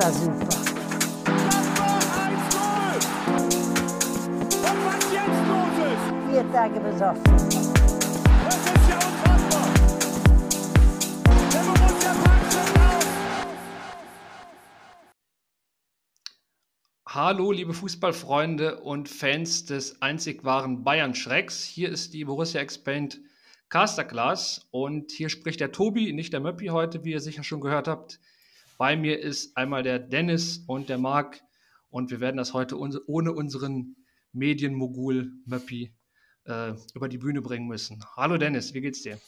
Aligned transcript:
war 0.00 0.12
super. 0.12 0.46
Das 0.46 0.64
war 1.78 2.00
1-0! 2.26 3.36
Und 4.56 4.80
was 4.86 5.04
jetzt 5.12 5.42
los 5.46 5.74
ist, 5.92 6.06
Vier 6.30 6.44
Tage 6.52 6.80
besoffen. 6.80 7.22
das 8.44 8.56
ist 8.56 8.88
ja 8.88 8.96
unfassbar! 8.96 9.68
Der 11.52 11.62
Borussia 11.64 12.12
Park 12.24 12.46
schon 12.50 12.68
raus! 12.82 13.04
Hallo, 17.06 17.52
liebe 17.52 17.74
Fußballfreunde 17.74 18.80
und 18.80 19.08
Fans 19.10 19.66
des 19.66 20.00
einzig 20.00 20.44
wahren 20.44 20.82
Bayern-Schrecks. 20.82 21.62
Hier 21.64 21.90
ist 21.90 22.14
die 22.14 22.24
Borussia 22.24 22.62
Explained 22.62 23.20
Casterclass 23.68 24.66
und 24.70 25.12
hier 25.12 25.28
spricht 25.28 25.60
der 25.60 25.72
Tobi, 25.72 26.14
nicht 26.14 26.32
der 26.32 26.40
Möppi 26.40 26.68
heute, 26.68 27.04
wie 27.04 27.12
ihr 27.12 27.20
sicher 27.20 27.44
schon 27.44 27.60
gehört 27.60 27.86
habt. 27.86 28.18
Bei 28.80 28.96
mir 28.96 29.20
ist 29.20 29.58
einmal 29.58 29.82
der 29.82 29.98
Dennis 29.98 30.64
und 30.66 30.88
der 30.88 30.96
Marc 30.96 31.42
und 31.90 32.10
wir 32.10 32.18
werden 32.18 32.38
das 32.38 32.54
heute 32.54 32.78
uns 32.78 32.98
ohne 33.06 33.34
unseren 33.34 33.94
Medienmogul 34.32 35.30
Möppi 35.44 35.94
äh, 36.44 36.72
über 36.94 37.10
die 37.10 37.18
Bühne 37.18 37.42
bringen 37.42 37.66
müssen. 37.66 38.02
Hallo 38.16 38.38
Dennis, 38.38 38.72
wie 38.72 38.80
geht's 38.80 39.02
dir? 39.02 39.20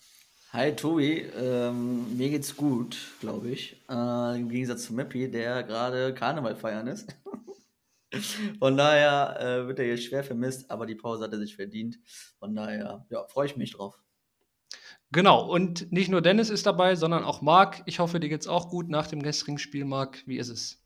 Hi 0.54 0.74
Tobi, 0.74 1.26
ähm, 1.36 2.16
mir 2.16 2.30
geht's 2.30 2.56
gut, 2.56 2.96
glaube 3.20 3.50
ich. 3.50 3.76
Äh, 3.90 4.40
Im 4.40 4.48
Gegensatz 4.48 4.84
zu 4.84 4.94
Mappi, 4.94 5.30
der 5.30 5.64
gerade 5.64 6.14
Karneval 6.14 6.56
feiern 6.56 6.86
ist. 6.86 7.14
Von 8.58 8.78
daher 8.78 9.38
äh, 9.38 9.66
wird 9.66 9.80
er 9.80 9.84
hier 9.84 9.98
schwer 9.98 10.24
vermisst, 10.24 10.70
aber 10.70 10.86
die 10.86 10.94
Pause 10.94 11.24
hat 11.24 11.32
er 11.34 11.38
sich 11.38 11.56
verdient. 11.56 11.98
Von 12.38 12.54
daher, 12.54 13.04
ja, 13.10 13.26
freue 13.28 13.48
ich 13.48 13.58
mich 13.58 13.72
drauf. 13.72 14.02
Genau, 15.12 15.46
und 15.46 15.92
nicht 15.92 16.10
nur 16.10 16.22
Dennis 16.22 16.48
ist 16.48 16.64
dabei, 16.64 16.96
sondern 16.96 17.22
auch 17.22 17.42
Marc. 17.42 17.82
Ich 17.84 17.98
hoffe, 17.98 18.18
dir 18.18 18.30
geht's 18.30 18.48
auch 18.48 18.70
gut 18.70 18.88
nach 18.88 19.06
dem 19.06 19.22
gestrigen 19.22 19.58
Spiel, 19.58 19.84
Marc. 19.84 20.26
Wie 20.26 20.38
ist 20.38 20.48
es? 20.48 20.82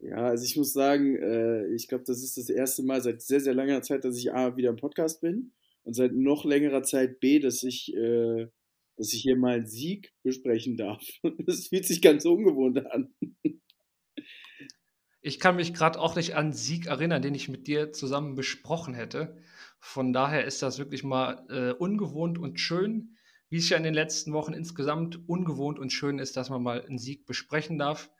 Ja, 0.00 0.26
also 0.26 0.44
ich 0.44 0.56
muss 0.56 0.72
sagen, 0.72 1.16
äh, 1.16 1.66
ich 1.68 1.86
glaube, 1.86 2.02
das 2.04 2.22
ist 2.24 2.36
das 2.36 2.50
erste 2.50 2.82
Mal 2.82 3.00
seit 3.00 3.22
sehr, 3.22 3.40
sehr 3.40 3.54
langer 3.54 3.80
Zeit, 3.82 4.04
dass 4.04 4.18
ich 4.18 4.32
A, 4.32 4.56
wieder 4.56 4.70
im 4.70 4.76
Podcast 4.76 5.20
bin 5.20 5.52
und 5.84 5.94
seit 5.94 6.12
noch 6.12 6.44
längerer 6.44 6.82
Zeit 6.82 7.20
B, 7.20 7.38
dass 7.38 7.62
ich, 7.62 7.94
äh, 7.94 8.48
dass 8.96 9.12
ich 9.12 9.22
hier 9.22 9.36
mal 9.36 9.54
einen 9.54 9.66
Sieg 9.66 10.12
besprechen 10.24 10.76
darf. 10.76 11.02
Das 11.46 11.68
fühlt 11.68 11.86
sich 11.86 12.02
ganz 12.02 12.24
ungewohnt 12.24 12.84
an. 12.86 13.14
Ich 15.22 15.38
kann 15.38 15.56
mich 15.56 15.72
gerade 15.72 16.00
auch 16.00 16.16
nicht 16.16 16.34
an 16.34 16.52
Sieg 16.52 16.86
erinnern, 16.86 17.22
den 17.22 17.34
ich 17.34 17.48
mit 17.48 17.68
dir 17.68 17.92
zusammen 17.92 18.34
besprochen 18.34 18.94
hätte. 18.94 19.38
Von 19.78 20.12
daher 20.12 20.44
ist 20.44 20.60
das 20.60 20.78
wirklich 20.78 21.04
mal 21.04 21.46
äh, 21.48 21.72
ungewohnt 21.72 22.36
und 22.36 22.58
schön, 22.58 23.13
wie 23.54 23.58
es 23.58 23.68
ja 23.68 23.76
in 23.76 23.84
den 23.84 23.94
letzten 23.94 24.32
Wochen 24.32 24.52
insgesamt 24.52 25.28
ungewohnt 25.28 25.78
und 25.78 25.92
schön 25.92 26.18
ist, 26.18 26.36
dass 26.36 26.50
man 26.50 26.60
mal 26.60 26.84
einen 26.84 26.98
Sieg 26.98 27.24
besprechen 27.24 27.78
darf. 27.78 28.10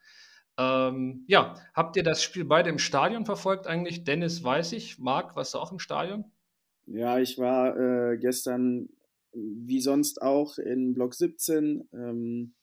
Ähm, 0.56 1.24
ja, 1.26 1.56
habt 1.74 1.96
ihr 1.96 2.04
das 2.04 2.22
Spiel 2.22 2.44
beide 2.44 2.70
im 2.70 2.78
Stadion 2.78 3.26
verfolgt 3.26 3.66
eigentlich? 3.66 4.04
Dennis 4.04 4.44
weiß 4.44 4.70
ich. 4.74 5.00
Marc, 5.00 5.34
warst 5.34 5.54
du 5.54 5.58
auch 5.58 5.72
im 5.72 5.80
Stadion? 5.80 6.24
Ja, 6.86 7.18
ich 7.18 7.36
war 7.36 7.76
äh, 7.76 8.16
gestern 8.16 8.90
wie 9.32 9.80
sonst 9.80 10.22
auch 10.22 10.56
in 10.58 10.94
Block 10.94 11.14
17. 11.14 11.88
Ähm, 11.92 12.54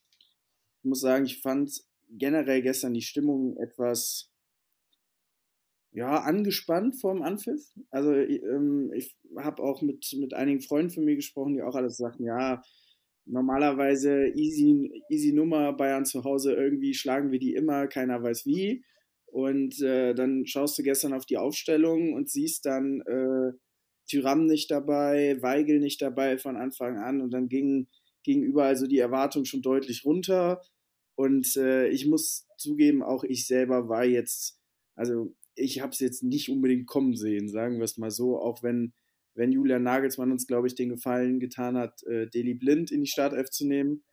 ich 0.78 0.86
muss 0.86 1.02
sagen, 1.02 1.26
ich 1.26 1.42
fand 1.42 1.74
generell 2.08 2.62
gestern 2.62 2.94
die 2.94 3.02
Stimmung 3.02 3.58
etwas 3.58 4.31
ja, 5.94 6.22
angespannt 6.22 7.00
vorm 7.00 7.22
Anpfiff. 7.22 7.62
Also 7.90 8.14
ähm, 8.14 8.92
ich 8.96 9.16
habe 9.38 9.62
auch 9.62 9.82
mit, 9.82 10.06
mit 10.20 10.34
einigen 10.34 10.62
Freunden 10.62 10.92
von 10.92 11.06
mir 11.06 11.16
gesprochen, 11.16 11.56
die 11.56 11.62
auch 11.62 11.76
alles 11.76 11.98
sagten, 11.98 12.24
ja, 12.24 12.62
normalerweise 13.26 14.28
easy, 14.36 15.04
easy 15.10 15.34
Nummer, 15.34 15.74
Bayern 15.74 16.06
zu 16.06 16.24
Hause, 16.24 16.54
irgendwie 16.54 16.94
schlagen 16.94 17.32
wir 17.32 17.40
die 17.40 17.54
immer, 17.54 17.88
keiner 17.88 18.22
weiß 18.24 18.46
wie. 18.46 18.84
Und 19.26 19.82
äh, 19.82 20.14
dann 20.14 20.46
schaust 20.46 20.78
du 20.78 20.84
gestern 20.84 21.14
auf 21.14 21.26
die 21.26 21.38
Aufstellung 21.38 22.14
und 22.14 22.30
siehst 22.30 22.66
dann 22.66 23.02
äh, 23.02 23.54
Tyram 24.10 24.46
nicht 24.46 24.72
dabei, 24.72 25.42
Weigel 25.42 25.80
nicht 25.80 26.02
dabei 26.02 26.38
von 26.38 26.58
Anfang 26.58 26.98
an 26.98 27.22
und 27.22 27.32
dann 27.32 27.48
ging, 27.48 27.88
ging 28.24 28.44
überall 28.44 28.76
so 28.76 28.88
die 28.88 29.00
Erwartung 29.00 29.46
schon 29.46 29.62
deutlich 29.62 30.04
runter. 30.04 30.62
Und 31.16 31.56
äh, 31.56 31.88
ich 31.90 32.08
muss 32.08 32.48
zugeben, 32.58 33.04
auch 33.04 33.24
ich 33.24 33.48
selber 33.48 33.88
war 33.88 34.04
jetzt, 34.04 34.60
also 34.96 35.34
ich 35.56 35.82
habe 35.82 35.92
es 35.92 36.00
jetzt 36.00 36.24
nicht 36.24 36.50
unbedingt 36.50 36.88
kommen 36.88 37.16
sehen, 37.16 37.50
sagen 37.50 37.78
wir 37.78 37.86
es 37.86 37.98
mal 37.98 38.12
so, 38.12 38.40
auch 38.40 38.64
wenn, 38.64 38.94
wenn 39.34 39.52
Julian 39.52 39.84
Nagelsmann 39.84 40.32
uns, 40.32 40.48
glaube 40.48 40.68
ich, 40.68 40.76
den 40.76 40.90
Gefallen 40.90 41.40
getan 41.40 41.78
hat, 41.78 42.04
äh, 42.04 42.28
Deli 42.28 42.54
Blind 42.54 42.92
in 42.92 43.02
die 43.02 43.10
Startelf 43.10 43.50
zu 43.50 43.68
nehmen. 43.68 44.04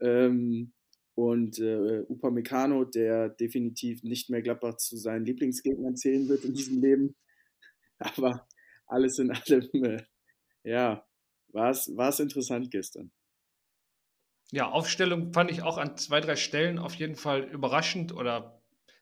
Ähm, 0.00 0.72
und 1.14 1.58
äh, 1.58 2.04
Upamecano, 2.08 2.84
der 2.84 3.28
definitiv 3.28 4.02
nicht 4.02 4.30
mehr 4.30 4.42
Gladbach 4.42 4.76
zu 4.76 4.96
seinen 4.96 5.26
Lieblingsgegnern 5.26 5.96
zählen 5.96 6.28
wird 6.28 6.44
in 6.44 6.54
diesem 6.54 6.80
Leben. 6.80 7.16
Aber 7.98 8.46
alles 8.86 9.18
in 9.18 9.30
allem, 9.30 9.68
äh, 9.84 10.02
ja, 10.64 11.06
war 11.48 11.70
es 11.70 12.20
interessant 12.20 12.70
gestern. 12.70 13.12
Ja, 14.52 14.70
Aufstellung 14.70 15.32
fand 15.32 15.50
ich 15.50 15.62
auch 15.62 15.78
an 15.78 15.96
zwei, 15.96 16.20
drei 16.20 16.36
Stellen 16.36 16.78
auf 16.78 16.94
jeden 16.94 17.14
Fall 17.14 17.44
überraschend 17.44 18.12
oder 18.12 18.59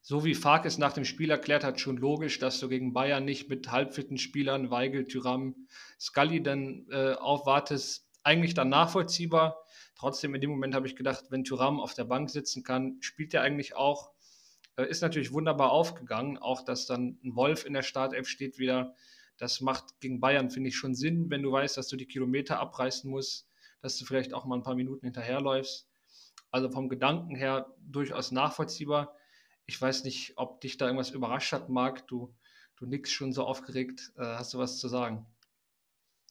so 0.09 0.25
wie 0.25 0.35
Fark 0.35 0.65
es 0.65 0.79
nach 0.79 0.95
dem 0.95 1.05
Spiel 1.05 1.31
erklärt 1.31 1.65
hat, 1.65 1.81
schon 1.81 1.99
logisch, 1.99 2.39
dass 2.39 2.59
du 2.61 2.71
gegen 2.71 2.95
Bayern 2.95 3.27
nicht 3.27 3.51
mit 3.51 3.71
halbfitten 3.71 4.17
Spielern, 4.17 4.71
Weigel, 4.71 5.05
Tyram, 5.05 5.55
Scully 6.01 6.43
dann 6.43 6.87
äh, 6.91 7.13
aufwartest. 7.13 8.09
Eigentlich 8.23 8.55
dann 8.55 8.71
nachvollziehbar. 8.71 9.63
Trotzdem 9.97 10.35
in 10.35 10.41
dem 10.41 10.49
Moment 10.49 10.75
habe 10.75 10.87
ich 10.87 10.97
gedacht, 10.97 11.27
wenn 11.29 11.45
Tyram 11.45 11.79
auf 11.79 11.93
der 11.93 12.05
Bank 12.05 12.31
sitzen 12.31 12.63
kann, 12.63 12.97
spielt 13.03 13.35
er 13.35 13.43
eigentlich 13.43 13.77
auch. 13.77 14.13
Äh, 14.77 14.89
ist 14.89 15.03
natürlich 15.03 15.35
wunderbar 15.35 15.73
aufgegangen. 15.73 16.39
Auch, 16.39 16.65
dass 16.65 16.87
dann 16.87 17.19
ein 17.23 17.37
Wolf 17.37 17.67
in 17.67 17.75
der 17.75 17.83
Startelf 17.83 18.29
steht 18.29 18.59
wieder. 18.59 18.95
Das 19.37 19.61
macht 19.61 20.01
gegen 20.01 20.21
Bayern, 20.21 20.49
finde 20.49 20.71
ich, 20.71 20.77
schon 20.77 20.95
Sinn, 20.95 21.29
wenn 21.29 21.43
du 21.43 21.53
weißt, 21.53 21.77
dass 21.77 21.89
du 21.89 21.97
die 21.97 22.07
Kilometer 22.07 22.61
abreißen 22.61 23.11
musst, 23.11 23.47
dass 23.83 23.99
du 23.99 24.07
vielleicht 24.07 24.33
auch 24.33 24.47
mal 24.47 24.57
ein 24.57 24.63
paar 24.63 24.75
Minuten 24.75 25.05
hinterherläufst. 25.05 25.87
Also 26.51 26.71
vom 26.71 26.89
Gedanken 26.89 27.37
her 27.37 27.75
durchaus 27.79 28.33
nachvollziehbar. 28.33 29.15
Ich 29.69 29.81
weiß 29.81 30.05
nicht, 30.05 30.33
ob 30.37 30.63
dich 30.63 30.79
da 30.79 30.87
irgendwas 30.87 31.11
überrascht 31.11 31.53
hat, 31.53 31.69
Marc. 31.69 32.09
Du, 32.09 32.35
du 32.77 32.87
nix 32.87 33.13
schon 33.13 33.35
so 33.35 33.45
aufgeregt. 33.45 34.13
Äh, 34.17 34.23
hast 34.23 34.55
du 34.55 34.59
was 34.59 34.79
zu 34.79 34.89
sagen? 34.89 35.27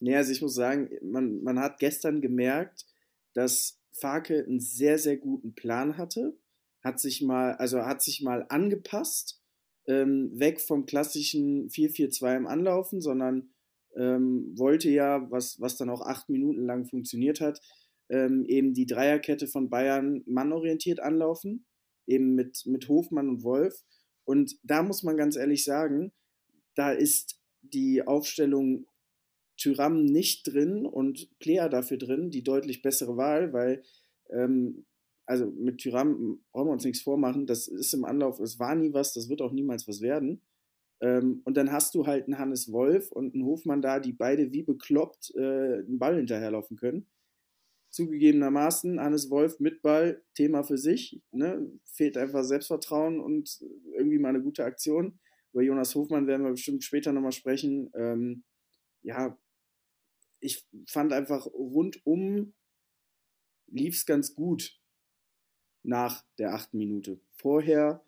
Nee, 0.00 0.16
also 0.16 0.32
ich 0.32 0.42
muss 0.42 0.54
sagen, 0.54 0.90
man, 1.02 1.42
man 1.44 1.60
hat 1.60 1.78
gestern 1.78 2.20
gemerkt, 2.20 2.84
dass 3.34 3.80
Farke 3.92 4.44
einen 4.44 4.58
sehr, 4.58 4.98
sehr 4.98 5.16
guten 5.16 5.54
Plan 5.54 5.96
hatte. 5.96 6.36
Hat 6.82 6.98
sich 6.98 7.22
mal, 7.22 7.54
also 7.54 7.86
hat 7.86 8.02
sich 8.02 8.22
mal 8.22 8.44
angepasst, 8.48 9.40
ähm, 9.86 10.32
weg 10.34 10.60
vom 10.60 10.84
klassischen 10.84 11.68
4-4-2 11.68 12.36
im 12.36 12.46
Anlaufen, 12.48 13.00
sondern 13.00 13.50
ähm, 13.96 14.52
wollte 14.56 14.90
ja, 14.90 15.30
was, 15.30 15.60
was 15.60 15.76
dann 15.76 15.90
auch 15.90 16.02
acht 16.02 16.28
Minuten 16.28 16.66
lang 16.66 16.86
funktioniert 16.86 17.40
hat, 17.40 17.60
ähm, 18.08 18.44
eben 18.46 18.74
die 18.74 18.86
Dreierkette 18.86 19.46
von 19.46 19.70
Bayern 19.70 20.22
mannorientiert 20.26 20.98
anlaufen, 20.98 21.67
eben 22.08 22.34
mit, 22.34 22.64
mit 22.66 22.88
Hofmann 22.88 23.28
und 23.28 23.42
Wolf. 23.42 23.84
Und 24.24 24.58
da 24.62 24.82
muss 24.82 25.02
man 25.02 25.16
ganz 25.16 25.36
ehrlich 25.36 25.64
sagen, 25.64 26.12
da 26.74 26.92
ist 26.92 27.40
die 27.62 28.06
Aufstellung 28.06 28.86
Tyram 29.56 30.04
nicht 30.04 30.52
drin 30.52 30.86
und 30.86 31.28
Plea 31.40 31.68
dafür 31.68 31.98
drin, 31.98 32.30
die 32.30 32.42
deutlich 32.42 32.82
bessere 32.82 33.16
Wahl, 33.16 33.52
weil 33.52 33.82
ähm, 34.30 34.86
also 35.26 35.46
mit 35.46 35.78
Tyram 35.78 36.40
brauchen 36.52 36.68
wir 36.68 36.72
uns 36.72 36.84
nichts 36.84 37.02
vormachen, 37.02 37.46
das 37.46 37.68
ist 37.68 37.92
im 37.92 38.04
Anlauf, 38.04 38.40
es 38.40 38.58
war 38.58 38.74
nie 38.74 38.94
was, 38.94 39.12
das 39.12 39.28
wird 39.28 39.42
auch 39.42 39.52
niemals 39.52 39.86
was 39.86 40.00
werden. 40.00 40.40
Ähm, 41.00 41.42
und 41.44 41.56
dann 41.56 41.70
hast 41.70 41.94
du 41.94 42.06
halt 42.06 42.24
einen 42.24 42.38
Hannes 42.38 42.72
Wolf 42.72 43.12
und 43.12 43.34
einen 43.34 43.44
Hofmann 43.44 43.82
da, 43.82 44.00
die 44.00 44.12
beide 44.12 44.52
wie 44.52 44.62
bekloppt 44.62 45.34
äh, 45.36 45.78
einen 45.80 45.98
Ball 45.98 46.16
hinterherlaufen 46.16 46.76
können. 46.76 47.06
Zugegebenermaßen, 47.98 49.00
Hannes 49.00 49.28
Wolf 49.28 49.58
mit 49.58 49.82
Ball, 49.82 50.22
Thema 50.34 50.62
für 50.62 50.78
sich. 50.78 51.20
Ne? 51.32 51.68
Fehlt 51.84 52.16
einfach 52.16 52.44
Selbstvertrauen 52.44 53.18
und 53.18 53.60
irgendwie 53.92 54.20
mal 54.20 54.28
eine 54.28 54.40
gute 54.40 54.64
Aktion. 54.64 55.18
Über 55.52 55.62
Jonas 55.62 55.96
Hofmann 55.96 56.28
werden 56.28 56.44
wir 56.44 56.52
bestimmt 56.52 56.84
später 56.84 57.12
nochmal 57.12 57.32
sprechen. 57.32 57.90
Ähm, 57.94 58.44
ja, 59.02 59.36
ich 60.38 60.64
fand 60.86 61.12
einfach 61.12 61.46
rundum 61.46 62.54
lief 63.66 63.96
es 63.96 64.06
ganz 64.06 64.36
gut 64.36 64.78
nach 65.82 66.24
der 66.38 66.54
achten 66.54 66.78
Minute. 66.78 67.20
Vorher 67.32 68.04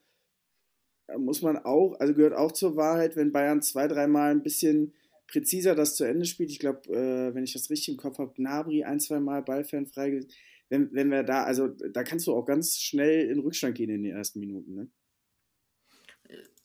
muss 1.19 1.43
man 1.43 1.59
auch, 1.59 1.99
also 1.99 2.15
gehört 2.15 2.35
auch 2.35 2.53
zur 2.53 2.77
Wahrheit, 2.77 3.17
wenn 3.17 3.33
Bayern 3.33 3.61
zwei, 3.61 3.89
dreimal 3.89 4.31
ein 4.31 4.45
bisschen 4.45 4.95
präziser 5.31 5.75
das 5.75 5.97
zu 5.97 6.05
Ende 6.05 6.27
spielt. 6.27 6.51
Ich 6.51 6.59
glaube, 6.59 6.89
äh, 6.91 7.35
wenn 7.35 7.45
ich 7.45 7.53
das 7.53 7.71
richtig 7.71 7.89
im 7.89 7.97
Kopf 7.97 8.19
habe, 8.19 8.35
Gnabry 8.35 8.85
ein, 8.85 9.01
zwei 9.01 9.21
Mal 9.21 9.43
Ballfern 9.43 9.87
frei. 9.87 10.21
Wenn, 10.69 10.93
wenn 10.93 11.11
wir 11.11 11.23
da, 11.23 11.45
also 11.45 11.69
da 11.69 12.05
kannst 12.05 12.27
du 12.27 12.35
auch 12.35 12.45
ganz 12.45 12.79
schnell 12.79 13.31
in 13.31 13.41
Rückstand 13.41 13.77
gehen 13.77 13.91
in 13.91 14.03
den 14.03 14.17
ersten 14.17 14.41
Minuten. 14.41 14.75
Ne? 14.75 14.89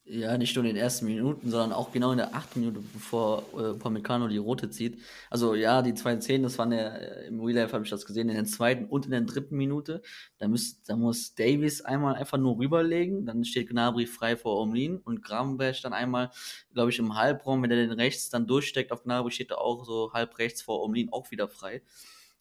Ja, 0.07 0.37
nicht 0.37 0.55
nur 0.55 0.63
in 0.63 0.75
den 0.75 0.77
ersten 0.77 1.07
Minuten, 1.07 1.49
sondern 1.49 1.71
auch 1.73 1.91
genau 1.91 2.11
in 2.11 2.17
der 2.17 2.35
achten 2.35 2.59
Minute, 2.59 2.79
bevor 2.93 3.43
äh, 3.53 3.71
Upamecano 3.71 4.27
die 4.27 4.37
rote 4.37 4.69
zieht. 4.69 5.01
Also 5.31 5.55
ja, 5.55 5.81
die 5.81 5.95
zwei 5.95 6.21
Szenen, 6.21 6.43
das 6.43 6.59
waren 6.59 6.71
ja, 6.71 6.89
äh, 6.89 7.27
im 7.27 7.41
Real 7.41 7.71
habe 7.71 7.83
ich 7.83 7.89
das 7.89 8.05
gesehen, 8.05 8.29
in 8.29 8.35
der 8.35 8.45
zweiten 8.45 8.85
und 8.85 9.05
in 9.05 9.11
der 9.11 9.21
dritten 9.21 9.57
Minute. 9.57 10.03
Da, 10.37 10.47
müsst, 10.47 10.87
da 10.89 10.95
muss 10.95 11.33
Davies 11.33 11.81
einmal 11.81 12.13
einfach 12.13 12.37
nur 12.37 12.59
rüberlegen, 12.59 13.25
dann 13.25 13.43
steht 13.45 13.67
Gnabry 13.69 14.05
frei 14.05 14.37
vor 14.37 14.61
Omlin 14.61 14.99
und 14.99 15.23
Gravenberg 15.23 15.81
dann 15.81 15.93
einmal, 15.93 16.29
glaube 16.71 16.91
ich, 16.91 16.99
im 16.99 17.15
Halbraum, 17.15 17.63
wenn 17.63 17.71
er 17.71 17.77
den 17.77 17.91
rechts 17.91 18.29
dann 18.29 18.45
durchsteckt 18.45 18.91
auf 18.91 19.01
Gnabry, 19.03 19.31
steht 19.31 19.49
er 19.49 19.59
auch 19.59 19.85
so 19.85 20.13
halb 20.13 20.37
rechts 20.37 20.61
vor 20.61 20.83
Omlin 20.83 21.11
auch 21.11 21.31
wieder 21.31 21.47
frei. 21.47 21.81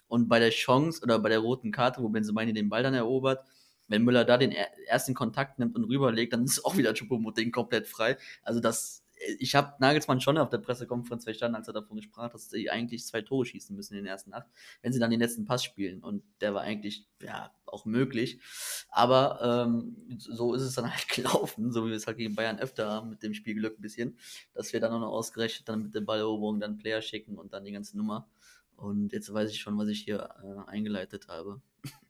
Und 0.07 0.29
bei 0.29 0.39
der 0.39 0.51
Chance 0.51 1.01
oder 1.03 1.19
bei 1.19 1.31
der 1.31 1.39
roten 1.39 1.73
Karte, 1.73 2.03
wo 2.03 2.11
Benzemaini 2.11 2.53
den 2.53 2.69
Ball 2.69 2.83
dann 2.83 2.93
erobert, 2.93 3.43
wenn 3.89 4.03
Müller 4.03 4.25
da 4.25 4.39
den 4.39 4.53
ersten 4.53 5.15
Kontakt 5.15 5.59
nimmt 5.59 5.77
und 5.77 5.85
rüberlegt, 5.85 6.33
dann 6.33 6.45
ist 6.45 6.65
auch 6.65 6.77
wieder 6.77 6.93
Choupo-Moting 6.93 7.53
komplett 7.53 7.87
frei. 7.87 8.17
Also 8.43 8.61
das, 8.61 9.05
ich 9.39 9.55
habe 9.55 9.75
Nagelsmann 9.79 10.21
schon 10.21 10.39
auf 10.39 10.51
der 10.51 10.59
Pressekonferenz 10.59 11.25
verstanden, 11.25 11.57
als 11.57 11.69
er 11.69 11.75
davon 11.75 11.97
gesprochen 11.97 12.25
hat, 12.25 12.35
dass 12.35 12.51
sie 12.51 12.71
eigentlich 12.71 13.05
zwei 13.05 13.23
Tore 13.23 13.47
schießen 13.47 13.75
müssen 13.75 13.95
in 13.95 14.05
den 14.05 14.07
ersten 14.07 14.33
acht, 14.33 14.47
wenn 14.83 14.93
sie 14.93 14.99
dann 14.99 15.11
den 15.11 15.21
letzten 15.21 15.45
Pass 15.45 15.65
spielen. 15.65 16.03
Und 16.03 16.23
der 16.41 16.55
war 16.55 16.63
eigentlich, 16.63 17.07
ja, 17.23 17.53
auch 17.67 17.85
möglich. 17.85 18.41
Aber 18.89 19.67
ähm, 19.67 19.97
so 20.19 20.55
ist 20.55 20.63
es 20.63 20.75
dann 20.75 20.91
halt 20.91 21.09
gelaufen, 21.15 21.73
so 21.73 21.85
wie 21.85 21.91
wir 21.91 21.97
es 21.97 22.07
halt 22.07 22.19
gegen 22.19 22.35
Bayern 22.35 22.59
öfter 22.59 22.91
haben, 22.91 23.11
mit 23.11 23.23
dem 23.23 23.35
Spielglück 23.35 23.79
ein 23.79 23.83
bisschen, 23.83 24.19
dass 24.55 24.73
wir 24.73 24.81
dann 24.81 24.93
auch 24.93 25.01
noch 25.01 25.13
ausgerechnet 25.13 25.69
dann 25.69 25.83
mit 25.83 25.95
der 25.95 26.01
Balleroberung 26.01 26.61
dann 26.61 26.79
Player 26.79 27.03
schicken 27.03 27.37
und 27.37 27.53
dann 27.53 27.65
die 27.65 27.73
ganze 27.73 27.99
Nummer. 27.99 28.29
Und 28.77 29.13
jetzt 29.13 29.33
weiß 29.33 29.51
ich 29.51 29.61
schon, 29.61 29.79
was 29.79 29.89
ich 29.89 30.01
hier 30.01 30.29
äh, 30.43 30.71
eingeleitet 30.71 31.29
habe. 31.29 31.61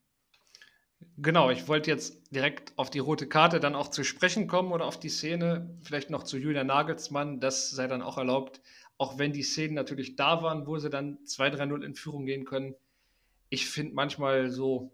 Genau, 1.17 1.51
ich 1.51 1.69
wollte 1.69 1.91
jetzt 1.91 2.35
direkt 2.35 2.73
auf 2.77 2.91
die 2.91 2.99
rote 2.99 3.29
Karte 3.29 3.61
dann 3.61 3.75
auch 3.75 3.89
zu 3.89 4.03
sprechen 4.05 4.49
kommen 4.49 4.73
oder 4.73 4.85
auf 4.85 4.99
die 4.99 5.09
Szene, 5.09 5.79
vielleicht 5.83 6.11
noch 6.11 6.25
zu 6.25 6.37
Julian 6.39 6.67
Nagelsmann, 6.67 7.41
das 7.41 7.71
sei 7.71 7.87
dann 7.87 8.03
auch 8.03 8.19
erlaubt, 8.19 8.61
auch 8.99 9.19
wenn 9.19 9.33
die 9.33 9.43
Szenen 9.43 9.75
natürlich 9.75 10.17
da 10.17 10.43
waren, 10.43 10.67
wo 10.67 10.79
sie 10.79 10.91
dann 10.91 11.19
2-3-0 11.25 11.83
in 11.83 11.95
Führung 11.95 12.27
gehen 12.27 12.45
können. 12.45 12.75
Ich 13.49 13.69
finde 13.69 13.95
manchmal 13.95 14.51
so, 14.51 14.93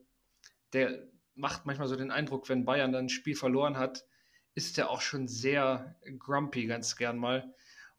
der 0.73 1.09
macht 1.35 1.65
manchmal 1.67 1.89
so 1.89 1.97
den 1.97 2.11
Eindruck, 2.11 2.49
wenn 2.49 2.65
Bayern 2.65 2.93
dann 2.93 3.07
ein 3.07 3.09
Spiel 3.09 3.35
verloren 3.35 3.79
hat, 3.79 4.05
ist 4.55 4.79
er 4.79 4.91
auch 4.91 5.01
schon 5.01 5.29
sehr 5.29 5.97
grumpy 6.19 6.67
ganz 6.67 6.97
gern 6.97 7.17
mal. 7.17 7.55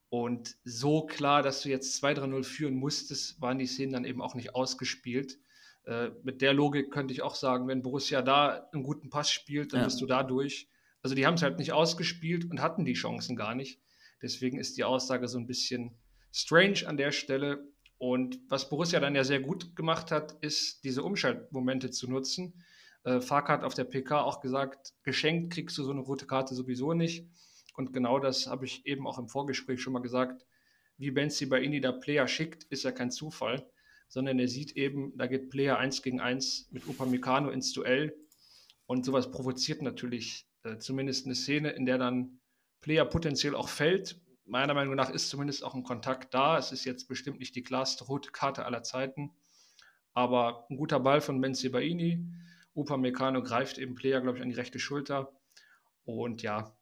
Und 0.10 0.58
so 0.64 1.06
klar, 1.06 1.42
dass 1.42 1.62
du 1.62 1.70
jetzt 1.70 2.04
2-3-0 2.04 2.44
führen 2.44 2.76
musstest, 2.76 3.42
waren 3.42 3.58
die 3.58 3.66
Szenen 3.66 3.94
dann 3.94 4.06
eben 4.06 4.22
auch 4.22 4.36
nicht 4.36 4.54
ausgespielt. 4.56 5.40
Äh, 5.86 6.10
mit 6.24 6.42
der 6.42 6.54
Logik 6.54 6.92
könnte 6.92 7.14
ich 7.14 7.22
auch 7.22 7.36
sagen, 7.36 7.68
wenn 7.68 7.82
Borussia 7.82 8.22
da 8.22 8.70
einen 8.72 8.84
guten 8.84 9.10
Pass 9.10 9.32
spielt, 9.32 9.74
dann 9.74 9.82
ja. 9.82 9.86
bist 9.86 10.00
du 10.02 10.06
da 10.06 10.24
durch. 10.24 10.70
Also 11.02 11.16
die 11.16 11.26
haben 11.26 11.34
es 11.34 11.42
halt 11.42 11.58
nicht 11.58 11.74
ausgespielt 11.74 12.50
und 12.50 12.62
hatten 12.62 12.86
die 12.86 12.94
Chancen 12.94 13.36
gar 13.36 13.56
nicht. 13.56 13.80
Deswegen 14.22 14.60
ist 14.60 14.78
die 14.78 14.84
Aussage 14.84 15.28
so 15.28 15.40
ein 15.40 15.48
bisschen 15.48 15.98
strange 16.32 16.84
an 16.86 16.98
der 16.98 17.12
Stelle. 17.12 17.68
Und 17.98 18.40
was 18.50 18.70
Borussia 18.70 19.00
dann 19.00 19.16
ja 19.16 19.24
sehr 19.24 19.40
gut 19.40 19.76
gemacht 19.76 20.12
hat, 20.12 20.34
ist, 20.42 20.84
diese 20.84 21.04
Umschaltmomente 21.04 21.90
zu 21.90 22.10
nutzen. 22.10 22.64
Äh, 23.04 23.20
Fark 23.20 23.50
hat 23.50 23.64
auf 23.64 23.74
der 23.74 23.86
PK 23.86 24.22
auch 24.22 24.42
gesagt, 24.42 24.94
geschenkt 25.04 25.54
kriegst 25.54 25.78
du 25.78 25.84
so 25.84 25.92
eine 25.92 26.02
rote 26.02 26.28
Karte 26.28 26.54
sowieso 26.54 26.94
nicht. 26.94 27.28
Und 27.76 27.94
genau 27.94 28.20
das 28.20 28.46
habe 28.46 28.66
ich 28.66 28.86
eben 28.86 29.08
auch 29.08 29.18
im 29.18 29.28
Vorgespräch 29.28 29.82
schon 29.82 29.94
mal 29.94 30.02
gesagt. 30.02 30.46
Wie 30.98 31.10
Benzi 31.10 31.48
bei 31.48 31.62
Ini 31.62 31.82
da 31.82 31.92
Player 31.92 32.28
schickt, 32.28 32.66
ist 32.66 32.84
ja 32.84 32.92
kein 32.92 33.10
Zufall 33.10 33.66
sondern 34.12 34.40
er 34.40 34.50
sieht 34.50 34.76
eben, 34.76 35.18
da 35.18 35.26
geht 35.26 35.50
Player 35.50 35.78
1 35.78 36.02
gegen 36.02 36.20
1 36.20 36.68
mit 36.72 36.86
Upamecano 36.86 37.50
ins 37.50 37.72
Duell 37.72 38.14
und 38.86 39.06
sowas 39.06 39.32
provoziert 39.32 39.82
natürlich 39.82 40.46
äh, 40.64 40.78
zumindest 40.80 41.26
eine 41.26 41.34
Szene, 41.36 41.70
in 41.70 41.86
der 41.86 41.98
dann 41.98 42.42
Player 42.82 43.06
potenziell 43.06 43.56
auch 43.56 43.70
fällt. 43.70 44.20
Meiner 44.44 44.74
Meinung 44.74 44.96
nach 44.96 45.10
ist 45.10 45.30
zumindest 45.30 45.64
auch 45.64 45.76
ein 45.76 45.84
Kontakt 45.84 46.34
da. 46.34 46.58
Es 46.58 46.74
ist 46.74 46.84
jetzt 46.84 47.08
bestimmt 47.08 47.40
nicht 47.40 47.56
die 47.56 47.64
klarste 47.64 48.04
rote 48.04 48.32
Karte 48.32 48.66
aller 48.66 48.84
Zeiten, 48.84 49.32
aber 50.12 50.68
ein 50.70 50.76
guter 50.76 51.00
Ball 51.00 51.22
von 51.22 51.40
Ben 51.40 51.56
Sebaini. 51.56 52.28
Upamecano 52.76 53.42
greift 53.42 53.78
eben 53.78 53.96
Player, 53.96 54.20
glaube 54.20 54.40
ich, 54.40 54.44
an 54.44 54.50
die 54.50 54.56
rechte 54.56 54.80
Schulter 54.80 55.32
und 56.04 56.42
ja, 56.42 56.76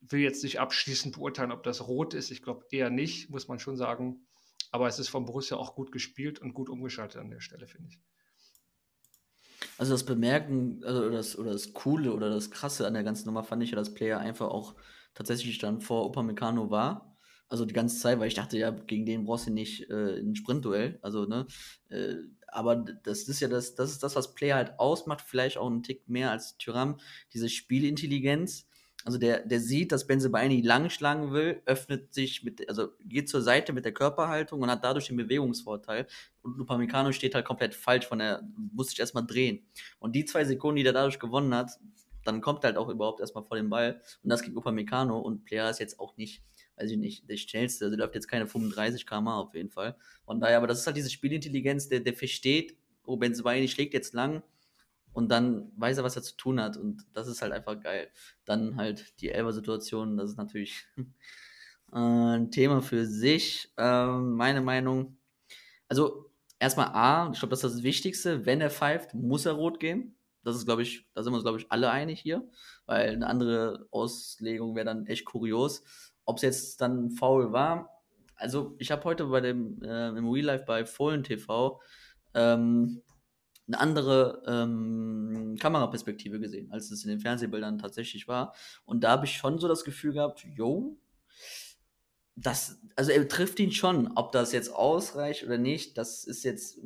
will 0.00 0.20
jetzt 0.20 0.42
nicht 0.42 0.58
abschließend 0.58 1.14
beurteilen, 1.14 1.52
ob 1.52 1.62
das 1.62 1.86
rot 1.86 2.12
ist. 2.12 2.32
Ich 2.32 2.42
glaube 2.42 2.66
eher 2.72 2.90
nicht, 2.90 3.30
muss 3.30 3.46
man 3.46 3.60
schon 3.60 3.76
sagen. 3.76 4.26
Aber 4.70 4.88
es 4.88 4.98
ist 4.98 5.08
von 5.08 5.24
Borussia 5.24 5.56
auch 5.56 5.74
gut 5.74 5.92
gespielt 5.92 6.38
und 6.38 6.54
gut 6.54 6.68
umgeschaltet 6.68 7.20
an 7.20 7.30
der 7.30 7.40
Stelle, 7.40 7.66
finde 7.66 7.88
ich. 7.90 8.00
Also 9.78 9.92
das 9.92 10.04
Bemerken 10.04 10.82
also 10.84 11.10
das, 11.10 11.38
oder 11.38 11.52
das 11.52 11.72
Coole 11.72 12.12
oder 12.12 12.30
das 12.30 12.50
Krasse 12.50 12.86
an 12.86 12.94
der 12.94 13.04
ganzen 13.04 13.26
Nummer 13.26 13.44
fand 13.44 13.62
ich 13.62 13.70
ja, 13.70 13.76
dass 13.76 13.94
Player 13.94 14.18
einfach 14.18 14.48
auch 14.48 14.74
tatsächlich 15.14 15.58
dann 15.58 15.80
vor 15.80 16.06
Upamecano 16.06 16.70
war. 16.70 17.16
Also 17.48 17.64
die 17.64 17.74
ganze 17.74 17.98
Zeit, 17.98 18.18
weil 18.18 18.28
ich 18.28 18.34
dachte, 18.34 18.58
ja, 18.58 18.70
gegen 18.70 19.06
den 19.06 19.24
brauchst 19.24 19.46
du 19.46 19.52
nicht 19.52 19.88
äh, 19.88 20.18
ein 20.18 20.34
Sprintduell. 20.34 20.98
Also, 21.02 21.26
ne? 21.26 21.46
Äh, 21.88 22.16
aber 22.48 22.76
das 22.76 23.28
ist 23.28 23.40
ja 23.40 23.48
das, 23.48 23.74
das 23.74 23.92
ist 23.92 24.02
das, 24.02 24.16
was 24.16 24.34
Player 24.34 24.56
halt 24.56 24.78
ausmacht, 24.78 25.22
vielleicht 25.26 25.58
auch 25.58 25.66
einen 25.66 25.82
Tick 25.82 26.08
mehr 26.08 26.30
als 26.30 26.56
Tyram, 26.56 26.98
diese 27.32 27.48
Spielintelligenz 27.48 28.66
also 29.06 29.18
der, 29.18 29.46
der 29.46 29.60
sieht, 29.60 29.92
dass 29.92 30.08
Benzebaini 30.08 30.62
lang 30.62 30.90
schlagen 30.90 31.32
will, 31.32 31.62
öffnet 31.64 32.12
sich 32.12 32.42
mit, 32.42 32.68
also 32.68 32.88
geht 33.04 33.28
zur 33.28 33.40
Seite 33.40 33.72
mit 33.72 33.84
der 33.84 33.94
Körperhaltung 33.94 34.60
und 34.60 34.68
hat 34.68 34.82
dadurch 34.82 35.06
den 35.06 35.16
Bewegungsvorteil. 35.16 36.08
Und 36.42 36.60
Upamecano 36.60 37.12
steht 37.12 37.36
halt 37.36 37.44
komplett 37.44 37.76
falsch 37.76 38.04
von 38.04 38.18
der, 38.18 38.42
muss 38.72 38.88
sich 38.88 38.98
erstmal 38.98 39.24
drehen. 39.24 39.64
Und 40.00 40.16
die 40.16 40.24
zwei 40.24 40.44
Sekunden, 40.44 40.78
die 40.78 40.84
er 40.84 40.92
dadurch 40.92 41.20
gewonnen 41.20 41.54
hat, 41.54 41.78
dann 42.24 42.40
kommt 42.40 42.64
er 42.64 42.70
halt 42.70 42.78
auch 42.78 42.88
überhaupt 42.88 43.20
erstmal 43.20 43.44
vor 43.44 43.56
den 43.56 43.70
Ball. 43.70 44.00
Und 44.24 44.30
das 44.30 44.42
gibt 44.42 44.56
Upamecano 44.56 45.20
und 45.20 45.44
Player 45.44 45.70
ist 45.70 45.78
jetzt 45.78 46.00
auch 46.00 46.16
nicht, 46.16 46.42
weiß 46.76 46.90
ich 46.90 46.98
nicht, 46.98 47.30
der 47.30 47.36
schnellste. 47.36 47.84
Also 47.84 47.96
der 47.96 48.04
läuft 48.04 48.16
jetzt 48.16 48.26
keine 48.26 48.48
35 48.48 49.06
km 49.06 49.28
auf 49.28 49.54
jeden 49.54 49.70
Fall. 49.70 49.94
Von 50.24 50.40
daher, 50.40 50.56
aber 50.56 50.66
das 50.66 50.80
ist 50.80 50.86
halt 50.88 50.96
diese 50.96 51.10
Spielintelligenz, 51.10 51.88
der, 51.88 52.00
der 52.00 52.14
versteht, 52.14 52.76
oh, 53.04 53.16
Benzebaini 53.16 53.68
schlägt 53.68 53.94
jetzt 53.94 54.14
lang, 54.14 54.42
und 55.16 55.30
dann 55.30 55.72
weiß 55.78 55.96
er, 55.96 56.04
was 56.04 56.14
er 56.14 56.22
zu 56.22 56.36
tun 56.36 56.60
hat 56.60 56.76
und 56.76 57.06
das 57.14 57.26
ist 57.26 57.40
halt 57.40 57.50
einfach 57.50 57.80
geil. 57.80 58.10
Dann 58.44 58.76
halt 58.76 59.18
die 59.22 59.30
Elber-Situation, 59.30 60.18
das 60.18 60.32
ist 60.32 60.36
natürlich 60.36 60.86
äh, 61.90 61.96
ein 61.96 62.50
Thema 62.50 62.82
für 62.82 63.06
sich. 63.06 63.72
Ähm, 63.78 64.34
meine 64.34 64.60
Meinung, 64.60 65.16
also 65.88 66.30
erstmal 66.58 66.88
A, 66.88 67.30
ich 67.32 67.38
glaube, 67.38 67.48
das 67.48 67.64
ist 67.64 67.76
das 67.76 67.82
Wichtigste, 67.82 68.44
wenn 68.44 68.60
er 68.60 68.68
pfeift, 68.68 69.14
muss 69.14 69.46
er 69.46 69.52
rot 69.52 69.80
gehen. 69.80 70.18
Das 70.44 70.54
ist, 70.54 70.66
glaube 70.66 70.82
ich, 70.82 71.08
da 71.14 71.22
sind 71.22 71.32
wir 71.32 71.36
uns, 71.36 71.44
glaube 71.44 71.58
ich, 71.58 71.72
alle 71.72 71.90
einig 71.90 72.20
hier, 72.20 72.46
weil 72.84 73.08
eine 73.08 73.26
andere 73.26 73.88
Auslegung 73.92 74.76
wäre 74.76 74.84
dann 74.84 75.06
echt 75.06 75.24
kurios. 75.24 75.82
Ob 76.26 76.36
es 76.36 76.42
jetzt 76.42 76.82
dann 76.82 77.10
faul 77.10 77.52
war, 77.52 78.02
also 78.34 78.76
ich 78.78 78.90
habe 78.90 79.02
heute 79.04 79.24
bei 79.24 79.40
dem 79.40 79.82
äh, 79.82 80.08
im 80.08 80.28
Real 80.28 80.44
Life 80.44 80.66
bei 80.66 80.84
Fohlen 80.84 81.24
TV 81.24 81.80
ähm, 82.34 83.02
eine 83.66 83.80
andere 83.80 84.42
ähm, 84.46 85.56
Kameraperspektive 85.58 86.38
gesehen, 86.38 86.70
als 86.70 86.90
es 86.90 87.04
in 87.04 87.10
den 87.10 87.20
Fernsehbildern 87.20 87.78
tatsächlich 87.78 88.28
war. 88.28 88.54
Und 88.84 89.02
da 89.02 89.10
habe 89.10 89.26
ich 89.26 89.36
schon 89.36 89.58
so 89.58 89.66
das 89.66 89.84
Gefühl 89.84 90.12
gehabt, 90.12 90.44
yo, 90.44 90.98
das, 92.36 92.80
also 92.94 93.10
er 93.10 93.26
trifft 93.28 93.58
ihn 93.58 93.72
schon. 93.72 94.12
Ob 94.14 94.32
das 94.32 94.52
jetzt 94.52 94.72
ausreicht 94.72 95.44
oder 95.44 95.58
nicht, 95.58 95.98
das 95.98 96.24
ist 96.24 96.44
jetzt, 96.44 96.78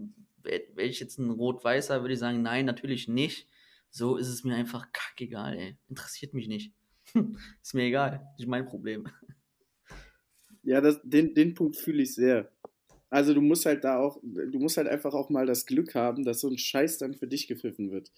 wäre 0.43 0.63
ich 0.77 1.01
jetzt 1.01 1.19
ein 1.19 1.31
Rot-Weißer, 1.31 2.01
würde 2.01 2.15
ich 2.15 2.21
sagen, 2.21 2.43
nein, 2.43 2.65
natürlich 2.65 3.09
nicht. 3.09 3.49
So 3.91 4.17
ist 4.17 4.29
es 4.29 4.45
mir 4.45 4.55
einfach 4.55 4.93
kackegal, 4.93 5.57
ey. 5.57 5.77
Interessiert 5.89 6.33
mich 6.33 6.49
nicht. 6.49 6.73
ist 7.63 7.75
mir 7.75 7.85
egal, 7.85 8.27
nicht 8.39 8.49
mein 8.49 8.67
Problem. 8.67 9.09
Ja, 10.63 10.81
das, 10.81 11.01
den, 11.03 11.35
den 11.35 11.55
Punkt 11.55 11.77
fühle 11.77 12.03
ich 12.03 12.15
sehr. 12.15 12.53
Also 13.11 13.35
du 13.35 13.41
musst 13.41 13.67
halt 13.67 13.85
da 13.85 13.99
auch, 13.99 14.21
du 14.23 14.59
musst 14.59 14.77
halt 14.77 14.89
einfach 14.89 15.15
auch 15.15 15.31
mal 15.31 15.47
das 15.47 15.67
Glück 15.67 15.95
haben, 15.95 16.25
dass 16.25 16.41
so 16.41 16.49
ein 16.49 16.59
Scheiß 16.59 16.99
dann 16.99 17.15
für 17.15 17.27
dich 17.27 17.49
gepfiffen 17.49 17.91
wird. 17.91 18.13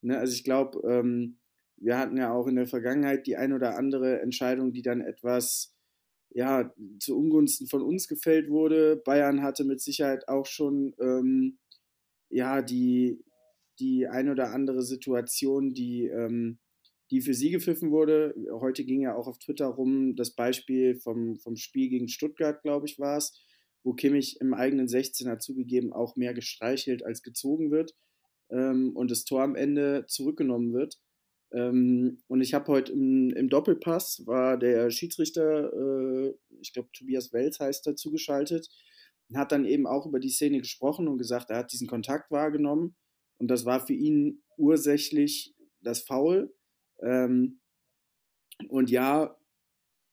Ne? 0.00 0.18
Also 0.18 0.34
ich 0.34 0.42
glaube, 0.42 0.80
ähm, 0.88 1.38
wir 1.76 1.98
hatten 1.98 2.16
ja 2.16 2.32
auch 2.32 2.46
in 2.46 2.56
der 2.56 2.66
Vergangenheit 2.66 3.26
die 3.26 3.36
ein 3.36 3.52
oder 3.52 3.76
andere 3.76 4.20
Entscheidung, 4.20 4.72
die 4.72 4.82
dann 4.82 5.00
etwas 5.00 5.74
ja, 6.30 6.72
zu 6.98 7.16
Ungunsten 7.16 7.66
von 7.68 7.82
uns 7.82 8.08
gefällt 8.08 8.50
wurde. 8.50 8.96
Bayern 8.96 9.42
hatte 9.42 9.64
mit 9.64 9.80
Sicherheit 9.80 10.28
auch 10.28 10.46
schon 10.46 10.94
ähm, 11.00 11.58
ja, 12.30 12.62
die, 12.62 13.22
die 13.78 14.06
ein 14.06 14.28
oder 14.28 14.52
andere 14.52 14.82
Situation, 14.82 15.72
die, 15.72 16.06
ähm, 16.06 16.58
die 17.10 17.20
für 17.20 17.34
sie 17.34 17.50
gepfiffen 17.50 17.90
wurde. 17.90 18.34
Heute 18.50 18.84
ging 18.84 19.00
ja 19.00 19.14
auch 19.14 19.26
auf 19.26 19.38
Twitter 19.38 19.66
rum 19.66 20.16
das 20.16 20.34
Beispiel 20.34 20.96
vom, 20.96 21.38
vom 21.38 21.56
Spiel 21.56 21.88
gegen 21.88 22.08
Stuttgart, 22.08 22.62
glaube 22.62 22.86
ich, 22.86 22.98
war 22.98 23.16
es, 23.16 23.40
wo 23.88 23.94
Kimmich 23.94 24.38
im 24.42 24.52
eigenen 24.52 24.86
16er 24.86 25.38
zugegeben 25.38 25.94
auch 25.94 26.14
mehr 26.14 26.34
gestreichelt 26.34 27.02
als 27.02 27.22
gezogen 27.22 27.70
wird 27.70 27.94
ähm, 28.50 28.94
und 28.94 29.10
das 29.10 29.24
Tor 29.24 29.42
am 29.42 29.56
Ende 29.56 30.04
zurückgenommen 30.06 30.74
wird. 30.74 31.00
Ähm, 31.52 32.18
und 32.28 32.42
ich 32.42 32.52
habe 32.52 32.66
heute 32.66 32.92
im, 32.92 33.30
im, 33.30 33.48
Doppelpass, 33.48 34.26
war 34.26 34.58
der 34.58 34.90
Schiedsrichter, 34.90 35.72
äh, 35.72 36.34
ich 36.60 36.74
glaube 36.74 36.90
Tobias 36.92 37.32
Welz 37.32 37.60
heißt 37.60 37.86
er, 37.86 37.96
zugeschaltet 37.96 38.68
und 39.30 39.38
hat 39.38 39.52
dann 39.52 39.64
eben 39.64 39.86
auch 39.86 40.04
über 40.04 40.20
die 40.20 40.28
Szene 40.28 40.58
gesprochen 40.58 41.08
und 41.08 41.16
gesagt, 41.16 41.48
er 41.48 41.56
hat 41.56 41.72
diesen 41.72 41.88
Kontakt 41.88 42.30
wahrgenommen 42.30 42.94
und 43.38 43.48
das 43.48 43.64
war 43.64 43.86
für 43.86 43.94
ihn 43.94 44.42
ursächlich 44.58 45.54
das 45.80 46.02
Foul. 46.02 46.54
Ähm, 47.00 47.60
und 48.68 48.90
ja, 48.90 49.37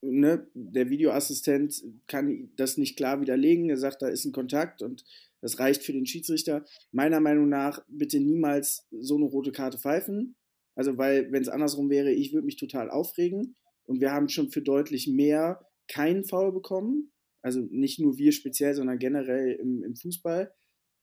ne, 0.05 0.47
der 0.53 0.89
Videoassistent 0.89 1.83
kann 2.07 2.49
das 2.55 2.77
nicht 2.77 2.97
klar 2.97 3.21
widerlegen. 3.21 3.69
Er 3.69 3.77
sagt, 3.77 4.01
da 4.01 4.07
ist 4.07 4.25
ein 4.25 4.31
Kontakt 4.31 4.81
und 4.81 5.03
das 5.41 5.59
reicht 5.59 5.83
für 5.83 5.93
den 5.93 6.05
Schiedsrichter. 6.05 6.65
Meiner 6.91 7.19
Meinung 7.19 7.49
nach 7.49 7.83
bitte 7.87 8.19
niemals 8.19 8.87
so 8.91 9.15
eine 9.15 9.25
rote 9.25 9.51
Karte 9.51 9.77
pfeifen. 9.77 10.35
Also, 10.75 10.97
weil, 10.97 11.31
wenn 11.31 11.41
es 11.41 11.49
andersrum 11.49 11.89
wäre, 11.89 12.11
ich 12.11 12.33
würde 12.33 12.45
mich 12.45 12.57
total 12.57 12.89
aufregen. 12.89 13.55
Und 13.85 14.01
wir 14.01 14.11
haben 14.11 14.29
schon 14.29 14.49
für 14.49 14.61
deutlich 14.61 15.07
mehr 15.07 15.65
keinen 15.87 16.23
Foul 16.23 16.51
bekommen. 16.51 17.11
Also 17.41 17.59
nicht 17.59 17.99
nur 17.99 18.17
wir 18.17 18.31
speziell, 18.31 18.73
sondern 18.73 18.97
generell 18.97 19.53
im, 19.53 19.83
im 19.83 19.95
Fußball. 19.95 20.51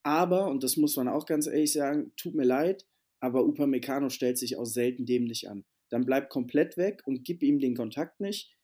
Aber, 0.02 0.48
und 0.48 0.64
das 0.64 0.76
muss 0.76 0.96
man 0.96 1.08
auch 1.08 1.26
ganz 1.26 1.46
ehrlich 1.46 1.72
sagen, 1.72 2.12
tut 2.16 2.34
mir 2.34 2.44
leid, 2.44 2.84
aber 3.20 3.44
Upamecano 3.44 4.10
stellt 4.10 4.38
sich 4.38 4.56
auch 4.56 4.64
selten 4.64 5.06
dämlich 5.06 5.48
an. 5.48 5.64
Dann 5.90 6.04
bleib 6.04 6.30
komplett 6.30 6.76
weg 6.76 7.02
und 7.06 7.24
gib 7.24 7.42
ihm 7.42 7.60
den 7.60 7.76
Kontakt 7.76 8.18
nicht. 8.18 8.56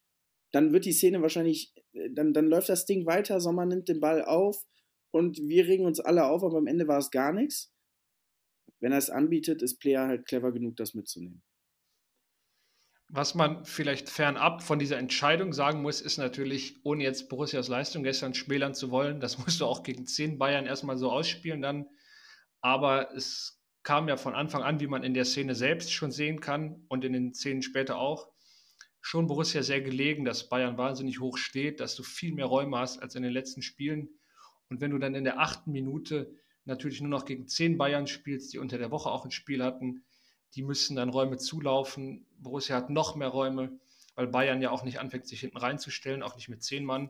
Dann 0.51 0.73
wird 0.73 0.85
die 0.85 0.93
Szene 0.93 1.21
wahrscheinlich, 1.21 1.73
äh, 1.93 2.09
dann, 2.11 2.33
dann 2.33 2.47
läuft 2.47 2.69
das 2.69 2.85
Ding 2.85 3.05
weiter, 3.05 3.39
Sommer 3.39 3.65
nimmt 3.65 3.87
den 3.87 3.99
Ball 3.99 4.23
auf 4.23 4.65
und 5.11 5.37
wir 5.37 5.67
regen 5.67 5.85
uns 5.85 5.99
alle 5.99 6.25
auf, 6.25 6.43
aber 6.43 6.57
am 6.57 6.67
Ende 6.67 6.87
war 6.87 6.99
es 6.99 7.11
gar 7.11 7.33
nichts. 7.33 7.73
Wenn 8.79 8.91
er 8.91 8.97
es 8.97 9.09
anbietet, 9.09 9.61
ist 9.61 9.79
Player 9.79 10.07
halt 10.07 10.25
clever 10.25 10.51
genug, 10.51 10.77
das 10.77 10.93
mitzunehmen. 10.93 11.43
Was 13.11 13.33
man 13.33 13.65
vielleicht 13.65 14.07
fernab 14.07 14.61
von 14.61 14.77
dieser 14.77 14.99
Entscheidung 14.99 15.51
sagen 15.51 15.81
muss, 15.81 15.99
ist 15.99 16.17
natürlich, 16.17 16.75
ohne 16.83 17.03
jetzt 17.03 17.27
Borussias 17.27 17.67
Leistung 17.67 18.03
gestern 18.03 18.35
schmälern 18.35 18.75
zu 18.75 18.91
wollen, 18.91 19.19
das 19.19 19.37
musst 19.39 19.61
du 19.61 19.65
auch 19.65 19.83
gegen 19.83 20.05
10 20.05 20.37
Bayern 20.37 20.67
erstmal 20.67 20.97
so 20.97 21.11
ausspielen 21.11 21.61
dann. 21.61 21.87
Aber 22.61 23.11
es 23.15 23.59
kam 23.83 24.07
ja 24.07 24.17
von 24.17 24.35
Anfang 24.35 24.61
an, 24.61 24.79
wie 24.79 24.87
man 24.87 25.03
in 25.03 25.15
der 25.15 25.25
Szene 25.25 25.55
selbst 25.55 25.91
schon 25.91 26.11
sehen 26.11 26.39
kann 26.39 26.85
und 26.87 27.03
in 27.03 27.13
den 27.13 27.33
Szenen 27.33 27.63
später 27.63 27.97
auch, 27.97 28.29
schon 29.01 29.27
Borussia 29.27 29.63
sehr 29.63 29.81
gelegen, 29.81 30.25
dass 30.25 30.49
Bayern 30.49 30.77
wahnsinnig 30.77 31.19
hoch 31.19 31.37
steht, 31.37 31.79
dass 31.79 31.95
du 31.95 32.03
viel 32.03 32.33
mehr 32.33 32.45
Räume 32.45 32.77
hast 32.77 33.01
als 33.01 33.15
in 33.15 33.23
den 33.23 33.31
letzten 33.31 33.61
Spielen. 33.61 34.09
Und 34.69 34.81
wenn 34.81 34.91
du 34.91 34.97
dann 34.97 35.15
in 35.15 35.23
der 35.23 35.39
achten 35.39 35.71
Minute 35.71 36.35
natürlich 36.65 37.01
nur 37.01 37.09
noch 37.09 37.25
gegen 37.25 37.47
10 37.47 37.77
Bayern 37.77 38.07
spielst, 38.07 38.53
die 38.53 38.59
unter 38.59 38.77
der 38.77 38.91
Woche 38.91 39.09
auch 39.09 39.25
ein 39.25 39.31
Spiel 39.31 39.63
hatten, 39.63 40.03
die 40.55 40.63
müssen 40.63 40.95
dann 40.95 41.09
Räume 41.09 41.37
zulaufen. 41.37 42.25
Borussia 42.37 42.75
hat 42.75 42.89
noch 42.89 43.15
mehr 43.15 43.29
Räume, 43.29 43.79
weil 44.15 44.27
Bayern 44.27 44.61
ja 44.61 44.71
auch 44.71 44.83
nicht 44.83 44.99
anfängt, 44.99 45.27
sich 45.27 45.41
hinten 45.41 45.57
reinzustellen, 45.57 46.23
auch 46.23 46.35
nicht 46.35 46.49
mit 46.49 46.63
zehn 46.63 46.85
Mann. 46.85 47.09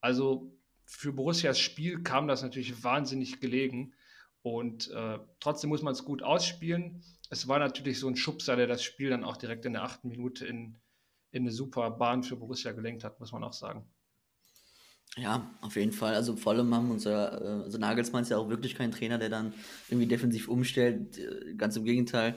Also 0.00 0.52
für 0.84 1.12
Borussias 1.12 1.58
Spiel 1.58 2.02
kam 2.02 2.28
das 2.28 2.42
natürlich 2.42 2.82
wahnsinnig 2.82 3.40
gelegen. 3.40 3.94
Und 4.42 4.90
äh, 4.90 5.18
trotzdem 5.40 5.68
muss 5.68 5.82
man 5.82 5.92
es 5.92 6.04
gut 6.04 6.22
ausspielen. 6.22 7.02
Es 7.28 7.48
war 7.48 7.58
natürlich 7.58 7.98
so 7.98 8.08
ein 8.08 8.16
Schubser, 8.16 8.56
der 8.56 8.66
das 8.66 8.82
Spiel 8.82 9.10
dann 9.10 9.24
auch 9.24 9.36
direkt 9.36 9.66
in 9.66 9.74
der 9.74 9.82
achten 9.82 10.08
Minute 10.08 10.46
in, 10.46 10.80
in 11.30 11.42
eine 11.42 11.52
super 11.52 11.90
Bahn 11.90 12.22
für 12.22 12.36
Borussia 12.36 12.72
gelenkt 12.72 13.04
hat, 13.04 13.20
muss 13.20 13.32
man 13.32 13.44
auch 13.44 13.52
sagen. 13.52 13.84
Ja, 15.16 15.50
auf 15.62 15.76
jeden 15.76 15.92
Fall. 15.92 16.14
Also 16.14 16.36
vor 16.36 16.52
allem 16.52 16.74
haben 16.74 16.90
unser, 16.90 17.42
äh, 17.42 17.62
also 17.64 17.78
Nagelsmann 17.78 18.22
ist 18.22 18.28
ja 18.30 18.36
auch 18.38 18.48
wirklich 18.48 18.74
kein 18.74 18.92
Trainer, 18.92 19.18
der 19.18 19.30
dann 19.30 19.54
irgendwie 19.88 20.06
defensiv 20.06 20.48
umstellt. 20.48 21.18
Äh, 21.18 21.54
ganz 21.54 21.76
im 21.76 21.84
Gegenteil. 21.84 22.36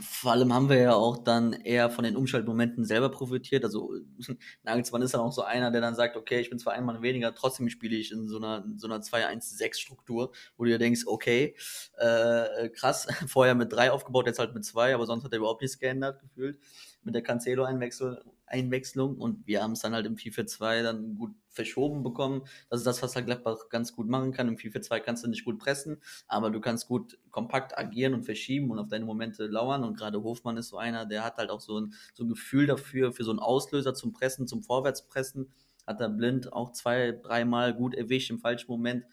Vor 0.00 0.32
allem 0.32 0.52
haben 0.52 0.68
wir 0.68 0.76
ja 0.76 0.94
auch 0.94 1.24
dann 1.24 1.52
eher 1.52 1.90
von 1.90 2.04
den 2.04 2.16
Umschaltmomenten 2.16 2.84
selber 2.84 3.08
profitiert. 3.08 3.64
Also 3.64 3.94
Nagelsmann 4.62 5.02
ist 5.02 5.14
dann 5.14 5.22
auch 5.22 5.32
so 5.32 5.42
einer, 5.42 5.70
der 5.70 5.80
dann 5.80 5.94
sagt, 5.94 6.16
okay, 6.16 6.40
ich 6.40 6.50
bin 6.50 6.58
zwar 6.58 6.74
ein 6.74 6.84
Mann 6.84 7.02
weniger, 7.02 7.34
trotzdem 7.34 7.68
spiele 7.70 7.96
ich 7.96 8.12
in 8.12 8.28
so 8.28 8.36
einer, 8.36 8.64
so 8.76 8.86
einer 8.88 9.00
2-1-6-Struktur, 9.00 10.32
wo 10.56 10.64
du 10.64 10.70
dir 10.70 10.78
denkst, 10.78 11.04
okay, 11.06 11.56
äh, 11.96 12.68
krass, 12.70 13.08
vorher 13.26 13.54
mit 13.54 13.72
drei 13.72 13.90
aufgebaut, 13.90 14.26
jetzt 14.26 14.38
halt 14.38 14.54
mit 14.54 14.64
zwei, 14.64 14.94
aber 14.94 15.06
sonst 15.06 15.24
hat 15.24 15.32
er 15.32 15.38
überhaupt 15.38 15.62
nichts 15.62 15.78
geändert, 15.78 16.20
gefühlt 16.20 16.58
mit 17.02 17.14
der 17.14 17.22
Cancelo-Einwechslung 17.22 19.16
und 19.16 19.46
wir 19.46 19.62
haben 19.62 19.72
es 19.72 19.80
dann 19.80 19.94
halt 19.94 20.06
im 20.06 20.16
4-4-2 20.16 20.82
dann 20.82 21.16
gut 21.16 21.34
verschoben 21.48 22.02
bekommen. 22.02 22.42
Das 22.70 22.80
ist 22.80 22.86
das, 22.86 23.02
was 23.02 23.16
halt 23.16 23.26
Gladbach 23.26 23.68
ganz 23.70 23.92
gut 23.92 24.08
machen 24.08 24.32
kann. 24.32 24.48
Im 24.48 24.56
4-4-2 24.56 25.00
kannst 25.00 25.24
du 25.24 25.28
nicht 25.28 25.44
gut 25.44 25.58
pressen, 25.58 26.00
aber 26.26 26.50
du 26.50 26.60
kannst 26.60 26.86
gut 26.88 27.18
kompakt 27.30 27.76
agieren 27.76 28.14
und 28.14 28.24
verschieben 28.24 28.70
und 28.70 28.78
auf 28.78 28.88
deine 28.88 29.04
Momente 29.04 29.46
lauern 29.46 29.84
und 29.84 29.96
gerade 29.96 30.22
Hofmann 30.22 30.56
ist 30.56 30.68
so 30.68 30.78
einer, 30.78 31.06
der 31.06 31.24
hat 31.24 31.36
halt 31.36 31.50
auch 31.50 31.60
so 31.60 31.80
ein, 31.80 31.94
so 32.14 32.24
ein 32.24 32.28
Gefühl 32.28 32.66
dafür, 32.66 33.12
für 33.12 33.24
so 33.24 33.30
einen 33.30 33.40
Auslöser 33.40 33.94
zum 33.94 34.12
Pressen, 34.12 34.46
zum 34.46 34.62
Vorwärtspressen, 34.62 35.52
hat 35.86 36.00
er 36.00 36.10
blind 36.10 36.52
auch 36.52 36.72
zwei, 36.72 37.12
dreimal 37.12 37.74
gut 37.74 37.94
erwischt 37.94 38.30
im 38.30 38.38
falschen 38.38 38.70
Moment 38.70 39.04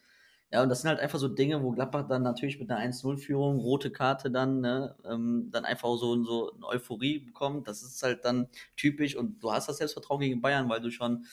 ja, 0.52 0.64
und 0.64 0.70
das 0.70 0.82
sind 0.82 0.90
halt 0.90 1.00
einfach 1.00 1.20
so 1.20 1.28
Dinge, 1.28 1.64
wo 1.64 1.72
Gladbach 1.72 2.08
dann 2.08 2.24
natürlich 2.24 2.60
mit 2.60 2.70
einer 2.72 2.80
1-0-Führung, 2.80 3.60
rote 3.60 3.92
Karte 3.92 4.32
dann, 4.32 4.62
ne, 4.62 4.96
ähm, 5.04 5.50
dann 5.52 5.66
einfach 5.66 5.90
so, 5.98 6.24
so 6.24 6.54
eine 6.54 6.68
Euphorie 6.68 7.20
bekommt. 7.20 7.68
Das 7.68 7.84
ist 7.84 8.02
halt 8.04 8.24
dann 8.26 8.48
typisch 8.78 9.16
und 9.16 9.42
du 9.44 9.52
hast 9.52 9.68
das 9.68 9.78
Selbstvertrauen 9.78 10.22
gegen 10.22 10.42
Bayern, 10.42 10.70
weil 10.70 10.82
du 10.82 10.92
schon, 10.92 11.26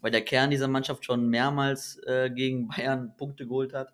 weil 0.00 0.10
der 0.12 0.24
Kern 0.24 0.50
dieser 0.50 0.68
Mannschaft 0.68 1.04
schon 1.04 1.28
mehrmals 1.28 1.98
äh, 2.06 2.30
gegen 2.30 2.68
Bayern 2.68 3.16
Punkte 3.16 3.46
geholt 3.46 3.72
hat. 3.74 3.92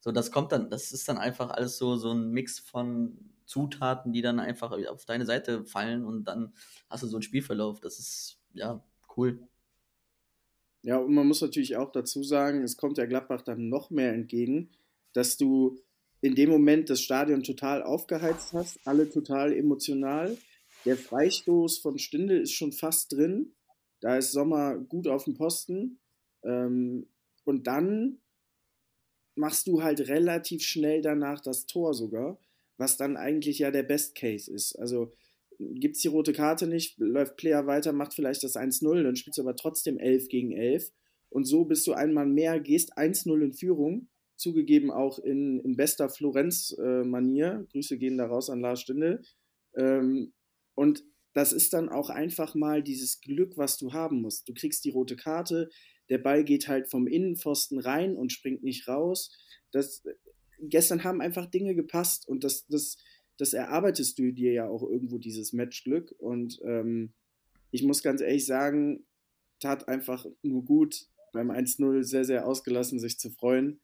So, 0.00 0.12
das 0.12 0.30
kommt 0.30 0.52
dann, 0.52 0.70
das 0.70 0.92
ist 0.92 1.08
dann 1.08 1.18
einfach 1.18 1.50
alles 1.50 1.76
so, 1.78 1.96
so 1.96 2.12
ein 2.12 2.30
Mix 2.30 2.58
von 2.60 3.18
Zutaten, 3.46 4.12
die 4.12 4.22
dann 4.22 4.40
einfach 4.40 4.72
auf 4.90 5.04
deine 5.06 5.26
Seite 5.26 5.64
fallen 5.64 6.04
und 6.04 6.24
dann 6.24 6.54
hast 6.88 7.02
du 7.02 7.08
so 7.08 7.16
einen 7.16 7.22
Spielverlauf. 7.22 7.80
Das 7.80 7.98
ist, 7.98 8.38
ja, 8.54 8.82
cool. 9.16 9.48
Ja, 10.84 10.98
und 10.98 11.14
man 11.14 11.26
muss 11.26 11.40
natürlich 11.40 11.76
auch 11.76 11.90
dazu 11.92 12.22
sagen, 12.22 12.62
es 12.62 12.76
kommt 12.76 12.98
ja 12.98 13.06
Gladbach 13.06 13.40
dann 13.40 13.70
noch 13.70 13.88
mehr 13.88 14.12
entgegen, 14.12 14.70
dass 15.14 15.38
du 15.38 15.78
in 16.20 16.34
dem 16.34 16.50
Moment 16.50 16.90
das 16.90 17.00
Stadion 17.00 17.42
total 17.42 17.82
aufgeheizt 17.82 18.52
hast, 18.52 18.78
alle 18.86 19.08
total 19.08 19.54
emotional. 19.54 20.36
Der 20.84 20.98
Freistoß 20.98 21.78
von 21.78 21.98
Stindel 21.98 22.42
ist 22.42 22.52
schon 22.52 22.72
fast 22.72 23.12
drin. 23.12 23.54
Da 24.00 24.18
ist 24.18 24.32
Sommer 24.32 24.76
gut 24.76 25.08
auf 25.08 25.24
dem 25.24 25.32
Posten. 25.32 26.00
Ähm, 26.42 27.06
und 27.44 27.66
dann 27.66 28.18
machst 29.36 29.66
du 29.66 29.82
halt 29.82 30.06
relativ 30.08 30.62
schnell 30.62 31.00
danach 31.00 31.40
das 31.40 31.64
Tor 31.64 31.94
sogar, 31.94 32.38
was 32.76 32.98
dann 32.98 33.16
eigentlich 33.16 33.58
ja 33.60 33.70
der 33.70 33.84
Best 33.84 34.14
Case 34.14 34.52
ist. 34.52 34.78
Also 34.78 35.14
gibt 35.58 35.96
es 35.96 36.02
die 36.02 36.08
rote 36.08 36.32
Karte 36.32 36.66
nicht, 36.66 36.98
läuft 36.98 37.36
Player 37.36 37.66
weiter, 37.66 37.92
macht 37.92 38.14
vielleicht 38.14 38.42
das 38.42 38.56
1-0, 38.56 39.02
dann 39.02 39.16
spielst 39.16 39.38
du 39.38 39.42
aber 39.42 39.56
trotzdem 39.56 39.98
11 39.98 40.28
gegen 40.28 40.52
11. 40.52 40.90
Und 41.30 41.44
so 41.44 41.64
bist 41.64 41.86
du 41.86 41.92
einmal 41.92 42.26
mehr, 42.26 42.60
gehst 42.60 42.96
1-0 42.96 43.42
in 43.42 43.52
Führung, 43.52 44.08
zugegeben 44.36 44.90
auch 44.90 45.18
in, 45.18 45.60
in 45.60 45.76
bester 45.76 46.08
Florenz-Manier. 46.08 47.66
Grüße 47.72 47.98
gehen 47.98 48.18
da 48.18 48.26
raus 48.26 48.50
an 48.50 48.60
Lars 48.60 48.80
Stindl. 48.80 49.22
Ähm, 49.76 50.32
und 50.74 51.04
das 51.32 51.52
ist 51.52 51.72
dann 51.72 51.88
auch 51.88 52.10
einfach 52.10 52.54
mal 52.54 52.82
dieses 52.82 53.20
Glück, 53.20 53.56
was 53.56 53.76
du 53.76 53.92
haben 53.92 54.22
musst. 54.22 54.48
Du 54.48 54.54
kriegst 54.54 54.84
die 54.84 54.90
rote 54.90 55.16
Karte, 55.16 55.68
der 56.08 56.18
Ball 56.18 56.44
geht 56.44 56.68
halt 56.68 56.88
vom 56.88 57.06
Innenpfosten 57.06 57.78
rein 57.78 58.16
und 58.16 58.32
springt 58.32 58.62
nicht 58.62 58.86
raus. 58.88 59.36
Das, 59.72 60.04
gestern 60.60 61.04
haben 61.04 61.20
einfach 61.20 61.46
Dinge 61.46 61.74
gepasst 61.74 62.28
und 62.28 62.44
das, 62.44 62.66
das, 62.68 62.96
das 63.36 63.52
erarbeitest 63.52 64.18
du 64.18 64.32
dir 64.32 64.52
ja 64.52 64.68
auch 64.68 64.82
irgendwo 64.82 65.18
dieses 65.18 65.52
Matchglück. 65.52 66.14
Und 66.18 66.60
ähm, 66.64 67.12
ich 67.70 67.82
muss 67.82 68.02
ganz 68.02 68.20
ehrlich 68.20 68.46
sagen, 68.46 69.06
tat 69.60 69.88
einfach 69.88 70.26
nur 70.42 70.64
gut, 70.64 71.06
beim 71.32 71.50
1-0 71.50 72.04
sehr, 72.04 72.24
sehr 72.24 72.46
ausgelassen, 72.46 72.98
sich 72.98 73.18
zu 73.18 73.30
freuen, 73.30 73.80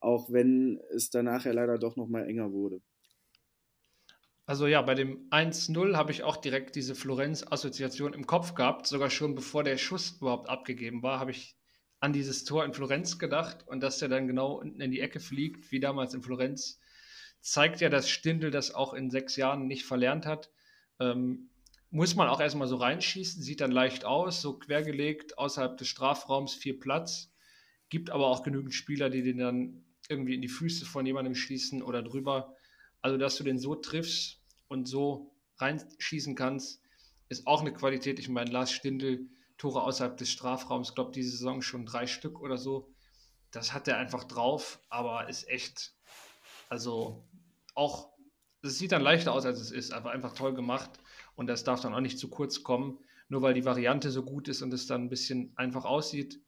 auch 0.00 0.30
wenn 0.30 0.80
es 0.94 1.10
danach 1.10 1.44
ja 1.44 1.52
leider 1.52 1.78
doch 1.78 1.96
nochmal 1.96 2.28
enger 2.28 2.52
wurde. 2.52 2.82
Also 4.50 4.66
ja, 4.66 4.82
bei 4.82 4.96
dem 4.96 5.28
1-0 5.30 5.96
habe 5.96 6.10
ich 6.10 6.24
auch 6.24 6.36
direkt 6.36 6.74
diese 6.74 6.96
Florenz-Assoziation 6.96 8.14
im 8.14 8.26
Kopf 8.26 8.54
gehabt. 8.54 8.86
Sogar 8.88 9.08
schon 9.08 9.36
bevor 9.36 9.62
der 9.62 9.78
Schuss 9.78 10.18
überhaupt 10.20 10.48
abgegeben 10.48 11.04
war, 11.04 11.20
habe 11.20 11.30
ich 11.30 11.56
an 12.00 12.12
dieses 12.12 12.44
Tor 12.44 12.64
in 12.64 12.74
Florenz 12.74 13.18
gedacht 13.18 13.66
und 13.68 13.80
dass 13.80 13.98
der 13.98 14.08
dann 14.08 14.26
genau 14.26 14.54
unten 14.58 14.80
in 14.80 14.90
die 14.90 15.00
Ecke 15.00 15.20
fliegt, 15.20 15.70
wie 15.70 15.78
damals 15.78 16.14
in 16.14 16.22
Florenz 16.22 16.79
zeigt 17.40 17.80
ja, 17.80 17.88
dass 17.88 18.08
Stindl 18.08 18.50
das 18.50 18.74
auch 18.74 18.94
in 18.94 19.10
sechs 19.10 19.36
Jahren 19.36 19.66
nicht 19.66 19.84
verlernt 19.84 20.26
hat. 20.26 20.50
Ähm, 20.98 21.50
muss 21.90 22.14
man 22.14 22.28
auch 22.28 22.40
erstmal 22.40 22.68
so 22.68 22.76
reinschießen, 22.76 23.42
sieht 23.42 23.60
dann 23.60 23.72
leicht 23.72 24.04
aus, 24.04 24.40
so 24.40 24.58
quergelegt, 24.58 25.38
außerhalb 25.38 25.76
des 25.76 25.88
Strafraums 25.88 26.54
viel 26.54 26.74
Platz. 26.74 27.32
Gibt 27.88 28.10
aber 28.10 28.28
auch 28.28 28.44
genügend 28.44 28.74
Spieler, 28.74 29.10
die 29.10 29.22
den 29.22 29.38
dann 29.38 29.84
irgendwie 30.08 30.34
in 30.34 30.42
die 30.42 30.48
Füße 30.48 30.86
von 30.86 31.04
jemandem 31.06 31.34
schießen 31.34 31.82
oder 31.82 32.02
drüber. 32.02 32.54
Also, 33.02 33.16
dass 33.16 33.36
du 33.36 33.44
den 33.44 33.58
so 33.58 33.74
triffst 33.74 34.40
und 34.68 34.86
so 34.86 35.34
reinschießen 35.56 36.34
kannst, 36.34 36.82
ist 37.28 37.46
auch 37.46 37.60
eine 37.60 37.72
Qualität. 37.72 38.18
Ich 38.18 38.28
meine, 38.28 38.50
Lars 38.50 38.72
Stindl, 38.72 39.28
Tore 39.56 39.82
außerhalb 39.82 40.16
des 40.16 40.30
Strafraums, 40.30 40.94
glaube 40.94 41.12
diese 41.12 41.30
Saison 41.30 41.62
schon 41.62 41.86
drei 41.86 42.06
Stück 42.06 42.40
oder 42.40 42.56
so. 42.56 42.92
Das 43.50 43.72
hat 43.72 43.88
er 43.88 43.98
einfach 43.98 44.24
drauf, 44.24 44.80
aber 44.88 45.28
ist 45.28 45.48
echt, 45.48 45.94
also 46.68 47.24
auch, 47.80 48.12
es 48.62 48.78
sieht 48.78 48.92
dann 48.92 49.02
leichter 49.02 49.32
aus, 49.32 49.46
als 49.46 49.58
es 49.58 49.70
ist, 49.72 49.92
aber 49.92 50.10
einfach 50.10 50.34
toll 50.34 50.54
gemacht. 50.54 50.90
Und 51.34 51.46
das 51.46 51.64
darf 51.64 51.80
dann 51.80 51.94
auch 51.94 52.00
nicht 52.00 52.18
zu 52.18 52.28
kurz 52.28 52.62
kommen. 52.62 52.98
Nur 53.28 53.42
weil 53.42 53.54
die 53.54 53.64
Variante 53.64 54.10
so 54.10 54.22
gut 54.22 54.48
ist 54.48 54.60
und 54.60 54.72
es 54.74 54.86
dann 54.86 55.04
ein 55.04 55.08
bisschen 55.08 55.52
einfach 55.56 55.84
aussieht, 55.84 56.40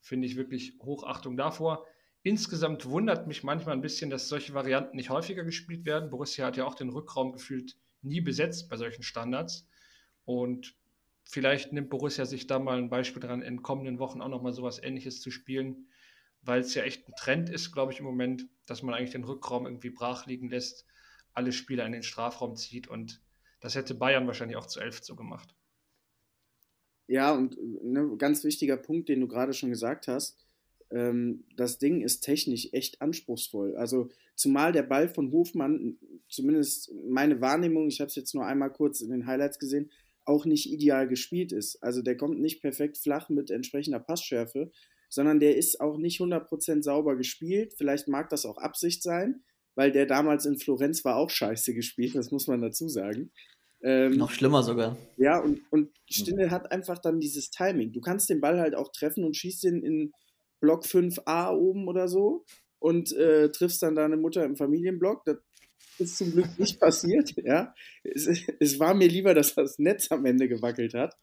finde 0.00 0.26
ich 0.26 0.36
wirklich 0.36 0.78
Hochachtung 0.80 1.36
davor. 1.36 1.84
Insgesamt 2.22 2.86
wundert 2.86 3.26
mich 3.26 3.42
manchmal 3.42 3.74
ein 3.74 3.82
bisschen, 3.82 4.08
dass 4.08 4.28
solche 4.28 4.54
Varianten 4.54 4.96
nicht 4.96 5.10
häufiger 5.10 5.44
gespielt 5.44 5.84
werden. 5.84 6.10
Borussia 6.10 6.46
hat 6.46 6.56
ja 6.56 6.64
auch 6.64 6.74
den 6.74 6.90
Rückraum 6.90 7.32
gefühlt 7.32 7.76
nie 8.02 8.20
besetzt 8.20 8.70
bei 8.70 8.76
solchen 8.76 9.02
Standards. 9.02 9.68
Und 10.24 10.74
vielleicht 11.24 11.72
nimmt 11.72 11.90
Borussia 11.90 12.24
sich 12.24 12.46
da 12.46 12.58
mal 12.58 12.78
ein 12.78 12.88
Beispiel 12.88 13.20
dran, 13.20 13.42
in 13.42 13.62
kommenden 13.62 13.98
Wochen 13.98 14.22
auch 14.22 14.28
nochmal 14.28 14.52
sowas 14.52 14.82
ähnliches 14.82 15.20
zu 15.20 15.30
spielen, 15.30 15.88
weil 16.48 16.62
es 16.62 16.74
ja 16.74 16.82
echt 16.82 17.06
ein 17.06 17.14
Trend 17.14 17.50
ist, 17.50 17.72
glaube 17.72 17.92
ich, 17.92 17.98
im 17.98 18.06
Moment, 18.06 18.48
dass 18.64 18.82
man 18.82 18.94
eigentlich 18.94 19.10
den 19.10 19.24
Rückraum 19.24 19.66
irgendwie 19.66 19.90
brach 19.90 20.26
liegen 20.26 20.48
lässt, 20.48 20.86
alle 21.34 21.52
Spieler 21.52 21.84
in 21.84 21.92
den 21.92 22.02
Strafraum 22.02 22.56
zieht 22.56 22.88
und 22.88 23.20
das 23.60 23.74
hätte 23.74 23.94
Bayern 23.94 24.26
wahrscheinlich 24.26 24.56
auch 24.56 24.66
zu 24.66 24.80
elf 24.80 25.02
so 25.02 25.14
gemacht. 25.14 25.54
Ja, 27.06 27.32
und 27.34 27.56
ne, 27.82 28.16
ganz 28.16 28.44
wichtiger 28.44 28.76
Punkt, 28.76 29.08
den 29.08 29.20
du 29.20 29.28
gerade 29.28 29.52
schon 29.52 29.70
gesagt 29.70 30.08
hast, 30.08 30.38
ähm, 30.90 31.44
das 31.54 31.78
Ding 31.78 32.00
ist 32.00 32.20
technisch 32.20 32.68
echt 32.72 33.02
anspruchsvoll. 33.02 33.76
Also 33.76 34.08
zumal 34.34 34.72
der 34.72 34.84
Ball 34.84 35.08
von 35.08 35.30
Hofmann, 35.32 35.98
zumindest 36.28 36.92
meine 37.08 37.40
Wahrnehmung, 37.42 37.88
ich 37.88 38.00
habe 38.00 38.08
es 38.08 38.16
jetzt 38.16 38.34
nur 38.34 38.46
einmal 38.46 38.72
kurz 38.72 39.00
in 39.02 39.10
den 39.10 39.26
Highlights 39.26 39.58
gesehen, 39.58 39.90
auch 40.24 40.46
nicht 40.46 40.70
ideal 40.70 41.08
gespielt 41.08 41.52
ist. 41.52 41.82
Also 41.82 42.00
der 42.00 42.16
kommt 42.16 42.40
nicht 42.40 42.62
perfekt 42.62 42.96
flach 42.96 43.28
mit 43.28 43.50
entsprechender 43.50 44.00
Passschärfe, 44.00 44.70
sondern 45.08 45.40
der 45.40 45.56
ist 45.56 45.80
auch 45.80 45.98
nicht 45.98 46.20
100% 46.20 46.82
sauber 46.82 47.16
gespielt. 47.16 47.74
Vielleicht 47.76 48.08
mag 48.08 48.28
das 48.30 48.44
auch 48.44 48.58
Absicht 48.58 49.02
sein, 49.02 49.42
weil 49.74 49.92
der 49.92 50.06
damals 50.06 50.46
in 50.46 50.58
Florenz 50.58 51.04
war 51.04 51.16
auch 51.16 51.30
scheiße 51.30 51.74
gespielt, 51.74 52.14
das 52.14 52.30
muss 52.30 52.46
man 52.46 52.60
dazu 52.60 52.88
sagen. 52.88 53.30
Ähm, 53.82 54.16
Noch 54.16 54.30
schlimmer 54.30 54.62
sogar. 54.62 54.96
Ja, 55.16 55.38
und, 55.38 55.60
und 55.70 55.90
Stindl 56.10 56.50
hat 56.50 56.72
einfach 56.72 56.98
dann 56.98 57.20
dieses 57.20 57.50
Timing. 57.50 57.92
Du 57.92 58.00
kannst 58.00 58.28
den 58.28 58.40
Ball 58.40 58.58
halt 58.58 58.74
auch 58.74 58.90
treffen 58.92 59.24
und 59.24 59.36
schießt 59.36 59.64
den 59.64 59.82
in 59.82 60.12
Block 60.60 60.84
5a 60.84 61.52
oben 61.54 61.86
oder 61.86 62.08
so 62.08 62.44
und 62.80 63.12
äh, 63.12 63.50
triffst 63.50 63.82
dann 63.82 63.94
deine 63.94 64.16
Mutter 64.16 64.44
im 64.44 64.56
Familienblock. 64.56 65.24
Das 65.24 65.36
ist 65.98 66.18
zum 66.18 66.32
Glück 66.32 66.58
nicht 66.58 66.80
passiert. 66.80 67.34
Ja? 67.36 67.74
Es, 68.02 68.28
es, 68.58 68.80
war 68.80 68.94
mir 68.94 69.08
lieber, 69.08 69.34
dass 69.34 69.54
das 69.54 69.78
Netz 69.78 70.10
am 70.10 70.24
Ende 70.26 70.48
gewackelt 70.48 70.94
hat. 70.94 71.14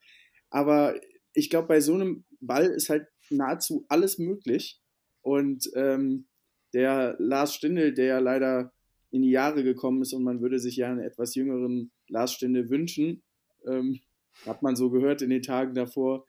Aber 0.49 0.95
ich 1.33 1.49
glaube, 1.49 1.67
bei 1.67 1.81
so 1.81 1.95
einem 1.95 2.23
Ball 2.39 2.67
ist 2.67 2.89
halt 2.89 3.07
nahezu 3.29 3.85
alles 3.89 4.17
möglich. 4.17 4.81
Und 5.21 5.69
ähm, 5.75 6.27
der 6.73 7.15
Lars 7.19 7.55
Stindl, 7.55 7.93
der 7.93 8.05
ja 8.05 8.19
leider 8.19 8.73
in 9.11 9.21
die 9.21 9.31
Jahre 9.31 9.63
gekommen 9.63 10.01
ist 10.01 10.13
und 10.13 10.23
man 10.23 10.41
würde 10.41 10.59
sich 10.59 10.75
ja 10.75 10.91
einen 10.91 10.99
etwas 10.99 11.35
jüngeren 11.35 11.91
Lars 12.09 12.33
Stindl 12.33 12.69
wünschen, 12.69 13.23
ähm, 13.65 13.99
hat 14.45 14.61
man 14.61 14.75
so 14.75 14.89
gehört 14.89 15.21
in 15.21 15.29
den 15.29 15.41
Tagen 15.41 15.73
davor. 15.73 16.25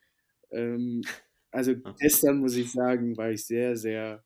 Ähm, 0.50 1.03
also 1.50 1.75
gestern 1.99 2.38
muss 2.38 2.55
ich 2.57 2.71
sagen, 2.71 3.17
war 3.17 3.31
ich 3.31 3.45
sehr, 3.45 3.76
sehr, 3.76 4.25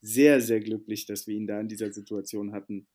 sehr, 0.00 0.40
sehr 0.40 0.60
glücklich, 0.60 1.06
dass 1.06 1.26
wir 1.26 1.34
ihn 1.34 1.46
da 1.46 1.60
in 1.60 1.68
dieser 1.68 1.92
Situation 1.92 2.52
hatten. 2.52 2.86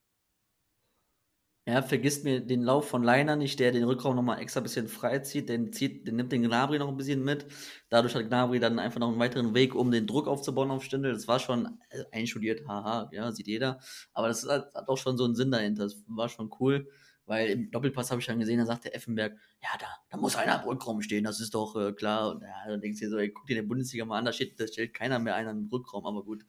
Ja, 1.67 1.83
vergisst 1.83 2.23
mir 2.23 2.41
den 2.41 2.63
Lauf 2.63 2.89
von 2.89 3.03
Leiner 3.03 3.35
nicht, 3.35 3.59
der 3.59 3.71
den 3.71 3.83
Rückraum 3.83 4.15
nochmal 4.15 4.39
extra 4.39 4.61
ein 4.61 4.63
bisschen 4.63 4.87
freizieht. 4.87 5.47
Den, 5.47 5.71
zieht, 5.71 6.07
den 6.07 6.15
nimmt 6.15 6.31
den 6.31 6.41
Gnabry 6.41 6.79
noch 6.79 6.87
ein 6.87 6.97
bisschen 6.97 7.23
mit. 7.23 7.45
Dadurch 7.89 8.15
hat 8.15 8.27
Gnabry 8.27 8.59
dann 8.59 8.79
einfach 8.79 8.99
noch 8.99 9.09
einen 9.09 9.19
weiteren 9.19 9.53
Weg, 9.53 9.75
um 9.75 9.91
den 9.91 10.07
Druck 10.07 10.27
aufzubauen 10.27 10.71
auf 10.71 10.83
Stindel. 10.83 11.13
Das 11.13 11.27
war 11.27 11.39
schon 11.39 11.77
äh, 11.89 12.03
einstudiert, 12.11 12.67
haha, 12.67 13.09
ja, 13.13 13.31
sieht 13.31 13.45
jeder. 13.45 13.79
Aber 14.11 14.27
das 14.27 14.47
hat, 14.49 14.73
hat 14.73 14.87
auch 14.89 14.97
schon 14.97 15.17
so 15.17 15.25
einen 15.25 15.35
Sinn 15.35 15.51
dahinter. 15.51 15.83
Das 15.83 16.03
war 16.07 16.29
schon 16.29 16.49
cool, 16.59 16.89
weil 17.27 17.49
im 17.51 17.69
Doppelpass 17.69 18.09
habe 18.09 18.21
ich 18.21 18.25
dann 18.25 18.39
gesehen, 18.39 18.57
da 18.57 18.65
sagt 18.65 18.85
der 18.85 18.95
Effenberg, 18.95 19.33
ja, 19.61 19.69
da, 19.79 19.85
da 20.09 20.17
muss 20.17 20.35
einer 20.35 20.63
im 20.63 20.67
Rückraum 20.67 21.03
stehen, 21.03 21.23
das 21.23 21.39
ist 21.39 21.53
doch 21.53 21.75
äh, 21.75 21.93
klar. 21.93 22.31
Und 22.31 22.41
ja, 22.41 22.55
dann 22.67 22.81
denkst 22.81 22.99
du 23.01 23.05
dir 23.05 23.11
so, 23.11 23.17
ey, 23.19 23.29
guck 23.29 23.45
dir 23.45 23.55
den 23.55 23.67
Bundesliga 23.67 24.03
mal 24.05 24.17
an, 24.17 24.25
da, 24.25 24.33
steht, 24.33 24.59
da 24.59 24.65
stellt 24.65 24.95
keiner 24.95 25.19
mehr 25.19 25.35
einen 25.35 25.65
im 25.65 25.69
Rückraum. 25.71 26.07
Aber 26.07 26.23
gut, 26.23 26.43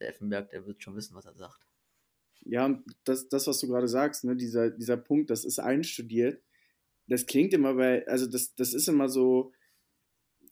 der 0.00 0.08
Effenberg, 0.08 0.50
der 0.50 0.66
wird 0.66 0.82
schon 0.82 0.96
wissen, 0.96 1.14
was 1.14 1.24
er 1.24 1.34
sagt. 1.36 1.66
Ja, 2.48 2.66
und 2.66 2.84
das, 3.04 3.28
das 3.28 3.46
was 3.46 3.60
du 3.60 3.66
gerade 3.66 3.88
sagst, 3.88 4.24
ne, 4.24 4.36
dieser, 4.36 4.70
dieser 4.70 4.96
Punkt, 4.96 5.30
das 5.30 5.44
ist 5.44 5.58
einstudiert, 5.58 6.42
das 7.08 7.26
klingt 7.26 7.52
immer 7.54 7.74
bei, 7.74 8.06
also 8.06 8.26
das, 8.26 8.54
das 8.54 8.74
ist 8.74 8.88
immer 8.88 9.08
so, 9.08 9.52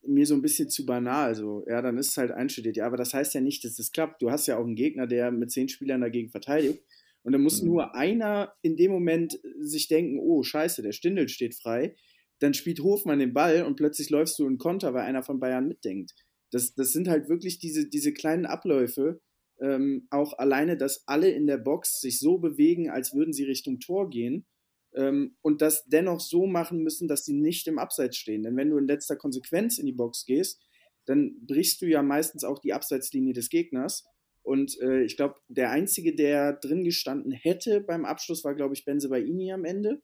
mir 0.07 0.27
so 0.27 0.35
ein 0.35 0.43
bisschen 0.43 0.69
zu 0.69 0.85
banal, 0.87 1.35
so, 1.35 1.65
ja, 1.67 1.81
dann 1.83 1.99
ist 1.99 2.09
es 2.09 2.17
halt 2.17 2.31
einstudiert. 2.31 2.77
Ja, 2.77 2.87
aber 2.87 2.97
das 2.97 3.15
heißt 3.15 3.35
ja 3.35 3.41
nicht, 3.41 3.65
dass 3.65 3.79
es 3.79 3.93
klappt. 3.93 4.23
Du 4.23 4.31
hast 4.31 4.47
ja 4.47 4.59
auch 4.59 4.65
einen 4.65 4.77
Gegner, 4.77 5.07
der 5.07 5.31
mit 5.31 5.51
zehn 5.51 5.69
Spielern 5.69 6.01
dagegen 6.01 6.31
verteidigt. 6.31 6.83
Und 7.23 7.33
dann 7.33 7.43
muss 7.43 7.63
mhm. 7.63 7.69
nur 7.69 7.95
einer 7.95 8.53
in 8.63 8.77
dem 8.77 8.93
Moment 8.93 9.41
sich 9.61 9.89
denken, 9.89 10.19
oh, 10.21 10.43
scheiße, 10.43 10.83
der 10.83 10.93
Stindel 10.93 11.29
steht 11.29 11.55
frei. 11.55 11.97
Dann 12.39 12.55
spielt 12.55 12.81
Hofmann 12.81 13.19
den 13.19 13.33
Ball 13.33 13.63
und 13.63 13.77
plötzlich 13.77 14.11
läufst 14.11 14.39
du 14.39 14.47
in 14.47 14.59
Konter, 14.59 14.93
weil 14.93 15.05
einer 15.05 15.23
von 15.23 15.41
Bayern 15.41 15.67
mitdenkt. 15.67 16.13
Das, 16.51 16.75
das 16.75 16.93
sind 16.93 17.09
halt 17.09 17.29
wirklich 17.29 17.59
diese, 17.59 17.89
diese 17.89 18.13
kleinen 18.13 18.45
Abläufe, 18.45 19.21
ähm, 19.65 20.07
auch 20.11 20.39
alleine, 20.39 20.77
dass 20.77 21.05
alle 21.07 21.31
in 21.31 21.47
der 21.47 21.57
Box 21.57 22.01
sich 22.01 22.19
so 22.19 22.39
bewegen, 22.39 22.91
als 22.91 23.15
würden 23.15 23.33
sie 23.33 23.45
Richtung 23.45 23.81
Tor 23.81 24.11
gehen 24.11 24.47
ähm, 24.95 25.37
und 25.41 25.63
das 25.63 25.87
dennoch 25.87 26.21
so 26.21 26.47
machen 26.47 26.83
müssen, 26.83 27.09
dass 27.09 27.25
sie 27.25 27.33
nicht 27.33 27.67
im 27.67 27.79
Abseits 27.79 28.19
stehen. 28.19 28.43
Denn 28.43 28.57
wenn 28.57 28.71
du 28.71 28.77
in 28.77 28.87
letzter 28.87 29.17
Konsequenz 29.17 29.79
in 29.79 29.87
die 29.87 29.93
Box 29.93 30.27
gehst, 30.27 30.63
dann 31.07 31.35
brichst 31.47 31.81
du 31.81 31.87
ja 31.87 32.03
meistens 32.03 32.45
auch 32.45 32.59
die 32.59 32.75
Abseitslinie 32.75 33.33
des 33.33 33.49
Gegners. 33.49 34.05
Und 34.43 34.79
äh, 34.81 35.03
ich 35.03 35.17
glaube, 35.17 35.37
der 35.49 35.71
Einzige, 35.71 36.15
der 36.15 36.53
drin 36.53 36.85
gestanden 36.85 37.33
hätte 37.33 37.81
beim 37.81 38.05
Abschluss, 38.05 38.45
war, 38.45 38.55
glaube 38.55 38.75
ich, 38.75 38.85
Benze 38.85 39.09
Baini 39.09 39.51
am 39.53 39.65
Ende. 39.65 40.03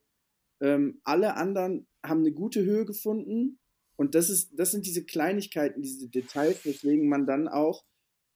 Ähm, 0.59 1.01
alle 1.03 1.35
anderen 1.35 1.87
haben 2.03 2.21
eine 2.21 2.31
gute 2.31 2.63
Höhe 2.63 2.85
gefunden. 2.85 3.59
Und 3.95 4.15
das, 4.15 4.31
ist, 4.31 4.53
das 4.57 4.71
sind 4.71 4.87
diese 4.87 5.05
Kleinigkeiten, 5.05 5.83
diese 5.83 6.09
Details, 6.09 6.65
weswegen 6.65 7.07
man 7.07 7.27
dann 7.27 7.47
auch 7.47 7.83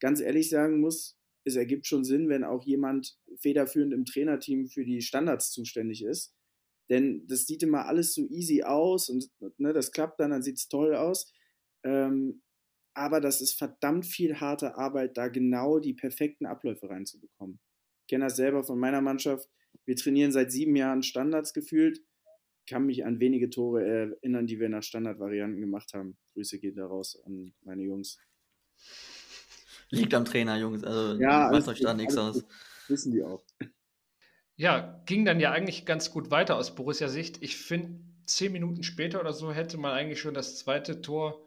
ganz 0.00 0.20
ehrlich 0.20 0.50
sagen 0.50 0.80
muss, 0.80 1.15
es 1.46 1.56
ergibt 1.56 1.86
schon 1.86 2.04
Sinn, 2.04 2.28
wenn 2.28 2.44
auch 2.44 2.64
jemand 2.64 3.16
federführend 3.36 3.94
im 3.94 4.04
Trainerteam 4.04 4.66
für 4.66 4.84
die 4.84 5.00
Standards 5.00 5.52
zuständig 5.52 6.04
ist. 6.04 6.34
Denn 6.90 7.26
das 7.28 7.46
sieht 7.46 7.62
immer 7.62 7.86
alles 7.86 8.14
so 8.14 8.26
easy 8.28 8.62
aus 8.62 9.08
und 9.08 9.30
ne, 9.58 9.72
das 9.72 9.92
klappt 9.92 10.20
dann, 10.20 10.30
dann 10.30 10.42
sieht 10.42 10.56
es 10.56 10.68
toll 10.68 10.94
aus. 10.94 11.32
Ähm, 11.84 12.42
aber 12.94 13.20
das 13.20 13.40
ist 13.40 13.58
verdammt 13.58 14.06
viel 14.06 14.40
harte 14.40 14.76
Arbeit, 14.76 15.16
da 15.16 15.28
genau 15.28 15.78
die 15.78 15.94
perfekten 15.94 16.46
Abläufe 16.46 16.88
reinzubekommen. 16.88 17.60
Ich 18.02 18.08
kenne 18.08 18.24
das 18.24 18.36
selber 18.36 18.64
von 18.64 18.78
meiner 18.78 19.00
Mannschaft. 19.00 19.48
Wir 19.84 19.96
trainieren 19.96 20.32
seit 20.32 20.50
sieben 20.50 20.74
Jahren 20.74 21.02
Standards 21.02 21.52
gefühlt. 21.52 22.00
Kann 22.68 22.86
mich 22.86 23.04
an 23.04 23.20
wenige 23.20 23.50
Tore 23.50 23.84
erinnern, 23.84 24.46
die 24.46 24.58
wir 24.58 24.68
nach 24.68 24.82
Standardvarianten 24.82 25.60
gemacht 25.60 25.92
haben. 25.94 26.16
Grüße 26.32 26.58
gehen 26.58 26.74
da 26.74 26.86
raus 26.86 27.20
an 27.24 27.54
meine 27.62 27.82
Jungs. 27.82 28.18
Liegt 29.90 30.14
am 30.14 30.24
Trainer, 30.24 30.56
Jungs. 30.56 30.84
Also 30.84 31.20
ja, 31.20 31.50
macht 31.50 31.68
euch 31.68 31.80
da 31.80 31.94
nichts 31.94 32.16
aus. 32.16 32.44
Wissen 32.88 33.12
die 33.12 33.22
auch. 33.22 33.42
Ja, 34.56 35.02
ging 35.06 35.24
dann 35.24 35.38
ja 35.38 35.52
eigentlich 35.52 35.84
ganz 35.84 36.10
gut 36.10 36.30
weiter 36.30 36.56
aus 36.56 36.74
Borussia-Sicht. 36.74 37.42
Ich 37.42 37.56
finde, 37.56 38.00
zehn 38.26 38.52
Minuten 38.52 38.82
später 38.82 39.20
oder 39.20 39.32
so 39.32 39.52
hätte 39.52 39.76
man 39.76 39.92
eigentlich 39.92 40.20
schon 40.20 40.34
das 40.34 40.58
zweite 40.58 41.02
Tor 41.02 41.44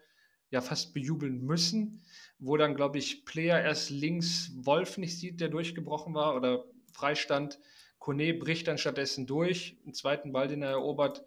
ja 0.52 0.62
fast 0.62 0.94
bejubeln 0.94 1.44
müssen, 1.44 2.02
wo 2.40 2.58
dann, 2.58 2.76
glaube 2.76 2.98
ich, 2.98 3.26
Player 3.26 3.62
erst 3.62 3.90
links 3.90 4.52
Wolf 4.56 4.98
nicht 4.98 5.20
sieht, 5.20 5.42
der 5.42 5.50
durchgebrochen 5.50 6.14
war 6.14 6.36
oder 6.36 6.66
freistand. 6.94 7.60
Kone 8.00 8.34
bricht 8.34 8.68
dann 8.68 8.78
stattdessen 8.78 9.28
durch, 9.28 9.78
einen 9.84 9.94
zweiten 9.94 10.32
Ball, 10.32 10.48
den 10.48 10.62
er 10.62 10.72
erobert 10.72 11.24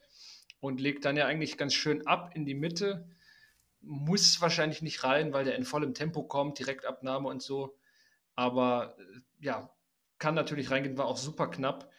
und 0.60 0.80
legt 0.80 1.04
dann 1.04 1.16
ja 1.16 1.26
eigentlich 1.26 1.58
ganz 1.58 1.74
schön 1.74 2.06
ab 2.06 2.30
in 2.34 2.46
die 2.46 2.54
Mitte 2.54 3.08
muss 3.82 4.40
wahrscheinlich 4.40 4.82
nicht 4.82 5.04
rein, 5.04 5.32
weil 5.32 5.44
der 5.44 5.56
in 5.56 5.64
vollem 5.64 5.94
Tempo 5.94 6.22
kommt, 6.22 6.58
Direktabnahme 6.58 7.28
und 7.28 7.42
so. 7.42 7.76
Aber 8.34 8.96
äh, 8.98 9.20
ja, 9.40 9.74
kann 10.18 10.34
natürlich 10.34 10.70
reingehen, 10.70 10.96
war 10.98 11.06
auch 11.06 11.16
super 11.16 11.48
knapp. 11.48 11.90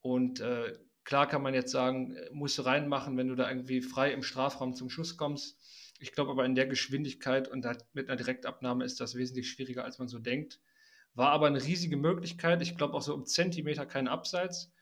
Und 0.00 0.40
äh, 0.40 0.78
klar 1.04 1.26
kann 1.26 1.42
man 1.42 1.54
jetzt 1.54 1.72
sagen, 1.72 2.14
äh, 2.16 2.30
musst 2.32 2.58
du 2.58 2.62
reinmachen, 2.62 3.16
wenn 3.16 3.28
du 3.28 3.34
da 3.34 3.48
irgendwie 3.48 3.82
frei 3.82 4.12
im 4.12 4.22
Strafraum 4.22 4.74
zum 4.74 4.90
Schuss 4.90 5.16
kommst. 5.16 5.58
Ich 5.98 6.12
glaube 6.12 6.32
aber 6.32 6.44
in 6.44 6.54
der 6.54 6.66
Geschwindigkeit 6.66 7.48
und 7.48 7.66
mit 7.92 8.08
einer 8.08 8.16
Direktabnahme 8.16 8.84
ist 8.84 9.00
das 9.00 9.14
wesentlich 9.14 9.50
schwieriger, 9.50 9.84
als 9.84 9.98
man 9.98 10.08
so 10.08 10.18
denkt. 10.18 10.60
War 11.14 11.30
aber 11.30 11.46
eine 11.46 11.62
riesige 11.62 11.96
Möglichkeit. 11.96 12.62
Ich 12.62 12.76
glaube 12.76 12.94
auch 12.94 13.02
so 13.02 13.14
um 13.14 13.26
Zentimeter 13.26 13.86
kein 13.86 14.08
Abseits. 14.08 14.72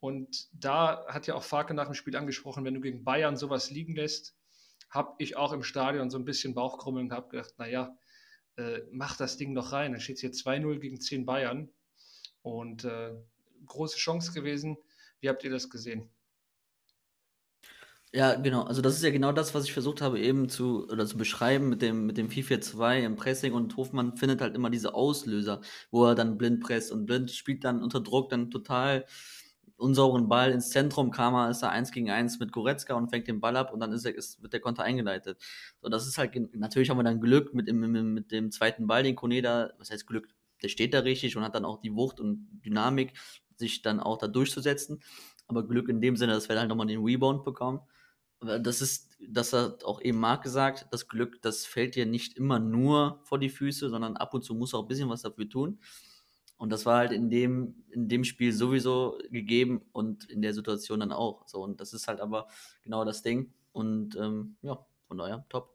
Und 0.00 0.48
da 0.52 1.06
hat 1.08 1.26
ja 1.26 1.34
auch 1.34 1.42
Farke 1.42 1.74
nach 1.74 1.86
dem 1.86 1.94
Spiel 1.94 2.16
angesprochen, 2.16 2.64
wenn 2.64 2.74
du 2.74 2.80
gegen 2.80 3.04
Bayern 3.04 3.36
sowas 3.36 3.70
liegen 3.70 3.94
lässt, 3.94 4.36
habe 4.94 5.14
ich 5.18 5.36
auch 5.36 5.52
im 5.52 5.64
Stadion 5.64 6.08
so 6.08 6.18
ein 6.18 6.24
bisschen 6.24 6.54
Bauchkrummeln 6.54 7.08
gehabt, 7.08 7.30
gedacht, 7.30 7.54
naja, 7.58 7.96
äh, 8.56 8.80
mach 8.92 9.16
das 9.16 9.36
Ding 9.36 9.54
doch 9.54 9.72
rein. 9.72 9.92
Dann 9.92 10.00
steht 10.00 10.16
es 10.16 10.20
hier 10.20 10.32
2-0 10.32 10.78
gegen 10.78 11.00
10 11.00 11.26
Bayern. 11.26 11.70
Und 12.42 12.84
äh, 12.84 13.12
große 13.66 13.96
Chance 13.96 14.32
gewesen. 14.32 14.76
Wie 15.20 15.28
habt 15.28 15.42
ihr 15.44 15.50
das 15.50 15.68
gesehen? 15.70 16.10
Ja, 18.12 18.36
genau. 18.36 18.62
Also 18.62 18.80
das 18.80 18.94
ist 18.94 19.02
ja 19.02 19.10
genau 19.10 19.32
das, 19.32 19.54
was 19.54 19.64
ich 19.64 19.72
versucht 19.72 20.00
habe 20.00 20.20
eben 20.20 20.48
zu, 20.48 20.86
oder 20.88 21.04
zu 21.04 21.16
beschreiben 21.16 21.68
mit 21.68 21.82
dem, 21.82 22.06
mit 22.06 22.16
dem 22.16 22.28
4-4-2 22.28 23.00
im 23.00 23.16
Pressing 23.16 23.52
und 23.52 23.76
Hofmann 23.76 24.16
findet 24.16 24.40
halt 24.40 24.54
immer 24.54 24.70
diese 24.70 24.94
Auslöser, 24.94 25.60
wo 25.90 26.06
er 26.06 26.14
dann 26.14 26.38
blind 26.38 26.60
presst 26.62 26.92
und 26.92 27.06
blind 27.06 27.32
spielt 27.32 27.64
dann 27.64 27.82
unter 27.82 28.00
Druck 28.00 28.28
dann 28.28 28.52
total 28.52 29.04
unsauberen 29.76 30.28
Ball 30.28 30.52
ins 30.52 30.70
Zentrum 30.70 31.10
kam 31.10 31.34
ist 31.50 31.62
er 31.62 31.70
eins 31.70 31.90
gegen 31.90 32.10
eins 32.10 32.38
mit 32.38 32.52
Goretzka 32.52 32.94
und 32.94 33.10
fängt 33.10 33.26
den 33.26 33.40
Ball 33.40 33.56
ab 33.56 33.72
und 33.72 33.80
dann 33.80 33.92
ist 33.92 34.04
er, 34.04 34.14
ist, 34.14 34.42
wird 34.42 34.52
der 34.52 34.60
Konter 34.60 34.84
eingeleitet. 34.84 35.42
So, 35.80 35.88
das 35.88 36.06
ist 36.06 36.18
halt, 36.18 36.34
natürlich 36.54 36.90
haben 36.90 36.98
wir 36.98 37.04
dann 37.04 37.20
Glück 37.20 37.54
mit, 37.54 37.72
mit, 37.72 37.90
mit 37.90 38.30
dem 38.30 38.50
zweiten 38.50 38.86
Ball, 38.86 39.02
den 39.02 39.16
Kone 39.16 39.42
da, 39.42 39.70
was 39.78 39.90
heißt 39.90 40.06
Glück, 40.06 40.28
der 40.62 40.68
steht 40.68 40.94
da 40.94 41.00
richtig 41.00 41.36
und 41.36 41.42
hat 41.42 41.54
dann 41.54 41.64
auch 41.64 41.80
die 41.80 41.94
Wucht 41.94 42.20
und 42.20 42.48
Dynamik, 42.64 43.12
sich 43.56 43.82
dann 43.82 44.00
auch 44.00 44.18
da 44.18 44.28
durchzusetzen. 44.28 45.02
Aber 45.46 45.66
Glück 45.66 45.88
in 45.88 46.00
dem 46.00 46.16
Sinne, 46.16 46.32
dass 46.32 46.48
wir 46.48 46.58
halt 46.58 46.68
nochmal 46.68 46.86
den 46.86 47.04
Rebound 47.04 47.44
bekommen. 47.44 47.80
das 48.40 48.80
ist, 48.80 49.16
das 49.28 49.52
hat 49.52 49.84
auch 49.84 50.00
eben 50.00 50.18
Marc 50.18 50.42
gesagt, 50.42 50.86
das 50.90 51.08
Glück, 51.08 51.42
das 51.42 51.66
fällt 51.66 51.96
dir 51.96 52.06
nicht 52.06 52.36
immer 52.36 52.58
nur 52.58 53.20
vor 53.24 53.38
die 53.38 53.50
Füße, 53.50 53.90
sondern 53.90 54.16
ab 54.16 54.34
und 54.34 54.42
zu 54.42 54.54
musst 54.54 54.72
du 54.72 54.78
auch 54.78 54.82
ein 54.82 54.88
bisschen 54.88 55.08
was 55.08 55.22
dafür 55.22 55.48
tun. 55.48 55.78
Und 56.56 56.70
das 56.70 56.86
war 56.86 56.98
halt 56.98 57.12
in 57.12 57.30
dem, 57.30 57.84
in 57.90 58.08
dem 58.08 58.24
Spiel 58.24 58.52
sowieso 58.52 59.18
gegeben 59.30 59.82
und 59.92 60.24
in 60.30 60.40
der 60.40 60.54
Situation 60.54 61.00
dann 61.00 61.12
auch. 61.12 61.46
So, 61.48 61.62
und 61.62 61.80
das 61.80 61.92
ist 61.92 62.08
halt 62.08 62.20
aber 62.20 62.48
genau 62.82 63.04
das 63.04 63.22
Ding. 63.22 63.52
Und 63.72 64.16
ähm, 64.16 64.56
ja, 64.62 64.86
von 65.08 65.18
daher, 65.18 65.44
top. 65.48 65.74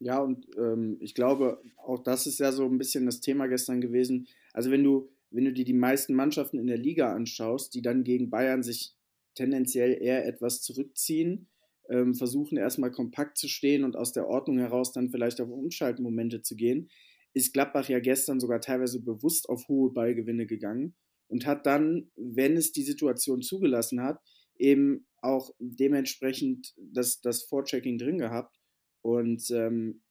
Ja, 0.00 0.18
und 0.18 0.46
ähm, 0.56 0.96
ich 1.00 1.14
glaube, 1.14 1.62
auch 1.76 2.02
das 2.02 2.26
ist 2.26 2.40
ja 2.40 2.52
so 2.52 2.64
ein 2.64 2.78
bisschen 2.78 3.06
das 3.06 3.20
Thema 3.20 3.46
gestern 3.46 3.80
gewesen. 3.80 4.26
Also 4.52 4.70
wenn 4.70 4.82
du, 4.82 5.10
wenn 5.30 5.44
du 5.44 5.52
dir 5.52 5.64
die 5.64 5.74
meisten 5.74 6.14
Mannschaften 6.14 6.58
in 6.58 6.66
der 6.66 6.78
Liga 6.78 7.12
anschaust, 7.14 7.74
die 7.74 7.82
dann 7.82 8.02
gegen 8.02 8.30
Bayern 8.30 8.62
sich 8.62 8.94
tendenziell 9.34 9.96
eher 10.00 10.26
etwas 10.26 10.62
zurückziehen, 10.62 11.48
ähm, 11.90 12.14
versuchen 12.14 12.56
erstmal 12.56 12.90
kompakt 12.90 13.36
zu 13.36 13.48
stehen 13.48 13.84
und 13.84 13.96
aus 13.96 14.12
der 14.12 14.26
Ordnung 14.26 14.58
heraus 14.58 14.92
dann 14.92 15.10
vielleicht 15.10 15.40
auf 15.40 15.50
Umschaltmomente 15.50 16.40
zu 16.42 16.56
gehen, 16.56 16.88
ist 17.32 17.52
Gladbach 17.52 17.88
ja 17.88 18.00
gestern 18.00 18.40
sogar 18.40 18.60
teilweise 18.60 19.02
bewusst 19.02 19.48
auf 19.48 19.68
hohe 19.68 19.92
Ballgewinne 19.92 20.46
gegangen 20.46 20.96
und 21.28 21.46
hat 21.46 21.66
dann, 21.66 22.10
wenn 22.16 22.56
es 22.56 22.72
die 22.72 22.82
Situation 22.82 23.42
zugelassen 23.42 24.02
hat, 24.02 24.20
eben 24.58 25.06
auch 25.22 25.54
dementsprechend 25.58 26.74
das, 26.76 27.20
das 27.20 27.44
Vorchecking 27.44 27.98
drin 27.98 28.18
gehabt. 28.18 28.58
Und 29.02 29.48
ähm, 29.50 30.02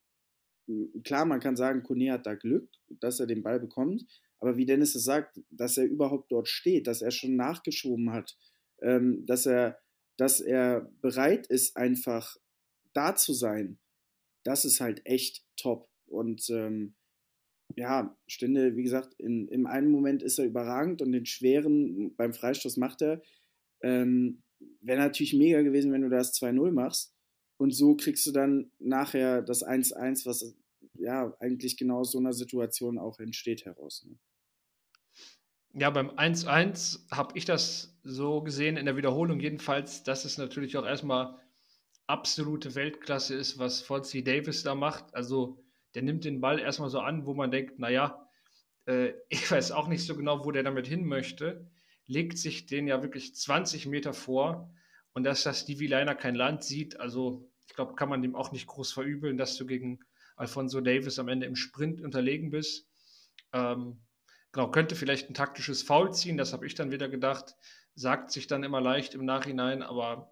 klar, 1.03 1.25
man 1.25 1.39
kann 1.39 1.55
sagen, 1.55 1.84
Kone 1.84 2.12
hat 2.12 2.25
da 2.25 2.36
Glück, 2.36 2.69
dass 2.88 3.19
er 3.19 3.27
den 3.27 3.43
Ball 3.43 3.60
bekommt, 3.60 4.05
aber 4.39 4.55
wie 4.58 4.65
Dennis 4.65 4.95
es 4.95 5.03
sagt, 5.03 5.39
dass 5.49 5.77
er 5.77 5.86
überhaupt 5.86 6.32
dort 6.32 6.47
steht, 6.47 6.88
dass 6.88 7.01
er 7.01 7.12
schon 7.12 7.36
nachgeschoben 7.36 8.12
hat, 8.12 8.38
ähm, 8.82 9.25
dass, 9.25 9.45
er, 9.45 9.79
dass 10.17 10.39
er 10.39 10.89
bereit 11.01 11.47
ist, 11.47 11.75
einfach 11.75 12.38
da 12.93 13.15
zu 13.15 13.34
sein, 13.34 13.79
das 14.43 14.63
ist 14.65 14.79
halt 14.79 15.01
echt 15.05 15.45
top. 15.58 15.89
Und 16.05 16.49
ähm, 16.49 16.95
ja, 17.75 18.17
Stinde, 18.27 18.75
wie 18.75 18.84
gesagt, 18.84 19.13
in, 19.19 19.47
im 19.47 19.65
einen 19.65 19.89
Moment 19.89 20.23
ist 20.23 20.39
er 20.39 20.45
überragend 20.45 21.01
und 21.01 21.12
den 21.12 21.25
schweren 21.25 22.15
beim 22.15 22.34
Freistoß 22.34 22.77
macht 22.77 23.01
er. 23.01 23.21
Ähm, 23.82 24.41
Wäre 24.82 24.99
natürlich 24.99 25.34
mega 25.34 25.62
gewesen, 25.62 25.91
wenn 25.93 26.01
du 26.01 26.10
das 26.10 26.34
2-0 26.34 26.71
machst. 26.71 27.13
Und 27.58 27.71
so 27.71 27.95
kriegst 27.95 28.25
du 28.25 28.32
dann 28.32 28.71
nachher 28.79 29.41
das 29.41 29.65
1-1, 29.65 30.25
was 30.25 30.55
ja 30.93 31.34
eigentlich 31.39 31.77
genau 31.77 31.99
aus 31.99 32.12
so 32.12 32.17
einer 32.17 32.34
Situation 32.34 32.97
auch 32.97 33.19
entsteht 33.19 33.65
heraus. 33.65 34.05
Ne? 34.05 34.17
Ja, 35.73 35.89
beim 35.91 36.10
1-1 36.10 37.12
habe 37.12 37.38
ich 37.38 37.45
das 37.45 37.97
so 38.03 38.41
gesehen 38.41 38.75
in 38.75 38.86
der 38.86 38.97
Wiederholung 38.97 39.39
jedenfalls, 39.39 40.03
dass 40.03 40.25
es 40.25 40.38
natürlich 40.38 40.75
auch 40.77 40.86
erstmal 40.86 41.38
absolute 42.08 42.75
Weltklasse 42.75 43.36
ist, 43.36 43.60
was 43.60 43.82
Fonzie 43.82 44.23
Davis 44.23 44.63
da 44.63 44.73
macht. 44.73 45.13
Also 45.13 45.63
der 45.95 46.04
nimmt 46.04 46.25
den 46.25 46.41
Ball 46.41 46.60
erstmal 46.60 46.89
so 46.89 46.99
an, 46.99 47.25
wo 47.25 47.34
man 47.34 47.52
denkt, 47.52 47.80
naja, 47.80 48.30
äh, 48.86 49.13
ich 49.30 49.49
weiß 49.49 49.71
auch 49.71 49.88
nicht 49.88 50.06
so 50.06 50.15
genau, 50.15 50.45
wo 50.45 50.52
der 50.52 50.63
damit 50.63 50.88
hin 50.88 51.06
möchte, 51.06 51.69
legt 52.08 52.38
sich 52.38 52.65
den 52.65 52.88
ja 52.88 53.02
wirklich 53.04 53.36
20 53.36 53.86
Meter 53.86 54.13
vor 54.13 54.73
und 55.13 55.23
dass 55.23 55.43
das 55.43 55.62
Stevie 55.62 55.88
Liner 55.88 56.15
kein 56.15 56.36
Land 56.36 56.63
sieht, 56.63 56.99
also 56.99 57.49
ich 57.67 57.75
glaube, 57.75 57.95
kann 57.95 58.10
man 58.10 58.21
dem 58.21 58.36
auch 58.36 58.52
nicht 58.52 58.67
groß 58.67 58.91
verübeln, 58.91 59.38
dass 59.38 59.56
du 59.56 59.65
gegen 59.65 59.99
Alfonso 60.36 60.82
Davis 60.82 61.19
am 61.19 61.28
Ende 61.28 61.45
im 61.45 61.56
Sprint 61.56 62.02
unterlegen 62.02 62.49
bist. 62.49 62.88
Ähm, 63.54 63.99
genau, 64.52 64.71
könnte 64.71 64.95
vielleicht 64.95 65.30
ein 65.30 65.34
taktisches 65.36 65.84
Foul 65.84 66.13
ziehen, 66.13 66.38
das 66.38 66.52
habe 66.52 66.65
ich 66.65 66.73
dann 66.73 66.91
wieder 66.91 67.10
gedacht, 67.10 67.56
sagt 67.93 68.32
sich 68.32 68.47
dann 68.47 68.63
immer 68.63 68.82
leicht 68.82 69.13
im 69.13 69.25
Nachhinein, 69.25 69.84
aber 69.84 70.32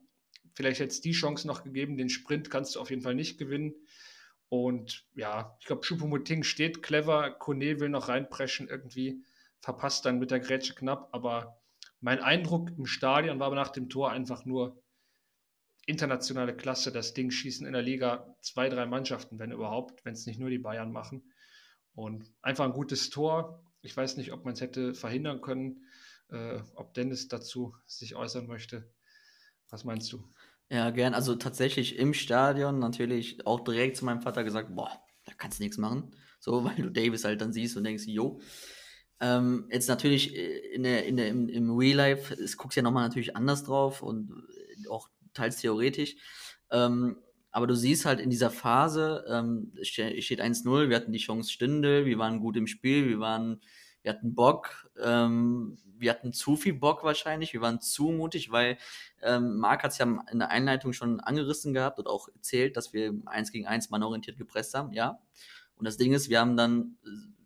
vielleicht 0.55 0.79
hätte 0.79 0.91
es 0.91 1.01
die 1.01 1.11
Chance 1.11 1.45
noch 1.45 1.63
gegeben, 1.63 1.97
den 1.97 2.09
Sprint 2.09 2.49
kannst 2.49 2.75
du 2.75 2.79
auf 2.79 2.89
jeden 2.89 3.01
Fall 3.01 3.15
nicht 3.15 3.37
gewinnen. 3.37 3.75
Und 4.49 5.05
ja, 5.13 5.57
ich 5.59 5.65
glaube, 5.65 5.81
Choupo-Moting 5.85 6.43
steht 6.43 6.81
clever, 6.81 7.31
Kone 7.31 7.79
will 7.79 7.89
noch 7.89 8.07
reinpreschen 8.07 8.69
irgendwie, 8.69 9.23
verpasst 9.59 10.05
dann 10.05 10.19
mit 10.19 10.31
der 10.31 10.39
Grätsche 10.39 10.73
knapp, 10.73 11.09
aber 11.11 11.59
mein 11.99 12.19
Eindruck 12.19 12.69
im 12.77 12.85
Stadion 12.85 13.39
war 13.39 13.53
nach 13.53 13.69
dem 13.69 13.89
Tor 13.89 14.11
einfach 14.11 14.45
nur 14.45 14.81
internationale 15.87 16.55
Klasse. 16.55 16.91
Das 16.91 17.13
Ding 17.13 17.31
schießen 17.31 17.65
in 17.65 17.73
der 17.73 17.81
Liga 17.81 18.35
zwei, 18.41 18.69
drei 18.69 18.85
Mannschaften, 18.85 19.39
wenn 19.39 19.51
überhaupt, 19.51 20.05
wenn 20.05 20.13
es 20.13 20.25
nicht 20.25 20.39
nur 20.39 20.49
die 20.49 20.59
Bayern 20.59 20.91
machen. 20.91 21.33
Und 21.95 22.31
einfach 22.41 22.65
ein 22.65 22.73
gutes 22.73 23.09
Tor. 23.09 23.63
Ich 23.81 23.95
weiß 23.95 24.17
nicht, 24.17 24.31
ob 24.31 24.45
man 24.45 24.53
es 24.53 24.61
hätte 24.61 24.93
verhindern 24.93 25.41
können, 25.41 25.85
äh, 26.29 26.59
ob 26.75 26.93
Dennis 26.93 27.27
dazu 27.29 27.75
sich 27.85 28.15
äußern 28.15 28.47
möchte. 28.47 28.87
Was 29.69 29.83
meinst 29.83 30.11
du? 30.13 30.29
Ja, 30.69 30.89
gern. 30.89 31.13
Also 31.13 31.35
tatsächlich 31.35 31.97
im 31.97 32.13
Stadion 32.13 32.79
natürlich 32.79 33.45
auch 33.45 33.61
direkt 33.61 33.97
zu 33.97 34.05
meinem 34.05 34.21
Vater 34.21 34.43
gesagt, 34.43 34.75
boah, 34.75 34.91
da 35.25 35.33
kannst 35.33 35.59
du 35.59 35.63
nichts 35.63 35.77
machen. 35.77 36.11
So, 36.39 36.63
weil 36.65 36.75
du 36.75 36.89
Davis 36.91 37.23
halt 37.23 37.41
dann 37.41 37.53
siehst 37.53 37.77
und 37.77 37.83
denkst, 37.83 38.05
jo. 38.07 38.39
Ähm, 39.19 39.67
jetzt 39.71 39.87
natürlich 39.87 40.35
äh, 40.35 40.57
in 40.75 40.83
der, 40.83 41.05
in 41.05 41.17
der, 41.17 41.29
im, 41.29 41.49
im 41.49 41.75
Real 41.75 41.95
Life, 41.97 42.33
es 42.35 42.57
guckst 42.57 42.75
ja 42.75 42.83
nochmal 42.83 43.07
natürlich 43.07 43.35
anders 43.35 43.63
drauf 43.63 44.03
und 44.03 44.31
äh, 44.85 44.87
auch 44.89 45.09
teils 45.33 45.57
theoretisch. 45.57 46.15
Ähm, 46.69 47.17
aber 47.51 47.65
du 47.65 47.75
siehst 47.75 48.05
halt 48.05 48.19
in 48.19 48.29
dieser 48.29 48.51
Phase, 48.51 49.25
ähm, 49.29 49.73
steht 49.81 50.41
1-0, 50.41 50.89
wir 50.89 50.95
hatten 50.95 51.13
die 51.13 51.17
Chance 51.17 51.51
Stündel, 51.51 52.05
wir 52.05 52.19
waren 52.19 52.39
gut 52.39 52.57
im 52.57 52.67
Spiel, 52.67 53.07
wir 53.07 53.19
waren 53.19 53.61
wir 54.07 54.13
hatten 54.13 54.35
Bock, 54.35 54.89
ähm, 55.03 55.77
wir 55.97 56.11
hatten 56.11 56.31
zu 56.31 56.55
viel 56.55 56.73
Bock 56.73 57.03
wahrscheinlich, 57.03 57.51
wir 57.51 57.59
waren 57.59 57.81
zu 57.81 58.05
mutig, 58.05 58.51
weil 58.53 58.77
ähm, 59.21 59.57
Marc 59.57 59.83
hat 59.83 59.91
es 59.91 59.97
ja 59.97 60.05
in 60.31 60.39
der 60.39 60.49
Einleitung 60.49 60.93
schon 60.93 61.19
angerissen 61.19 61.73
gehabt 61.73 61.99
und 61.99 62.07
auch 62.07 62.29
erzählt, 62.29 62.77
dass 62.77 62.93
wir 62.93 63.13
eins 63.25 63.51
gegen 63.51 63.67
eins 63.67 63.89
mannorientiert 63.89 64.37
gepresst 64.37 64.73
haben, 64.75 64.93
ja. 64.93 65.19
Und 65.75 65.85
das 65.85 65.97
Ding 65.97 66.13
ist, 66.13 66.29
wir 66.29 66.39
haben 66.39 66.55
dann, 66.55 66.95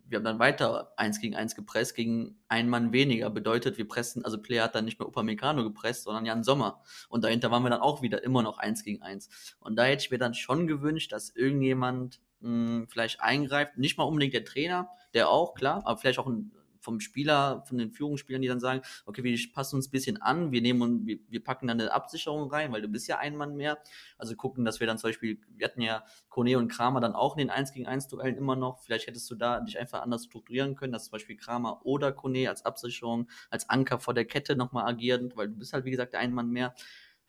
wir 0.06 0.20
haben 0.20 0.24
dann 0.24 0.38
weiter 0.38 0.94
eins 0.98 1.20
gegen 1.20 1.36
eins 1.36 1.56
gepresst, 1.56 1.96
gegen 1.96 2.38
einen 2.48 2.70
Mann 2.70 2.94
weniger. 2.94 3.32
Bedeutet, 3.32 3.80
wir 3.80 3.88
pressen, 3.88 4.24
also 4.24 4.40
Player 4.40 4.66
hat 4.66 4.76
dann 4.76 4.86
nicht 4.86 5.00
mehr 5.00 5.08
Upamecano 5.08 5.64
gepresst, 5.64 6.04
sondern 6.04 6.26
Jan 6.26 6.44
Sommer. 6.44 6.84
Und 7.10 7.24
dahinter 7.24 7.50
waren 7.50 7.64
wir 7.64 7.72
dann 7.72 7.82
auch 7.82 8.04
wieder 8.04 8.24
immer 8.24 8.44
noch 8.44 8.60
eins 8.60 8.84
gegen 8.84 9.02
eins. 9.02 9.30
Und 9.60 9.78
da 9.78 9.84
hätte 9.84 10.04
ich 10.04 10.12
mir 10.12 10.20
dann 10.20 10.36
schon 10.36 10.68
gewünscht, 10.68 11.12
dass 11.12 11.36
irgendjemand 11.36 12.22
mh, 12.42 12.88
vielleicht 12.90 13.22
eingreift. 13.22 13.78
Nicht 13.78 13.98
mal 13.98 14.04
unbedingt 14.04 14.34
der 14.34 14.46
Trainer, 14.46 14.90
der 15.14 15.30
auch, 15.30 15.54
klar, 15.54 15.82
aber 15.86 15.98
vielleicht 15.98 16.20
auch 16.20 16.28
ein, 16.28 16.52
vom 16.82 17.00
Spieler, 17.00 17.64
von 17.68 17.78
den 17.78 17.92
Führungsspielern, 17.92 18.42
die 18.42 18.48
dann 18.48 18.60
sagen, 18.60 18.82
okay, 19.06 19.24
wir 19.24 19.38
passen 19.54 19.76
uns 19.76 19.88
ein 19.88 19.92
bisschen 19.92 20.22
an, 20.22 20.52
wir 20.52 20.62
nehmen 20.62 20.82
und 20.82 21.06
wir, 21.06 21.20
wir 21.30 21.44
packen 21.44 21.68
dann 21.68 21.80
eine 21.80 21.92
Absicherung 21.92 22.50
rein, 22.52 22.72
weil 22.72 22.82
du 22.82 22.88
bist 22.88 23.08
ja 23.08 23.20
ein 23.20 23.38
Mann 23.38 23.56
mehr. 23.56 23.78
Also 24.18 24.36
gucken, 24.36 24.66
dass 24.66 24.80
wir 24.80 24.88
dann 24.88 24.98
zum 24.98 25.10
Beispiel, 25.10 25.40
wir 25.56 25.68
hatten 25.68 25.82
ja 25.82 26.04
Kone 26.30 26.58
und 26.58 26.68
Kramer 26.70 27.00
dann 27.00 27.14
auch 27.14 27.36
in 27.36 27.40
den 27.40 27.50
1 27.50 27.72
gegen 27.74 27.88
1 27.88 28.08
Duellen 28.08 28.36
immer 28.36 28.56
noch. 28.56 28.80
Vielleicht 28.80 29.08
hättest 29.08 29.30
du 29.30 29.36
da 29.36 29.60
dich 29.62 29.80
einfach 29.80 30.02
anders 30.02 30.26
strukturieren 30.26 30.76
können, 30.76 30.92
dass 30.92 31.06
zum 31.06 31.12
Beispiel 31.12 31.38
Kramer 31.38 31.86
oder 31.86 32.12
Kone 32.12 32.50
als 32.50 32.66
Absicherung, 32.66 33.30
als 33.50 33.70
Anker 33.70 34.00
vor 34.00 34.14
der 34.14 34.26
Kette 34.26 34.56
nochmal 34.56 34.88
agieren, 34.88 35.32
weil 35.36 35.50
du 35.50 35.56
bist 35.56 35.74
halt, 35.74 35.86
wie 35.86 35.92
gesagt, 35.92 36.16
ein 36.16 36.34
Mann 36.34 36.50
mehr. 36.50 36.74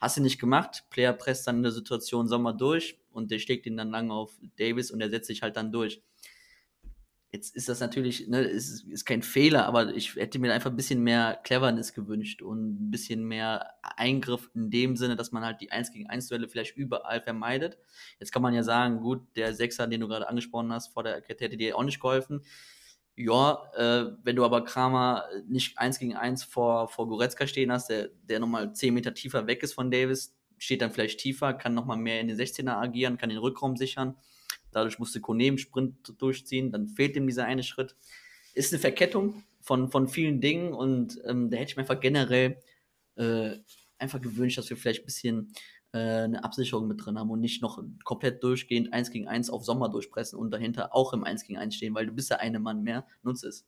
Hast 0.02 0.16
du 0.16 0.20
nicht 0.20 0.40
gemacht. 0.40 0.82
Player 0.90 1.12
presst 1.12 1.46
dann 1.46 1.58
in 1.58 1.62
der 1.62 1.70
Situation 1.70 2.26
Sommer 2.26 2.52
durch 2.52 2.98
und 3.12 3.30
der 3.30 3.38
steckt 3.38 3.66
ihn 3.66 3.76
dann 3.76 3.90
lange 3.90 4.12
auf 4.12 4.32
Davis 4.58 4.90
und 4.90 4.98
der 4.98 5.10
setzt 5.10 5.28
sich 5.28 5.42
halt 5.42 5.56
dann 5.56 5.70
durch. 5.70 6.02
Jetzt 7.30 7.54
ist 7.54 7.68
das 7.68 7.78
natürlich, 7.78 8.26
ne, 8.26 8.40
ist, 8.40 8.82
ist 8.88 9.04
kein 9.04 9.22
Fehler, 9.22 9.64
aber 9.64 9.94
ich 9.94 10.16
hätte 10.16 10.40
mir 10.40 10.52
einfach 10.52 10.70
ein 10.70 10.76
bisschen 10.76 11.04
mehr 11.04 11.38
Cleverness 11.44 11.94
gewünscht 11.94 12.42
und 12.42 12.82
ein 12.82 12.90
bisschen 12.90 13.22
mehr 13.22 13.74
Eingriff 13.96 14.50
in 14.56 14.70
dem 14.72 14.96
Sinne, 14.96 15.14
dass 15.14 15.30
man 15.30 15.44
halt 15.44 15.60
die 15.60 15.70
1 15.70 15.92
gegen 15.92 16.10
1 16.10 16.26
Duelle 16.26 16.48
vielleicht 16.48 16.76
überall 16.76 17.20
vermeidet. 17.20 17.78
Jetzt 18.18 18.32
kann 18.32 18.42
man 18.42 18.54
ja 18.54 18.64
sagen, 18.64 19.02
gut, 19.02 19.20
der 19.36 19.54
Sechser, 19.54 19.86
den 19.86 20.00
du 20.00 20.08
gerade 20.08 20.28
angesprochen 20.28 20.72
hast, 20.72 20.88
vor 20.88 21.04
der 21.04 21.20
Kette 21.20 21.44
hätte 21.44 21.56
dir 21.56 21.78
auch 21.78 21.84
nicht 21.84 22.00
geholfen. 22.00 22.42
Ja, 23.14 23.70
äh, 23.76 24.12
wenn 24.22 24.36
du 24.36 24.44
aber 24.44 24.64
Kramer 24.64 25.24
nicht 25.46 25.78
1 25.78 25.98
gegen 25.98 26.16
1 26.16 26.44
vor, 26.44 26.88
vor 26.88 27.08
Goretzka 27.08 27.46
stehen 27.46 27.70
hast, 27.70 27.88
der, 27.88 28.08
der 28.22 28.40
nochmal 28.40 28.74
10 28.74 28.94
Meter 28.94 29.12
tiefer 29.12 29.46
weg 29.46 29.62
ist 29.62 29.74
von 29.74 29.90
Davis, 29.90 30.34
steht 30.58 30.80
dann 30.80 30.92
vielleicht 30.92 31.20
tiefer, 31.20 31.52
kann 31.52 31.74
nochmal 31.74 31.98
mehr 31.98 32.20
in 32.20 32.28
den 32.28 32.38
16er 32.38 32.80
agieren, 32.80 33.18
kann 33.18 33.28
den 33.28 33.38
Rückraum 33.38 33.76
sichern 33.76 34.16
Dadurch 34.72 34.98
musste 34.98 35.20
Kone 35.20 35.46
im 35.46 35.58
Sprint 35.58 36.14
durchziehen, 36.20 36.72
dann 36.72 36.88
fehlt 36.88 37.14
ihm 37.14 37.26
dieser 37.26 37.44
eine 37.44 37.62
Schritt. 37.62 37.94
Ist 38.54 38.72
eine 38.72 38.80
Verkettung 38.80 39.44
von, 39.60 39.90
von 39.90 40.08
vielen 40.08 40.40
Dingen 40.40 40.72
und 40.72 41.20
ähm, 41.26 41.50
da 41.50 41.58
hätte 41.58 41.70
ich 41.70 41.76
mir 41.76 41.82
einfach 41.82 42.00
generell 42.00 42.60
äh, 43.16 43.58
einfach 43.98 44.20
gewünscht, 44.20 44.58
dass 44.58 44.68
wir 44.70 44.76
vielleicht 44.76 45.02
ein 45.02 45.06
bisschen 45.06 45.52
äh, 45.92 45.98
eine 45.98 46.44
Absicherung 46.44 46.88
mit 46.88 47.04
drin 47.04 47.18
haben 47.18 47.30
und 47.30 47.40
nicht 47.40 47.62
noch 47.62 47.82
komplett 48.04 48.42
durchgehend 48.42 48.92
1 48.92 49.10
gegen 49.10 49.28
1 49.28 49.50
auf 49.50 49.64
Sommer 49.64 49.88
durchpressen 49.88 50.38
und 50.38 50.50
dahinter 50.50 50.94
auch 50.94 51.12
im 51.12 51.24
1 51.24 51.44
gegen 51.44 51.58
1 51.58 51.74
stehen, 51.74 51.94
weil 51.94 52.06
du 52.06 52.12
bist 52.12 52.30
ja 52.30 52.36
eine 52.36 52.60
Mann 52.60 52.82
mehr, 52.82 53.06
nutze 53.22 53.48
es. 53.48 53.66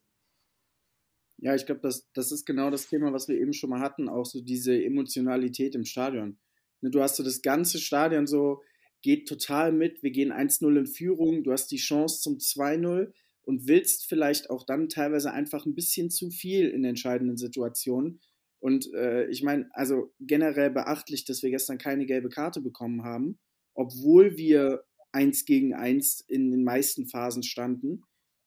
Ja, 1.38 1.54
ich 1.54 1.66
glaube, 1.66 1.80
das, 1.82 2.08
das 2.14 2.32
ist 2.32 2.46
genau 2.46 2.70
das 2.70 2.86
Thema, 2.86 3.12
was 3.12 3.28
wir 3.28 3.38
eben 3.38 3.52
schon 3.52 3.70
mal 3.70 3.80
hatten, 3.80 4.08
auch 4.08 4.24
so 4.24 4.40
diese 4.40 4.82
Emotionalität 4.82 5.74
im 5.74 5.84
Stadion. 5.84 6.38
Ne, 6.80 6.90
du 6.90 7.02
hast 7.02 7.16
so 7.16 7.22
das 7.22 7.42
ganze 7.42 7.78
Stadion 7.78 8.26
so, 8.26 8.62
geht 9.04 9.28
total 9.28 9.70
mit. 9.70 10.02
Wir 10.02 10.12
gehen 10.12 10.32
1-0 10.32 10.78
in 10.78 10.86
Führung. 10.86 11.44
Du 11.44 11.52
hast 11.52 11.70
die 11.70 11.76
Chance 11.76 12.22
zum 12.22 12.38
2-0 12.38 13.12
und 13.42 13.68
willst 13.68 14.06
vielleicht 14.06 14.48
auch 14.48 14.64
dann 14.64 14.88
teilweise 14.88 15.30
einfach 15.30 15.66
ein 15.66 15.74
bisschen 15.74 16.10
zu 16.10 16.30
viel 16.30 16.70
in 16.70 16.84
entscheidenden 16.84 17.36
Situationen. 17.36 18.20
Und 18.64 18.90
äh, 18.94 19.26
ich 19.26 19.42
meine, 19.42 19.68
also 19.74 20.14
generell 20.20 20.70
beachtlich, 20.70 21.26
dass 21.26 21.42
wir 21.42 21.50
gestern 21.50 21.76
keine 21.76 22.06
gelbe 22.06 22.30
Karte 22.30 22.62
bekommen 22.62 23.02
haben, 23.02 23.38
obwohl 23.74 24.38
wir 24.38 24.84
eins 25.12 25.44
gegen 25.44 25.74
eins 25.74 26.22
in 26.28 26.50
den 26.50 26.64
meisten 26.64 27.06
Phasen 27.06 27.42
standen, 27.42 28.04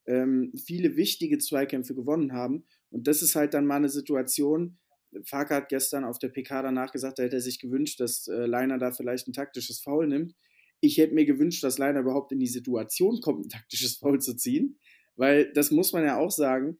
ähm, 0.07 0.53
viele 0.57 0.95
wichtige 0.95 1.37
Zweikämpfe 1.37 1.93
gewonnen 1.93 2.33
haben. 2.33 2.65
Und 2.89 3.05
das 3.05 3.21
ist 3.21 3.35
halt 3.35 3.53
dann 3.53 3.67
mal 3.67 3.75
eine 3.75 3.89
Situation. 3.89 4.79
Farke 5.23 5.53
hat 5.53 5.69
gestern 5.69 6.03
auf 6.03 6.17
der 6.17 6.29
PK 6.29 6.63
danach 6.63 6.91
gesagt, 6.91 7.19
da 7.19 7.23
hätte 7.23 7.35
er 7.35 7.41
sich 7.41 7.59
gewünscht, 7.59 7.99
dass 7.99 8.27
äh, 8.27 8.47
Leiner 8.47 8.79
da 8.79 8.91
vielleicht 8.91 9.27
ein 9.27 9.33
taktisches 9.33 9.81
Foul 9.81 10.07
nimmt. 10.07 10.33
Ich 10.79 10.97
hätte 10.97 11.13
mir 11.13 11.25
gewünscht, 11.25 11.63
dass 11.63 11.77
Leiner 11.77 11.99
überhaupt 11.99 12.31
in 12.31 12.39
die 12.39 12.47
Situation 12.47 13.21
kommt, 13.21 13.45
ein 13.45 13.49
taktisches 13.49 13.97
Foul 13.97 14.19
zu 14.19 14.35
ziehen, 14.35 14.79
weil 15.15 15.53
das 15.53 15.69
muss 15.69 15.93
man 15.93 16.03
ja 16.03 16.17
auch 16.17 16.31
sagen, 16.31 16.79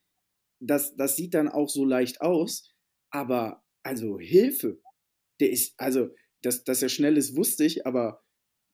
das, 0.60 0.96
das 0.96 1.16
sieht 1.16 1.36
dann 1.36 1.50
auch 1.50 1.70
so 1.70 1.86
leicht 1.86 2.22
aus, 2.22 2.74
aber 3.10 3.64
also 3.84 4.20
Hilfe, 4.20 4.80
der 5.40 5.52
ist, 5.52 5.80
also, 5.80 6.10
dass, 6.42 6.64
dass 6.64 6.82
er 6.82 6.90
schnell 6.90 7.18
ist, 7.18 7.36
wusste 7.36 7.64
ich, 7.64 7.86
aber 7.86 8.24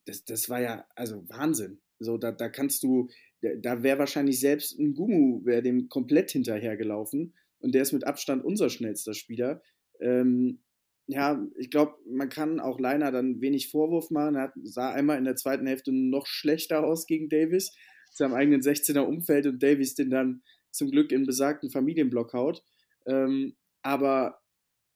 das, 0.06 0.24
das 0.24 0.48
war 0.48 0.60
ja, 0.60 0.86
also 0.96 1.28
Wahnsinn. 1.28 1.80
So, 1.98 2.18
da, 2.18 2.32
da 2.32 2.48
kannst 2.48 2.82
du, 2.82 3.08
da 3.40 3.82
wäre 3.82 3.98
wahrscheinlich 3.98 4.40
selbst 4.40 4.78
ein 4.78 4.94
Gumu, 4.94 5.44
wäre 5.44 5.62
dem 5.62 5.88
komplett 5.88 6.30
hinterhergelaufen. 6.32 7.34
Und 7.58 7.74
der 7.74 7.82
ist 7.82 7.92
mit 7.92 8.06
Abstand 8.06 8.44
unser 8.44 8.68
schnellster 8.68 9.14
Spieler. 9.14 9.62
Ähm, 10.00 10.62
ja, 11.06 11.46
ich 11.56 11.70
glaube, 11.70 11.94
man 12.06 12.28
kann 12.28 12.60
auch 12.60 12.78
Leiner 12.80 13.12
dann 13.12 13.40
wenig 13.40 13.70
Vorwurf 13.70 14.10
machen. 14.10 14.36
Er 14.36 14.52
sah 14.62 14.92
einmal 14.92 15.18
in 15.18 15.24
der 15.24 15.36
zweiten 15.36 15.66
Hälfte 15.66 15.92
noch 15.92 16.26
schlechter 16.26 16.84
aus 16.84 17.06
gegen 17.06 17.28
Davis, 17.28 17.74
seinem 18.10 18.34
eigenen 18.34 18.62
16er 18.62 19.00
Umfeld 19.00 19.46
und 19.46 19.62
Davis 19.62 19.94
den 19.94 20.10
dann 20.10 20.42
zum 20.70 20.90
Glück 20.90 21.12
in 21.12 21.26
besagten 21.26 21.70
Familienblock 21.70 22.32
haut. 22.32 22.62
Ähm, 23.06 23.54
aber 23.84 24.40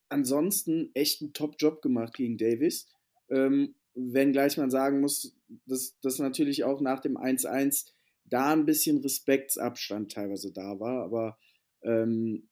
ansonsten 0.08 0.90
echt 0.94 1.22
einen 1.22 1.32
Top-Job 1.32 1.82
gemacht 1.82 2.14
gegen 2.14 2.38
Davis. 2.38 2.88
Ähm, 3.28 3.74
wenngleich 3.94 4.56
man 4.56 4.70
sagen 4.70 5.00
muss, 5.00 5.36
dass 5.66 5.98
das 6.00 6.18
natürlich 6.18 6.64
auch 6.64 6.80
nach 6.80 7.00
dem 7.00 7.16
1-1 7.16 7.92
da 8.24 8.52
ein 8.52 8.66
bisschen 8.66 8.98
Respektsabstand 8.98 10.12
teilweise 10.12 10.52
da 10.52 10.80
war, 10.80 11.04
aber 11.04 11.38
ähm, 11.82 12.48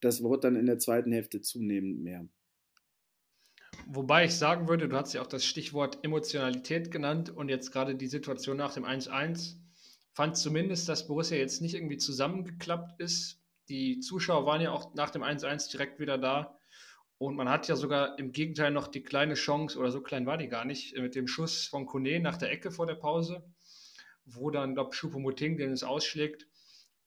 das 0.00 0.22
wurde 0.22 0.48
dann 0.48 0.56
in 0.56 0.66
der 0.66 0.78
zweiten 0.78 1.12
Hälfte 1.12 1.40
zunehmend 1.40 2.02
mehr. 2.02 2.26
Wobei 3.86 4.24
ich 4.24 4.34
sagen 4.34 4.68
würde, 4.68 4.88
du 4.88 4.96
hast 4.96 5.12
ja 5.12 5.22
auch 5.22 5.26
das 5.26 5.44
Stichwort 5.44 5.98
Emotionalität 6.02 6.90
genannt 6.90 7.30
und 7.30 7.48
jetzt 7.48 7.72
gerade 7.72 7.94
die 7.94 8.06
Situation 8.06 8.56
nach 8.56 8.74
dem 8.74 8.84
1-1 8.84 9.56
fand 10.12 10.36
zumindest, 10.36 10.88
dass 10.88 11.06
Borussia 11.06 11.36
jetzt 11.36 11.60
nicht 11.60 11.74
irgendwie 11.74 11.96
zusammengeklappt 11.96 13.00
ist. 13.00 13.39
Die 13.70 14.00
Zuschauer 14.00 14.46
waren 14.46 14.60
ja 14.60 14.72
auch 14.72 14.94
nach 14.94 15.10
dem 15.10 15.22
1-1 15.22 15.70
direkt 15.70 16.00
wieder 16.00 16.18
da. 16.18 16.58
Und 17.18 17.36
man 17.36 17.48
hat 17.48 17.68
ja 17.68 17.76
sogar 17.76 18.18
im 18.18 18.32
Gegenteil 18.32 18.72
noch 18.72 18.88
die 18.88 19.02
kleine 19.02 19.34
Chance, 19.34 19.78
oder 19.78 19.92
so 19.92 20.00
klein 20.00 20.26
war 20.26 20.38
die 20.38 20.48
gar 20.48 20.64
nicht, 20.64 20.96
mit 20.98 21.14
dem 21.14 21.28
Schuss 21.28 21.66
von 21.66 21.86
Kone 21.86 22.18
nach 22.18 22.36
der 22.36 22.50
Ecke 22.50 22.72
vor 22.72 22.86
der 22.86 22.96
Pause, 22.96 23.44
wo 24.24 24.50
dann, 24.50 24.74
glaube 24.74 24.90
ich, 24.92 24.98
Schuppomoting 24.98 25.56
den 25.56 25.70
es 25.70 25.84
ausschlägt. 25.84 26.48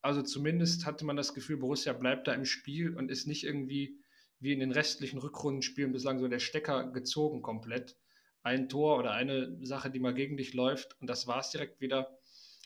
Also 0.02 0.22
zumindest 0.22 0.86
hatte 0.86 1.04
man 1.04 1.18
das 1.18 1.34
Gefühl, 1.34 1.58
Borussia 1.58 1.92
bleibt 1.92 2.28
da 2.28 2.34
im 2.34 2.46
Spiel 2.46 2.96
und 2.96 3.12
ist 3.12 3.28
nicht 3.28 3.44
irgendwie 3.44 4.00
wie 4.40 4.54
in 4.54 4.60
den 4.60 4.72
restlichen 4.72 5.20
Rückrundenspielen 5.20 5.92
bislang 5.92 6.20
so 6.20 6.30
der 6.30 6.40
Stecker 6.40 6.92
gezogen 6.92 7.42
komplett. 7.42 7.98
Ein 8.42 8.70
Tor 8.70 9.00
oder 9.00 9.12
eine 9.12 9.58
Sache, 9.66 9.92
die 9.92 10.00
mal 10.00 10.14
gegen 10.14 10.38
dich 10.38 10.54
läuft 10.54 10.96
und 11.02 11.08
das 11.10 11.28
war 11.28 11.40
es 11.40 11.50
direkt 11.50 11.82
wieder. 11.82 12.18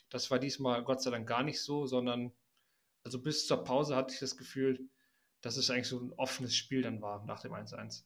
Das 0.09 0.29
war 0.29 0.37
diesmal 0.37 0.83
Gott 0.83 1.01
sei 1.01 1.09
Dank 1.09 1.27
gar 1.27 1.43
nicht 1.43 1.61
so, 1.61 1.87
sondern 1.87 2.31
also 3.07 3.21
bis 3.21 3.47
zur 3.47 3.63
Pause 3.63 3.95
hatte 3.95 4.13
ich 4.13 4.19
das 4.19 4.35
Gefühl, 4.35 4.89
dass 5.39 5.55
es 5.55 5.69
eigentlich 5.69 5.87
so 5.87 5.97
ein 5.97 6.11
offenes 6.17 6.53
Spiel 6.53 6.81
dann 6.81 7.01
war 7.01 7.25
nach 7.25 7.39
dem 7.39 7.53
1-1. 7.53 8.03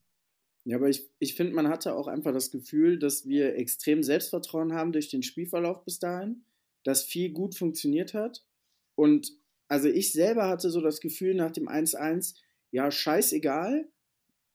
Ja, 0.64 0.78
aber 0.78 0.90
ich, 0.90 1.10
ich 1.18 1.34
finde, 1.34 1.54
man 1.54 1.70
hatte 1.70 1.96
auch 1.96 2.06
einfach 2.06 2.32
das 2.32 2.52
Gefühl, 2.52 3.00
dass 3.00 3.28
wir 3.28 3.56
extrem 3.56 4.04
Selbstvertrauen 4.04 4.74
haben 4.74 4.92
durch 4.92 5.10
den 5.10 5.24
Spielverlauf 5.24 5.84
bis 5.86 5.98
dahin, 5.98 6.44
dass 6.84 7.04
viel 7.04 7.32
gut 7.32 7.56
funktioniert 7.56 8.14
hat. 8.14 8.46
Und 8.94 9.32
also 9.68 9.88
ich 9.88 10.12
selber 10.12 10.48
hatte 10.48 10.70
so 10.70 10.82
das 10.82 11.02
Gefühl 11.02 11.34
nach 11.34 11.52
dem 11.52 11.68
1-1, 11.68 12.36
ja, 12.70 12.92
scheißegal, 12.92 13.90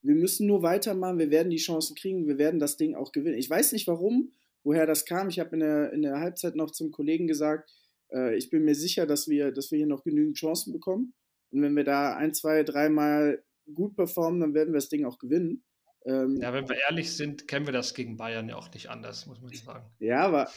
wir 0.03 0.15
müssen 0.15 0.47
nur 0.47 0.63
weitermachen, 0.63 1.19
wir 1.19 1.33
werden 1.33 1.51
die 1.51 1.57
Chancen 1.57 1.97
kriegen, 1.97 2.29
wir 2.29 2.39
werden 2.39 2.61
das 2.61 2.77
Ding 2.77 2.95
auch 2.95 3.11
gewinnen. 3.11 3.37
Ich 3.37 3.51
weiß 3.51 3.73
nicht 3.73 3.89
warum, 3.89 4.31
woher 4.63 4.87
das 4.87 5.07
kam. 5.07 5.29
Ich 5.29 5.41
habe 5.41 5.57
in 5.57 5.61
der, 5.61 5.93
in 5.93 6.03
der 6.03 6.21
Halbzeit 6.21 6.55
noch 6.55 6.71
zum 6.71 6.93
Kollegen 6.93 7.27
gesagt, 7.27 7.69
äh, 8.13 8.37
ich 8.37 8.51
bin 8.51 8.65
mir 8.65 8.75
sicher, 8.75 9.07
dass 9.07 9.29
wir, 9.29 9.53
dass 9.53 9.71
wir 9.71 9.79
hier 9.79 9.87
noch 9.87 10.05
genügend 10.05 10.37
Chancen 10.37 10.73
bekommen. 10.73 11.15
Und 11.51 11.63
wenn 11.63 11.77
wir 11.77 11.85
da 11.85 12.15
ein, 12.17 12.35
zwei, 12.35 12.63
dreimal 12.63 13.43
gut 13.73 13.97
performen, 13.97 14.41
dann 14.41 14.55
werden 14.55 14.73
wir 14.73 14.79
das 14.79 14.89
Ding 14.89 15.05
auch 15.05 15.19
gewinnen. 15.19 15.65
Ähm, 16.05 16.37
ja, 16.41 16.53
wenn 16.53 16.69
wir 16.69 16.77
ehrlich 16.89 17.17
sind, 17.17 17.49
kennen 17.49 17.67
wir 17.67 17.73
das 17.73 17.95
gegen 17.95 18.17
Bayern 18.17 18.49
ja 18.49 18.57
auch 18.57 18.73
nicht 18.73 18.91
anders, 18.91 19.27
muss 19.27 19.41
man 19.41 19.53
sagen. 19.53 19.91
Ja, 19.99 20.25
aber 20.25 20.49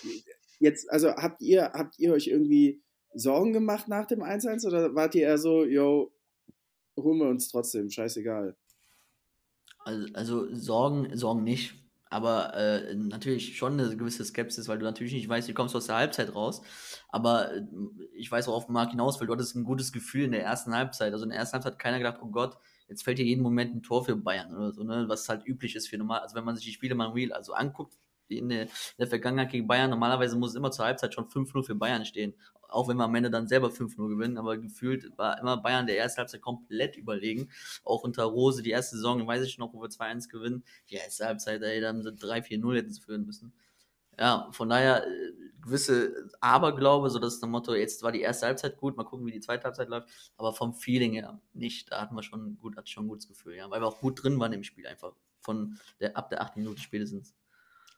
jetzt, 0.60 0.90
also 0.92 1.10
habt 1.10 1.42
ihr, 1.42 1.72
habt 1.74 1.98
ihr 1.98 2.14
euch 2.14 2.28
irgendwie 2.28 2.84
Sorgen 3.14 3.54
gemacht 3.54 3.88
nach 3.88 4.06
dem 4.06 4.22
1-1 4.22 4.68
oder 4.68 4.94
wart 4.94 5.16
ihr 5.16 5.24
eher 5.24 5.40
so, 5.40 5.66
yo, 5.66 6.14
holen 6.96 7.20
wir 7.20 7.30
uns 7.30 7.50
trotzdem, 7.50 7.90
scheißegal? 7.90 8.56
Also, 9.80 10.08
also 10.14 10.56
Sorgen, 10.56 11.18
Sorgen 11.18 11.44
nicht. 11.44 11.74
Aber 12.10 12.56
äh, 12.56 12.96
natürlich 12.96 13.56
schon 13.58 13.80
eine 13.80 13.96
gewisse 13.96 14.26
Skepsis, 14.26 14.68
weil 14.68 14.80
du 14.80 14.86
natürlich 14.86 15.14
nicht 15.14 15.30
weißt, 15.30 15.48
wie 15.48 15.54
kommst 15.54 15.76
du 15.76 15.78
aus 15.78 15.86
der 15.86 15.98
Halbzeit 15.98 16.34
raus. 16.34 16.64
Aber 17.10 17.54
äh, 17.54 17.62
ich 18.16 18.32
weiß, 18.32 18.48
worauf 18.48 18.68
Marc 18.68 18.92
hinaus 18.92 19.20
will. 19.20 19.28
Du 19.28 19.34
hattest 19.34 19.56
ein 19.56 19.64
gutes 19.64 19.92
Gefühl 19.92 20.26
in 20.26 20.32
der 20.32 20.44
ersten 20.44 20.74
Halbzeit. 20.74 21.14
Also 21.14 21.26
in 21.26 21.30
der 21.30 21.40
ersten 21.40 21.54
Halbzeit 21.54 21.74
hat 21.74 21.80
keiner 21.80 22.00
gedacht, 22.00 22.20
oh 22.22 22.32
Gott, 22.32 22.58
jetzt 22.88 23.04
fällt 23.04 23.20
hier 23.20 23.28
jeden 23.28 23.44
Moment 23.44 23.76
ein 23.76 23.84
Tor 23.84 24.04
für 24.06 24.16
Bayern 24.16 24.56
oder 24.56 24.72
so, 24.72 24.84
ne? 24.84 25.06
was 25.08 25.30
halt 25.30 25.46
üblich 25.46 25.76
ist 25.76 25.88
für 25.88 25.98
normal. 25.98 26.22
Also 26.22 26.36
wenn 26.36 26.44
man 26.44 26.56
sich 26.56 26.66
die 26.66 26.72
Spiele 26.72 26.96
mal 26.96 27.10
real 27.10 27.32
also 27.32 27.54
anguckt, 27.54 27.96
in 28.28 28.50
der, 28.50 28.64
in 28.64 28.70
der 29.00 29.08
Vergangenheit 29.08 29.52
gegen 29.52 29.68
Bayern, 29.68 29.90
normalerweise 29.90 30.38
muss 30.38 30.52
es 30.52 30.56
immer 30.56 30.72
zur 30.72 30.86
Halbzeit 30.86 31.14
schon 31.14 31.28
5-0 31.28 31.64
für 31.64 31.76
Bayern 31.76 32.06
stehen. 32.06 32.34
Auch 32.70 32.88
wenn 32.88 32.98
wir 32.98 33.06
am 33.06 33.16
Ende 33.16 33.30
dann 33.30 33.48
selber 33.48 33.70
5-0 33.70 34.08
gewinnen, 34.08 34.38
aber 34.38 34.58
gefühlt 34.58 35.18
war 35.18 35.40
immer 35.40 35.58
Bayern 35.58 35.88
der 35.88 35.98
erste 35.98 36.20
Halbzeit 36.20 36.42
komplett 36.42 36.96
überlegen. 36.98 37.50
Auch 37.84 38.04
unter 38.04 38.24
Rose, 38.24 38.62
die 38.62 38.72
erste 38.72 38.96
Saison, 38.96 39.26
weiß 39.26 39.44
ich 39.44 39.58
noch, 39.58 39.74
wo 39.74 39.82
wir 39.82 39.90
2-1 39.90 40.30
gewinnen. 40.30 40.64
Die 40.90 40.96
erste 40.96 41.26
Halbzeit, 41.26 41.62
ey, 41.64 41.82
dann 41.82 42.02
3-4-0 42.02 42.76
hätten 42.76 42.94
sie 42.94 43.02
führen 43.02 43.26
müssen. 43.26 43.54
Ja, 44.20 44.50
von 44.52 44.68
daher 44.68 45.08
äh, 45.08 45.32
gewisse 45.62 46.30
Aberglaube, 46.42 47.10
so 47.10 47.20
das 47.20 47.42
Motto, 47.42 47.74
jetzt 47.74 48.04
war 48.04 48.12
die 48.12 48.22
erste 48.22 48.48
Halbzeit 48.48 48.78
gut, 48.78 48.98
mal 48.98 49.06
gucken, 49.06 49.26
wie 49.26 49.32
die 49.32 49.40
zweite 49.40 49.64
Halbzeit 49.64 49.88
läuft, 49.88 50.10
aber 50.36 50.54
vom 50.54 50.74
Feeling 50.74 51.14
her 51.14 51.40
nicht. 51.54 51.92
Da 51.92 52.02
hatten 52.02 52.16
wir 52.16 52.24
schon 52.24 52.58
gut, 52.58 52.76
hatte 52.76 52.92
schon 52.92 53.06
ein 53.06 53.08
gutes 53.08 53.28
Gefühl, 53.30 53.56
ja, 53.56 53.70
weil 53.72 53.82
wir 53.82 53.88
auch 53.88 54.00
gut 54.02 54.22
drin 54.22 54.40
waren 54.40 54.52
im 54.52 54.64
Spiel 54.64 54.88
einfach. 54.88 55.14
Von 55.40 55.80
der, 56.02 56.18
ab 56.18 56.30
der 56.30 56.42
8 56.42 56.58
Minute 56.58 56.82
spätestens. 56.82 57.34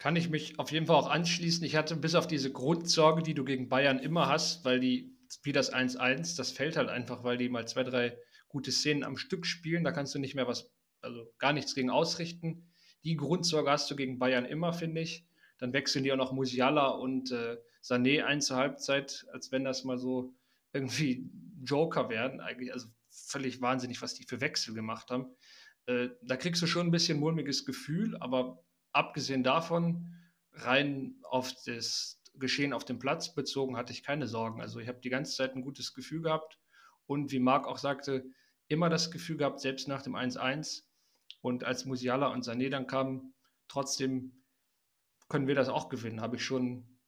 Kann 0.02 0.16
ich 0.16 0.32
mich 0.32 0.58
auf 0.58 0.72
jeden 0.72 0.88
Fall 0.88 0.96
auch 0.96 1.12
anschließen. 1.12 1.64
Ich 1.64 1.76
hatte 1.76 1.96
bis 1.96 2.16
auf 2.16 2.26
diese 2.26 2.52
Grundsorge, 2.52 3.22
die 3.22 3.36
du 3.36 3.46
gegen 3.46 3.70
Bayern 3.70 4.00
immer 4.00 4.28
hast, 4.30 4.66
weil 4.66 4.80
die, 4.80 5.16
wie 5.44 5.52
das 5.52 5.72
1-1, 5.72 6.36
das 6.38 6.50
fällt 6.50 6.76
halt 6.76 6.90
einfach, 6.90 7.24
weil 7.24 7.38
die 7.38 7.50
mal 7.50 7.68
zwei, 7.68 7.84
drei 7.84 8.18
gute 8.48 8.72
Szenen 8.72 9.04
am 9.04 9.16
Stück 9.16 9.46
spielen. 9.46 9.84
Da 9.84 9.92
kannst 9.92 10.16
du 10.16 10.20
nicht 10.20 10.34
mehr 10.34 10.48
was, 10.48 10.74
also 11.02 11.32
gar 11.38 11.54
nichts 11.54 11.76
gegen 11.76 11.92
ausrichten. 11.92 12.68
Die 13.04 13.16
Grundsorge 13.16 13.70
hast 13.70 13.92
du 13.92 13.96
gegen 13.96 14.18
Bayern 14.18 14.46
immer, 14.46 14.74
finde 14.74 15.02
ich. 15.02 15.28
Dann 15.60 15.72
wechseln 15.72 16.04
die 16.04 16.12
auch 16.12 16.18
noch 16.18 16.32
Musiala 16.32 16.88
und 16.88 17.32
äh, 17.32 17.58
Sané 17.84 18.24
ein 18.24 18.42
zur 18.42 18.58
Halbzeit, 18.58 19.28
als 19.32 19.52
wenn 19.52 19.64
das 19.64 19.84
mal 19.84 20.00
so 20.00 20.34
irgendwie 20.74 21.30
Joker 21.62 22.10
werden. 22.10 22.42
Eigentlich, 22.42 22.74
also 22.74 22.88
völlig 23.12 23.62
wahnsinnig, 23.62 24.02
was 24.02 24.16
die 24.16 24.24
für 24.24 24.42
Wechsel 24.42 24.74
gemacht 24.74 25.12
haben. 25.12 25.28
Äh, 25.86 26.08
da 26.24 26.38
kriegst 26.38 26.60
du 26.64 26.66
schon 26.66 26.88
ein 26.88 26.92
bisschen 26.92 27.20
mulmiges 27.20 27.68
Gefühl, 27.68 28.18
aber 28.20 28.64
abgesehen 28.94 29.44
davon, 29.44 30.16
rein 30.54 31.16
auf 31.24 31.54
das 31.66 32.22
Geschehen 32.36 32.74
auf 32.74 32.86
dem 32.86 33.00
Platz 33.00 33.34
bezogen, 33.34 33.78
hatte 33.78 33.94
ich 33.94 34.04
keine 34.04 34.28
Sorgen. 34.28 34.62
Also 34.62 34.80
ich 34.80 34.88
habe 34.88 35.02
die 35.02 35.10
ganze 35.10 35.36
Zeit 35.36 35.56
ein 35.56 35.62
gutes 35.62 35.94
Gefühl 35.94 36.22
gehabt 36.22 36.60
und 37.06 37.32
wie 37.32 37.40
Marc 37.40 37.68
auch 37.68 37.78
sagte, 37.78 38.26
immer 38.68 38.90
das 38.90 39.12
Gefühl 39.12 39.38
gehabt, 39.38 39.60
selbst 39.60 39.88
nach 39.88 40.02
dem 40.02 40.16
1-1 40.16 40.84
und 41.42 41.64
als 41.64 41.86
Musiala 41.86 42.28
und 42.28 42.46
Sané 42.46 42.70
dann 42.70 42.88
kamen, 42.88 43.34
trotzdem 43.68 44.44
können 45.28 45.48
wir 45.48 45.56
das 45.56 45.70
auch 45.70 45.90
gewinnen, 45.90 46.22
habe 46.22 46.38
ich 46.38 46.46
schon 46.46 47.00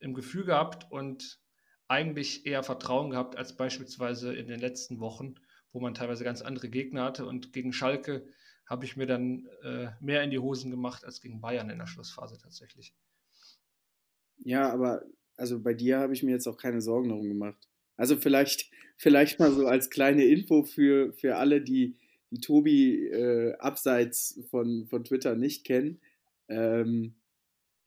im 0.00 0.14
Gefühl 0.14 0.44
gehabt 0.44 0.90
und 0.90 1.40
eigentlich 1.88 2.46
eher 2.46 2.62
Vertrauen 2.62 3.10
gehabt 3.10 3.36
als 3.36 3.56
beispielsweise 3.56 4.34
in 4.34 4.46
den 4.46 4.60
letzten 4.60 5.00
Wochen, 5.00 5.36
wo 5.72 5.80
man 5.80 5.94
teilweise 5.94 6.24
ganz 6.24 6.42
andere 6.42 6.68
Gegner 6.68 7.04
hatte 7.04 7.26
und 7.26 7.52
gegen 7.52 7.72
Schalke 7.72 8.26
habe 8.68 8.84
ich 8.84 8.96
mir 8.96 9.06
dann 9.06 9.48
äh, 9.62 9.88
mehr 10.00 10.22
in 10.22 10.30
die 10.30 10.38
Hosen 10.38 10.70
gemacht 10.70 11.04
als 11.04 11.20
gegen 11.20 11.40
Bayern 11.40 11.70
in 11.70 11.78
der 11.78 11.86
Schlussphase 11.86 12.38
tatsächlich. 12.38 12.94
Ja, 14.44 14.70
aber 14.70 15.04
also 15.36 15.60
bei 15.60 15.72
dir 15.74 15.98
habe 15.98 16.12
ich 16.12 16.22
mir 16.22 16.32
jetzt 16.32 16.46
auch 16.46 16.58
keine 16.58 16.80
Sorgen 16.80 17.08
darum 17.08 17.28
gemacht. 17.28 17.68
Also 17.96 18.16
vielleicht, 18.16 18.70
vielleicht 18.96 19.38
mal 19.38 19.52
so 19.52 19.66
als 19.66 19.90
kleine 19.90 20.24
Info 20.24 20.62
für, 20.64 21.12
für 21.14 21.36
alle, 21.36 21.62
die, 21.62 21.96
die 22.30 22.40
Tobi 22.40 23.06
äh, 23.06 23.54
abseits 23.54 24.40
von, 24.50 24.86
von 24.86 25.04
Twitter 25.04 25.34
nicht 25.34 25.64
kennen. 25.64 26.00
Ähm, 26.48 27.14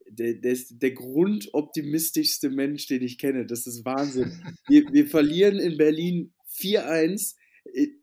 der, 0.09 0.33
der 0.33 0.51
ist 0.51 0.81
der 0.81 0.91
grundoptimistischste 0.91 2.49
Mensch, 2.49 2.87
den 2.87 3.03
ich 3.03 3.17
kenne. 3.17 3.45
Das 3.45 3.67
ist 3.67 3.85
Wahnsinn. 3.85 4.43
Wir, 4.67 4.91
wir 4.91 5.07
verlieren 5.07 5.59
in 5.59 5.77
Berlin 5.77 6.33
4-1 6.57 7.35
äh, 7.35 7.40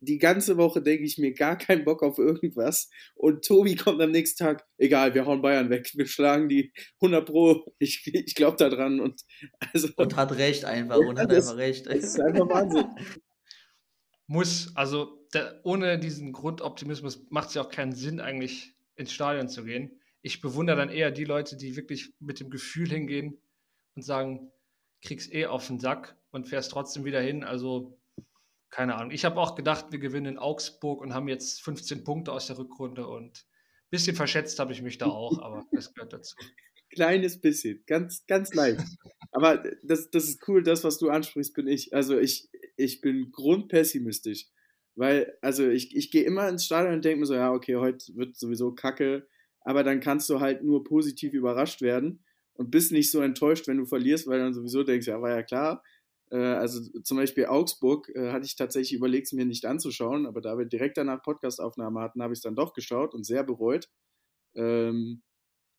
die 0.01 0.19
ganze 0.19 0.57
Woche 0.57 0.83
denke 0.83 1.05
ich 1.05 1.19
mir 1.19 1.33
gar 1.35 1.57
keinen 1.59 1.85
Bock 1.85 2.03
auf 2.03 2.19
irgendwas. 2.19 2.91
Und 3.15 3.45
Tobi 3.45 3.77
kommt 3.77 4.01
am 4.01 4.11
nächsten 4.11 4.43
Tag, 4.45 4.67
egal, 4.79 5.15
wir 5.15 5.27
hauen 5.27 5.43
Bayern 5.43 5.71
weg, 5.71 5.91
wir 5.95 6.07
schlagen 6.07 6.49
die 6.49 6.73
100 7.01 7.27
Pro. 7.27 7.65
Ich, 7.79 8.07
ich 8.07 8.35
glaube 8.35 8.57
da 8.57 8.69
dran. 8.69 9.01
Und, 9.01 9.23
also, 9.73 9.89
Und 9.97 10.17
hat 10.17 10.33
recht 10.37 10.65
einfach. 10.65 10.97
Und 10.99 11.19
hat 11.19 11.31
das- 11.31 11.49
einfach 11.49 11.59
recht. 11.59 11.87
das 11.87 11.97
ist 11.97 12.21
einfach 12.21 12.49
Wahnsinn. 12.49 12.87
Muss, 14.27 14.73
also 14.77 15.27
der, 15.33 15.61
ohne 15.65 15.99
diesen 15.99 16.33
Grundoptimismus 16.33 17.27
macht 17.31 17.49
es 17.49 17.55
ja 17.55 17.63
auch 17.63 17.71
keinen 17.71 17.95
Sinn, 17.95 18.21
eigentlich 18.21 18.75
ins 18.97 19.13
Stadion 19.13 19.49
zu 19.49 19.65
gehen. 19.65 20.01
Ich 20.23 20.41
bewundere 20.41 20.77
dann 20.77 20.91
eher 20.91 21.11
die 21.11 21.25
Leute, 21.25 21.57
die 21.57 21.77
wirklich 21.77 22.13
mit 22.21 22.41
dem 22.41 22.51
Gefühl 22.51 22.89
hingehen 22.91 23.39
und 23.95 24.03
sagen, 24.03 24.51
krieg's 25.03 25.31
eh 25.33 25.47
auf 25.47 25.67
den 25.67 25.79
Sack 25.81 26.17
und 26.31 26.47
fährst 26.49 26.73
trotzdem 26.73 27.05
wieder 27.05 27.21
hin. 27.21 27.43
Also, 27.45 27.99
keine 28.71 28.97
Ahnung. 28.97 29.11
Ich 29.13 29.25
habe 29.25 29.41
auch 29.41 29.55
gedacht, 29.55 29.87
wir 29.91 29.99
gewinnen 29.99 30.35
in 30.35 30.39
Augsburg 30.39 31.01
und 31.01 31.15
haben 31.15 31.29
jetzt 31.29 31.63
15 31.63 32.05
Punkte 32.05 32.33
aus 32.33 32.47
der 32.47 32.59
Rückrunde 32.59 33.07
und 33.07 33.39
ein 33.39 33.91
bisschen 33.91 34.17
verschätzt 34.17 34.59
habe 34.59 34.73
ich 34.73 34.83
mich 34.83 34.99
da 34.99 35.07
auch, 35.07 35.41
aber 35.41 35.65
das 35.73 35.95
gehört 35.95 36.13
dazu. 36.13 36.37
Kleines 36.91 37.41
bisschen, 37.41 37.83
ganz, 37.87 38.27
ganz 38.27 38.55
leicht. 38.55 38.81
Aber 39.31 39.63
das, 39.83 40.11
das 40.11 40.25
ist 40.25 40.49
cool, 40.49 40.63
das, 40.63 40.85
was 40.85 40.99
du 40.99 41.11
ansprichst, 41.11 41.55
bin 41.55 41.67
ich. 41.67 41.93
Also 41.95 42.19
ich, 42.19 42.49
ich 42.77 43.01
bin 43.01 43.31
grundpessimistisch. 43.31 44.47
Weil, 44.99 45.39
also 45.43 45.69
ich, 45.69 45.95
ich 45.95 46.11
gehe 46.11 46.25
immer 46.25 46.49
ins 46.49 46.65
Stadion 46.65 46.95
und 46.95 47.05
denke 47.05 47.21
mir 47.21 47.27
so, 47.27 47.35
ja, 47.35 47.53
okay, 47.53 47.77
heute 47.77 48.17
wird 48.17 48.37
sowieso 48.37 48.73
kacke, 48.73 49.29
aber 49.61 49.85
dann 49.85 50.01
kannst 50.01 50.29
du 50.29 50.41
halt 50.41 50.65
nur 50.65 50.83
positiv 50.83 51.35
überrascht 51.35 51.83
werden 51.83 52.25
und 52.55 52.73
bist 52.73 52.91
nicht 52.91 53.13
so 53.13 53.21
enttäuscht, 53.21 53.69
wenn 53.69 53.77
du 53.77 53.85
verlierst, 53.85 54.27
weil 54.27 54.41
dann 54.41 54.55
sowieso 54.55 54.83
denkst, 54.83 55.07
ja, 55.07 55.23
war 55.23 55.31
ja 55.31 55.45
klar. 55.45 55.85
Äh, 56.31 56.37
also 56.37 56.81
zum 57.03 57.17
Beispiel 57.17 57.47
Augsburg 57.47 58.09
äh, 58.15 58.33
hatte 58.33 58.47
ich 58.47 58.57
tatsächlich 58.57 58.93
überlegt, 58.93 59.27
es 59.27 59.33
mir 59.33 59.47
nicht 59.47 59.67
anzuschauen, 59.67 60.27
aber 60.27 60.41
da 60.41 60.59
wir 60.59 60.67
direkt 60.67 60.97
danach 60.97 61.23
Podcastaufnahme 61.23 62.01
hatten, 62.01 62.23
habe 62.23 62.33
ich 62.33 62.39
es 62.39 62.43
dann 62.43 62.57
doch 62.57 62.73
geschaut 62.73 63.15
und 63.15 63.25
sehr 63.25 63.45
bereut. 63.45 63.89
Ähm, 64.55 65.23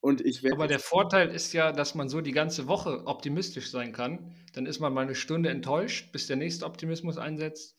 und 0.02 0.22
ich 0.22 0.44
werde 0.44 0.56
Aber 0.56 0.68
der 0.68 0.80
Vorteil 0.80 1.30
ist 1.30 1.52
ja, 1.54 1.72
dass 1.72 1.94
man 1.94 2.08
so 2.08 2.22
die 2.22 2.32
ganze 2.32 2.68
Woche 2.68 3.06
optimistisch 3.06 3.70
sein 3.70 3.92
kann. 3.92 4.34
Dann 4.54 4.66
ist 4.66 4.80
man 4.80 4.94
mal 4.94 5.02
eine 5.02 5.16
Stunde 5.16 5.50
enttäuscht, 5.50 6.12
bis 6.14 6.28
der 6.28 6.38
nächste 6.38 6.66
Optimismus 6.66 7.18
einsetzt. 7.18 7.76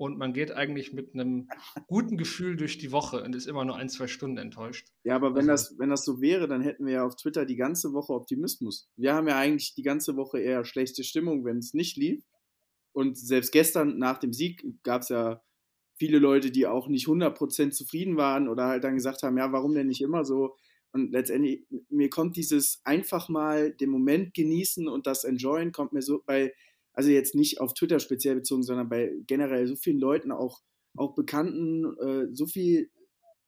Und 0.00 0.16
man 0.16 0.32
geht 0.32 0.50
eigentlich 0.50 0.94
mit 0.94 1.12
einem 1.12 1.46
guten 1.86 2.16
Gefühl 2.16 2.56
durch 2.56 2.78
die 2.78 2.90
Woche 2.90 3.22
und 3.22 3.36
ist 3.36 3.46
immer 3.46 3.66
nur 3.66 3.76
ein, 3.76 3.90
zwei 3.90 4.06
Stunden 4.06 4.38
enttäuscht. 4.38 4.88
Ja, 5.04 5.14
aber 5.14 5.34
wenn 5.34 5.50
Also- 5.50 5.72
das, 5.72 5.78
wenn 5.78 5.90
das 5.90 6.06
so 6.06 6.22
wäre, 6.22 6.48
dann 6.48 6.62
hätten 6.62 6.86
wir 6.86 6.94
ja 6.94 7.04
auf 7.04 7.16
Twitter 7.16 7.44
die 7.44 7.56
ganze 7.56 7.92
Woche 7.92 8.14
Optimismus. 8.14 8.88
Wir 8.96 9.12
haben 9.12 9.28
ja 9.28 9.36
eigentlich 9.36 9.74
die 9.74 9.82
ganze 9.82 10.16
Woche 10.16 10.40
eher 10.40 10.64
schlechte 10.64 11.04
Stimmung, 11.04 11.44
wenn 11.44 11.58
es 11.58 11.74
nicht 11.74 11.98
lief. 11.98 12.24
Und 12.92 13.18
selbst 13.18 13.52
gestern 13.52 13.98
nach 13.98 14.16
dem 14.16 14.32
Sieg 14.32 14.64
gab 14.84 15.02
es 15.02 15.10
ja 15.10 15.42
viele 15.98 16.18
Leute, 16.18 16.50
die 16.50 16.66
auch 16.66 16.88
nicht 16.88 17.06
100% 17.06 17.74
zufrieden 17.74 18.16
waren 18.16 18.48
oder 18.48 18.68
halt 18.68 18.84
dann 18.84 18.94
gesagt 18.94 19.22
haben, 19.22 19.36
ja, 19.36 19.52
warum 19.52 19.74
denn 19.74 19.88
nicht 19.88 20.00
immer 20.00 20.24
so? 20.24 20.56
Und 20.92 21.12
letztendlich, 21.12 21.66
mir 21.90 22.08
kommt 22.08 22.36
dieses 22.36 22.80
einfach 22.84 23.28
mal 23.28 23.70
den 23.70 23.90
Moment 23.90 24.32
genießen 24.32 24.88
und 24.88 25.06
das 25.06 25.24
enjoyen, 25.24 25.72
kommt 25.72 25.92
mir 25.92 26.00
so 26.00 26.22
bei, 26.24 26.54
also 26.92 27.10
jetzt 27.10 27.34
nicht 27.34 27.60
auf 27.60 27.74
Twitter 27.74 28.00
speziell 28.00 28.34
bezogen, 28.34 28.62
sondern 28.62 28.88
bei 28.88 29.12
generell 29.26 29.66
so 29.66 29.76
vielen 29.76 29.98
Leuten, 29.98 30.32
auch, 30.32 30.60
auch 30.96 31.14
Bekannten, 31.14 31.84
äh, 31.98 32.26
so 32.32 32.46
viel, 32.46 32.90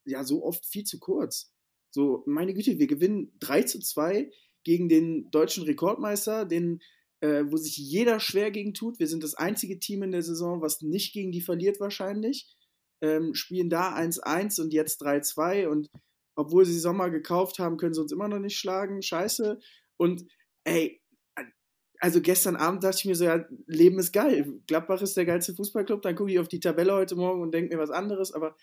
ja, 0.05 0.25
so 0.25 0.45
oft 0.45 0.65
viel 0.65 0.85
zu 0.85 0.99
kurz. 0.99 1.53
So, 1.91 2.23
meine 2.27 2.55
Güte, 2.55 2.79
wir 2.79 2.87
gewinnen 2.87 3.33
3 3.41 3.63
zu 3.63 3.81
2 3.81 4.31
gegen 4.65 4.89
den 4.89 5.31
deutschen 5.31 5.65
Rekordmeister, 5.65 6.47
den, 6.47 6.81
äh, 7.21 7.45
wo 7.49 7.57
sich 7.57 7.77
jeder 7.77 8.21
schwer 8.21 8.51
gegen 8.51 8.75
tut. 8.75 8.99
Wir 8.99 9.07
sind 9.07 9.23
das 9.23 9.35
einzige 9.35 9.79
Team 9.79 10.03
in 10.03 10.13
der 10.13 10.23
Saison, 10.23 10.63
was 10.63 10.81
nicht 10.81 11.13
gegen 11.13 11.33
die 11.33 11.43
verliert 11.43 11.81
wahrscheinlich. 11.81 12.51
Ähm, 13.03 13.35
spielen 13.35 13.69
da 13.69 13.95
1-1 13.95 14.61
und 14.61 14.73
jetzt 14.73 15.03
3-2 15.03 15.69
und 15.69 15.89
obwohl 16.35 16.65
sie 16.65 16.79
Sommer 16.79 17.11
gekauft 17.11 17.59
haben, 17.59 17.77
können 17.77 17.93
sie 17.93 18.01
uns 18.01 18.13
immer 18.13 18.29
noch 18.29 18.39
nicht 18.39 18.57
schlagen. 18.57 19.03
Scheiße. 19.03 19.59
Und 19.99 20.25
ey, 20.65 21.02
also 22.03 22.21
gestern 22.21 22.57
Abend 22.57 22.83
dachte 22.83 22.99
ich 22.99 23.05
mir 23.05 23.15
so, 23.15 23.25
ja, 23.25 23.47
Leben 23.67 24.01
ist 24.01 24.11
geil. 24.13 24.61
Gladbach 24.67 25.01
ist 25.03 25.17
der 25.17 25.25
geilste 25.25 25.55
Fußballclub. 25.55 26.03
Dann 26.03 26.17
gucke 26.17 26.33
ich 26.33 26.41
auf 26.41 26.49
die 26.49 26.59
Tabelle 26.59 26.95
heute 26.95 27.15
Morgen 27.15 27.41
und 27.43 27.55
denke 27.55 27.77
mir 27.77 27.81
was 27.81 27.93
anderes. 27.93 28.33
Aber 28.33 28.57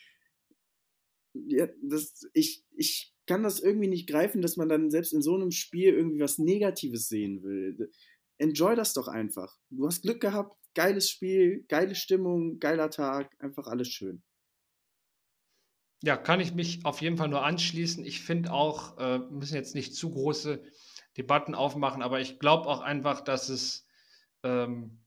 ja, 1.33 1.69
das, 1.81 2.27
ich, 2.33 2.65
ich 2.75 3.15
kann 3.27 3.41
das 3.41 3.61
irgendwie 3.61 3.87
nicht 3.87 4.09
greifen, 4.09 4.41
dass 4.41 4.57
man 4.57 4.67
dann 4.67 4.91
selbst 4.91 5.13
in 5.13 5.21
so 5.21 5.35
einem 5.35 5.51
Spiel 5.51 5.93
irgendwie 5.93 6.19
was 6.19 6.37
Negatives 6.37 7.07
sehen 7.07 7.41
will. 7.41 7.89
Enjoy 8.39 8.75
das 8.75 8.93
doch 8.93 9.07
einfach. 9.07 9.57
Du 9.69 9.87
hast 9.87 10.01
Glück 10.01 10.19
gehabt, 10.19 10.57
geiles 10.75 11.09
Spiel, 11.09 11.63
geile 11.69 11.95
Stimmung, 11.95 12.59
geiler 12.59 12.89
Tag, 12.89 13.33
einfach 13.39 13.67
alles 13.67 13.87
schön. 13.87 14.21
Ja, 16.03 16.17
kann 16.17 16.41
ich 16.41 16.53
mich 16.53 16.83
auf 16.83 17.01
jeden 17.01 17.15
Fall 17.15 17.29
nur 17.29 17.45
anschließen. 17.45 18.03
Ich 18.03 18.19
finde 18.21 18.51
auch, 18.51 18.97
äh, 18.97 19.19
müssen 19.19 19.55
jetzt 19.55 19.75
nicht 19.75 19.95
zu 19.95 20.11
große 20.11 20.61
Debatten 21.19 21.53
aufmachen, 21.53 22.01
aber 22.01 22.19
ich 22.19 22.39
glaube 22.39 22.67
auch 22.67 22.81
einfach, 22.81 23.21
dass 23.21 23.49
es 23.49 23.85
ähm, 24.43 24.99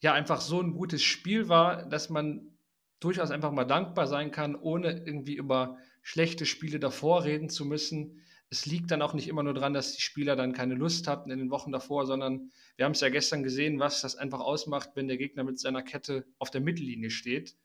ja 0.00 0.12
einfach 0.12 0.40
so 0.40 0.60
ein 0.60 0.72
gutes 0.72 1.02
Spiel 1.02 1.48
war, 1.48 1.86
dass 1.86 2.10
man 2.10 2.58
durchaus 3.00 3.30
einfach 3.30 3.52
mal 3.52 3.64
dankbar 3.64 4.06
sein 4.06 4.30
kann, 4.30 4.54
ohne 4.54 4.90
irgendwie 4.90 5.34
über 5.34 5.78
schlechte 6.02 6.44
Spiele 6.44 6.78
davor 6.78 7.24
reden 7.24 7.48
zu 7.48 7.64
müssen. 7.64 8.22
Es 8.50 8.66
liegt 8.66 8.90
dann 8.90 9.02
auch 9.02 9.14
nicht 9.14 9.28
immer 9.28 9.42
nur 9.42 9.54
daran, 9.54 9.72
dass 9.74 9.94
die 9.94 10.02
Spieler 10.02 10.36
dann 10.36 10.52
keine 10.52 10.74
Lust 10.74 11.06
hatten 11.06 11.30
in 11.30 11.38
den 11.38 11.50
Wochen 11.50 11.72
davor, 11.72 12.06
sondern 12.06 12.50
wir 12.76 12.84
haben 12.84 12.92
es 12.92 13.00
ja 13.00 13.08
gestern 13.08 13.42
gesehen, 13.42 13.78
was 13.78 14.00
das 14.00 14.16
einfach 14.16 14.40
ausmacht, 14.40 14.90
wenn 14.94 15.08
der 15.08 15.16
Gegner 15.16 15.44
mit 15.44 15.58
seiner 15.58 15.82
Kette 15.82 16.26
auf 16.38 16.50
der 16.50 16.60
Mittellinie 16.60 17.10
steht 17.10 17.56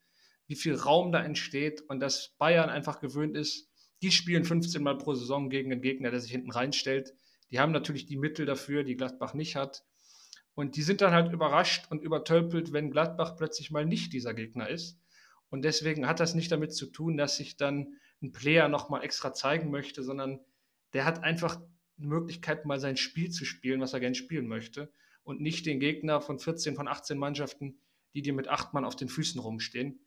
wie 0.47 0.55
viel 0.55 0.75
Raum 0.75 1.11
da 1.11 1.23
entsteht 1.23 1.81
und 1.81 1.99
dass 1.99 2.35
Bayern 2.37 2.69
einfach 2.69 2.99
gewöhnt 2.99 3.35
ist, 3.35 3.69
die 4.01 4.11
spielen 4.11 4.45
15 4.45 4.83
Mal 4.83 4.97
pro 4.97 5.13
Saison 5.13 5.49
gegen 5.49 5.71
einen 5.71 5.81
Gegner, 5.81 6.11
der 6.11 6.19
sich 6.19 6.31
hinten 6.31 6.51
reinstellt. 6.51 7.13
Die 7.55 7.61
haben 7.61 7.71
natürlich 7.71 8.05
die 8.05 8.17
Mittel 8.17 8.45
dafür, 8.45 8.83
die 8.83 8.97
Gladbach 8.97 9.33
nicht 9.33 9.55
hat. 9.55 9.85
Und 10.55 10.75
die 10.75 10.81
sind 10.81 10.99
dann 10.99 11.13
halt 11.13 11.31
überrascht 11.31 11.89
und 11.89 12.01
übertölpelt, 12.01 12.73
wenn 12.73 12.91
Gladbach 12.91 13.37
plötzlich 13.37 13.71
mal 13.71 13.85
nicht 13.85 14.11
dieser 14.11 14.33
Gegner 14.33 14.67
ist. 14.67 14.99
Und 15.47 15.61
deswegen 15.63 16.05
hat 16.05 16.19
das 16.19 16.35
nicht 16.35 16.51
damit 16.51 16.73
zu 16.73 16.85
tun, 16.85 17.15
dass 17.15 17.37
sich 17.37 17.55
dann 17.55 17.95
ein 18.21 18.33
Player 18.33 18.67
nochmal 18.67 19.05
extra 19.05 19.33
zeigen 19.33 19.71
möchte, 19.71 20.03
sondern 20.03 20.41
der 20.91 21.05
hat 21.05 21.23
einfach 21.23 21.61
die 21.95 22.07
Möglichkeit, 22.07 22.65
mal 22.65 22.77
sein 22.77 22.97
Spiel 22.97 23.31
zu 23.31 23.45
spielen, 23.45 23.79
was 23.79 23.93
er 23.93 24.01
gerne 24.01 24.15
spielen 24.15 24.47
möchte. 24.47 24.91
Und 25.23 25.39
nicht 25.39 25.65
den 25.65 25.79
Gegner 25.79 26.19
von 26.19 26.39
14, 26.39 26.75
von 26.75 26.89
18 26.89 27.17
Mannschaften, 27.17 27.79
die 28.15 28.21
dir 28.21 28.33
mit 28.33 28.49
acht 28.49 28.73
Mann 28.73 28.83
auf 28.83 28.97
den 28.97 29.07
Füßen 29.07 29.39
rumstehen. 29.39 30.01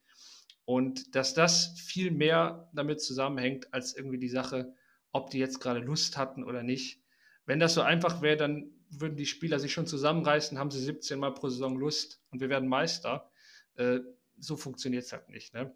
Und 0.67 1.15
dass 1.15 1.33
das 1.33 1.81
viel 1.81 2.11
mehr 2.11 2.69
damit 2.75 3.01
zusammenhängt, 3.01 3.73
als 3.73 3.97
irgendwie 3.97 4.19
die 4.19 4.29
Sache, 4.29 4.75
ob 5.13 5.31
die 5.31 5.39
jetzt 5.39 5.61
gerade 5.61 5.81
Lust 5.81 6.19
hatten 6.19 6.45
oder 6.45 6.63
nicht. 6.63 7.01
Wenn 7.49 7.61
das 7.61 7.73
so 7.73 7.81
einfach 7.81 8.21
wäre, 8.21 8.37
dann 8.37 8.71
würden 8.91 9.17
die 9.17 9.25
Spieler 9.25 9.59
sich 9.59 9.73
schon 9.73 9.87
zusammenreißen, 9.87 10.59
haben 10.59 10.71
sie 10.71 10.83
17 10.83 11.19
Mal 11.19 11.33
pro 11.33 11.49
Saison 11.49 11.79
Lust 11.79 12.21
und 12.31 12.41
wir 12.41 12.51
werden 12.51 12.69
Meister. 12.69 13.31
Äh, 13.77 14.01
so 14.37 14.59
funktioniert 14.59 15.05
es 15.05 15.13
halt 15.15 15.31
nicht. 15.31 15.55
Ne? 15.55 15.75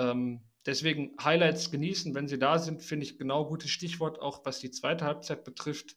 Ähm, 0.00 0.40
deswegen 0.66 1.14
Highlights 1.22 1.70
genießen, 1.70 2.12
wenn 2.16 2.26
sie 2.26 2.40
da 2.40 2.58
sind, 2.58 2.82
finde 2.82 3.06
ich 3.06 3.18
genau 3.18 3.44
gutes 3.44 3.70
Stichwort, 3.70 4.20
auch 4.20 4.44
was 4.44 4.58
die 4.58 4.72
zweite 4.72 5.04
Halbzeit 5.04 5.44
betrifft. 5.44 5.96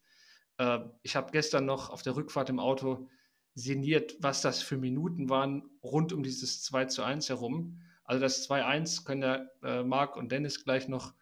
Äh, 0.60 0.82
ich 1.02 1.16
habe 1.16 1.32
gestern 1.32 1.66
noch 1.66 1.90
auf 1.90 2.04
der 2.04 2.16
Rückfahrt 2.16 2.52
im 2.52 2.60
Auto 2.60 3.10
sinniert, 3.56 4.18
was 4.20 4.44
das 4.44 4.62
für 4.62 4.78
Minuten 4.78 5.28
waren 5.28 5.68
rund 5.82 6.14
um 6.14 6.22
dieses 6.22 6.62
2 6.62 6.86
zu 6.86 7.02
1 7.02 7.30
herum. 7.30 7.82
Also 8.04 8.22
das 8.22 8.48
2-1 8.48 9.06
können 9.06 9.24
ja 9.24 9.48
äh, 9.64 9.84
Marc 9.84 10.18
und 10.18 10.32
Dennis 10.32 10.64
gleich 10.64 10.88
noch 10.88 11.16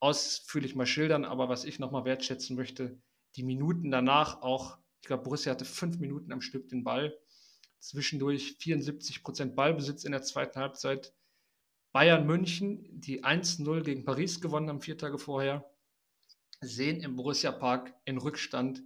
ausführlich 0.00 0.74
mal 0.74 0.84
schildern, 0.84 1.24
aber 1.24 1.48
was 1.48 1.64
ich 1.64 1.78
nochmal 1.78 2.04
wertschätzen 2.04 2.54
möchte, 2.54 3.00
die 3.38 3.42
Minuten 3.44 3.90
danach 3.90 4.42
auch, 4.42 4.78
ich 5.00 5.06
glaube, 5.06 5.22
Borussia 5.22 5.52
hatte 5.52 5.64
fünf 5.64 5.98
Minuten 5.98 6.32
am 6.32 6.40
Stück 6.40 6.68
den 6.68 6.84
Ball, 6.84 7.16
zwischendurch 7.78 8.56
74 8.58 9.22
Prozent 9.22 9.56
Ballbesitz 9.56 10.04
in 10.04 10.12
der 10.12 10.22
zweiten 10.22 10.60
Halbzeit. 10.60 11.14
Bayern 11.92 12.26
München, 12.26 13.00
die 13.00 13.24
1-0 13.24 13.82
gegen 13.82 14.04
Paris 14.04 14.40
gewonnen 14.40 14.68
haben, 14.68 14.82
vier 14.82 14.98
Tage 14.98 15.18
vorher, 15.18 15.64
sehen 16.60 17.00
im 17.00 17.16
Borussia 17.16 17.52
Park 17.52 17.94
in 18.04 18.18
Rückstand 18.18 18.82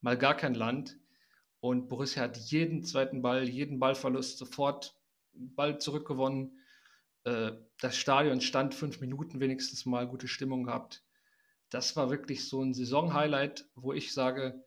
mal 0.00 0.16
gar 0.16 0.36
kein 0.36 0.54
Land. 0.54 0.96
Und 1.60 1.88
Borussia 1.88 2.22
hat 2.22 2.36
jeden 2.36 2.84
zweiten 2.84 3.20
Ball, 3.20 3.48
jeden 3.48 3.78
Ballverlust 3.78 4.38
sofort 4.38 4.96
Ball 5.32 5.78
zurückgewonnen 5.78 6.56
das 7.80 7.96
Stadion 7.96 8.40
stand 8.40 8.74
fünf 8.74 9.00
Minuten 9.00 9.40
wenigstens 9.40 9.84
mal 9.84 10.06
gute 10.06 10.28
Stimmung 10.28 10.62
gehabt. 10.62 11.04
Das 11.70 11.96
war 11.96 12.10
wirklich 12.10 12.48
so 12.48 12.62
ein 12.62 12.74
Saison-Highlight, 12.74 13.68
wo 13.74 13.92
ich 13.92 14.12
sage, 14.12 14.64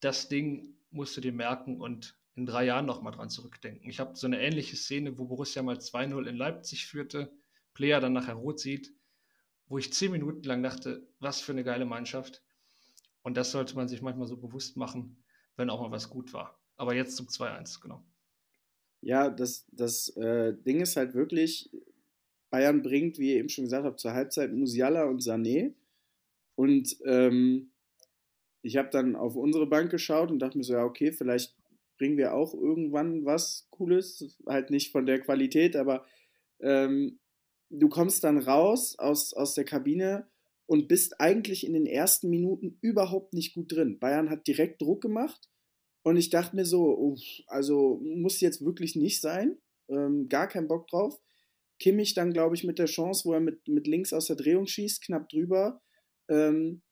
das 0.00 0.28
Ding 0.28 0.74
musst 0.90 1.16
du 1.16 1.20
dir 1.20 1.32
merken 1.32 1.80
und 1.80 2.18
in 2.34 2.46
drei 2.46 2.64
Jahren 2.64 2.86
nochmal 2.86 3.12
dran 3.12 3.28
zurückdenken. 3.28 3.90
Ich 3.90 4.00
habe 4.00 4.16
so 4.16 4.26
eine 4.26 4.40
ähnliche 4.40 4.76
Szene, 4.76 5.18
wo 5.18 5.26
Borussia 5.26 5.62
mal 5.62 5.76
2-0 5.76 6.26
in 6.26 6.36
Leipzig 6.36 6.86
führte, 6.86 7.30
Player 7.74 8.00
dann 8.00 8.12
nachher 8.12 8.34
rot 8.34 8.60
sieht, 8.60 8.94
wo 9.66 9.78
ich 9.78 9.92
zehn 9.92 10.12
Minuten 10.12 10.42
lang 10.44 10.62
dachte, 10.62 11.06
was 11.18 11.40
für 11.40 11.52
eine 11.52 11.64
geile 11.64 11.84
Mannschaft. 11.84 12.42
Und 13.22 13.36
das 13.36 13.50
sollte 13.50 13.76
man 13.76 13.88
sich 13.88 14.02
manchmal 14.02 14.26
so 14.26 14.36
bewusst 14.36 14.76
machen, 14.76 15.22
wenn 15.56 15.70
auch 15.70 15.80
mal 15.80 15.90
was 15.90 16.08
gut 16.08 16.32
war. 16.32 16.58
Aber 16.76 16.94
jetzt 16.94 17.16
zum 17.16 17.26
2-1, 17.26 17.80
genau. 17.80 18.02
Ja, 19.02 19.30
das, 19.30 19.66
das 19.72 20.08
äh, 20.16 20.54
Ding 20.54 20.80
ist 20.80 20.96
halt 20.96 21.14
wirklich, 21.14 21.70
Bayern 22.50 22.82
bringt, 22.82 23.18
wie 23.18 23.32
ihr 23.32 23.36
eben 23.36 23.48
schon 23.48 23.64
gesagt 23.64 23.84
habt, 23.84 24.00
zur 24.00 24.12
Halbzeit 24.12 24.52
Musiala 24.52 25.04
und 25.04 25.20
Sané. 25.20 25.74
Und 26.60 26.98
ähm, 27.06 27.72
ich 28.60 28.76
habe 28.76 28.90
dann 28.90 29.16
auf 29.16 29.34
unsere 29.34 29.66
Bank 29.66 29.90
geschaut 29.90 30.30
und 30.30 30.40
dachte 30.40 30.58
mir 30.58 30.64
so, 30.64 30.74
ja, 30.74 30.84
okay, 30.84 31.10
vielleicht 31.10 31.56
bringen 31.96 32.18
wir 32.18 32.34
auch 32.34 32.52
irgendwann 32.52 33.24
was 33.24 33.66
Cooles. 33.70 34.36
Halt 34.44 34.68
nicht 34.68 34.92
von 34.92 35.06
der 35.06 35.20
Qualität, 35.20 35.74
aber 35.74 36.04
ähm, 36.60 37.18
du 37.70 37.88
kommst 37.88 38.24
dann 38.24 38.36
raus 38.36 38.98
aus, 38.98 39.32
aus 39.32 39.54
der 39.54 39.64
Kabine 39.64 40.28
und 40.66 40.86
bist 40.86 41.18
eigentlich 41.18 41.64
in 41.66 41.72
den 41.72 41.86
ersten 41.86 42.28
Minuten 42.28 42.76
überhaupt 42.82 43.32
nicht 43.32 43.54
gut 43.54 43.72
drin. 43.72 43.98
Bayern 43.98 44.28
hat 44.28 44.46
direkt 44.46 44.82
Druck 44.82 45.00
gemacht 45.00 45.48
und 46.02 46.18
ich 46.18 46.28
dachte 46.28 46.56
mir 46.56 46.66
so, 46.66 46.94
uff, 46.94 47.22
also 47.46 48.02
muss 48.04 48.42
jetzt 48.42 48.62
wirklich 48.62 48.96
nicht 48.96 49.22
sein. 49.22 49.56
Ähm, 49.88 50.28
gar 50.28 50.46
keinen 50.46 50.68
Bock 50.68 50.88
drauf. 50.88 51.18
Kimmich 51.78 52.12
dann, 52.12 52.34
glaube 52.34 52.54
ich, 52.54 52.64
mit 52.64 52.78
der 52.78 52.84
Chance, 52.84 53.24
wo 53.24 53.32
er 53.32 53.40
mit, 53.40 53.66
mit 53.66 53.86
links 53.86 54.12
aus 54.12 54.26
der 54.26 54.36
Drehung 54.36 54.66
schießt, 54.66 55.02
knapp 55.02 55.30
drüber. 55.30 55.80
Ähm, 56.30 56.82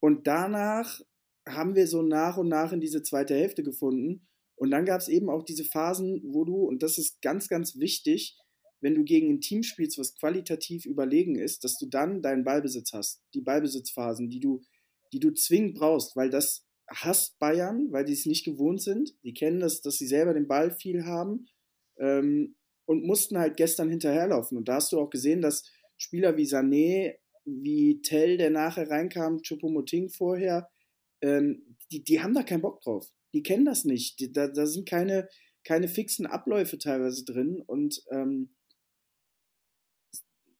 und 0.00 0.26
danach 0.26 1.00
haben 1.48 1.74
wir 1.74 1.86
so 1.86 2.02
nach 2.02 2.36
und 2.36 2.48
nach 2.48 2.72
in 2.72 2.80
diese 2.80 3.02
zweite 3.02 3.34
Hälfte 3.34 3.62
gefunden. 3.62 4.28
Und 4.56 4.70
dann 4.70 4.84
gab 4.84 5.00
es 5.00 5.08
eben 5.08 5.28
auch 5.28 5.42
diese 5.42 5.64
Phasen, 5.64 6.22
wo 6.24 6.44
du, 6.44 6.56
und 6.56 6.82
das 6.82 6.98
ist 6.98 7.20
ganz, 7.22 7.48
ganz 7.48 7.76
wichtig, 7.78 8.38
wenn 8.80 8.94
du 8.94 9.04
gegen 9.04 9.30
ein 9.30 9.40
Team 9.40 9.62
spielst, 9.62 9.98
was 9.98 10.14
qualitativ 10.16 10.86
überlegen 10.86 11.36
ist, 11.36 11.64
dass 11.64 11.78
du 11.78 11.86
dann 11.86 12.22
deinen 12.22 12.44
Ballbesitz 12.44 12.92
hast, 12.92 13.22
die 13.34 13.40
Ballbesitzphasen, 13.40 14.28
die 14.28 14.40
du, 14.40 14.62
die 15.12 15.20
du 15.20 15.32
zwingend 15.32 15.74
brauchst, 15.74 16.16
weil 16.16 16.30
das 16.30 16.66
hasst 16.88 17.38
Bayern, 17.38 17.90
weil 17.90 18.04
die 18.04 18.12
es 18.12 18.26
nicht 18.26 18.44
gewohnt 18.44 18.80
sind. 18.80 19.14
Die 19.24 19.34
kennen 19.34 19.60
das, 19.60 19.80
dass 19.80 19.96
sie 19.96 20.06
selber 20.06 20.34
den 20.34 20.46
Ball 20.46 20.70
viel 20.70 21.04
haben 21.04 21.46
ähm, 21.98 22.54
und 22.84 23.04
mussten 23.04 23.38
halt 23.38 23.56
gestern 23.56 23.90
hinterherlaufen. 23.90 24.56
Und 24.56 24.68
da 24.68 24.76
hast 24.76 24.92
du 24.92 25.00
auch 25.00 25.10
gesehen, 25.10 25.40
dass 25.40 25.64
Spieler 25.96 26.36
wie 26.36 26.44
Sané, 26.44 27.16
wie 27.46 28.02
Tell, 28.02 28.36
der 28.36 28.50
nachher 28.50 28.90
reinkam, 28.90 29.40
Chupomoting 29.42 30.10
vorher, 30.10 30.68
ähm, 31.22 31.76
die, 31.90 32.02
die 32.02 32.20
haben 32.20 32.34
da 32.34 32.42
keinen 32.42 32.62
Bock 32.62 32.82
drauf. 32.82 33.10
Die 33.32 33.42
kennen 33.42 33.64
das 33.64 33.84
nicht. 33.84 34.20
Die, 34.20 34.32
da, 34.32 34.48
da 34.48 34.66
sind 34.66 34.88
keine, 34.88 35.28
keine 35.64 35.88
fixen 35.88 36.26
Abläufe 36.26 36.78
teilweise 36.78 37.24
drin. 37.24 37.62
Und 37.66 38.02
ähm, 38.10 38.50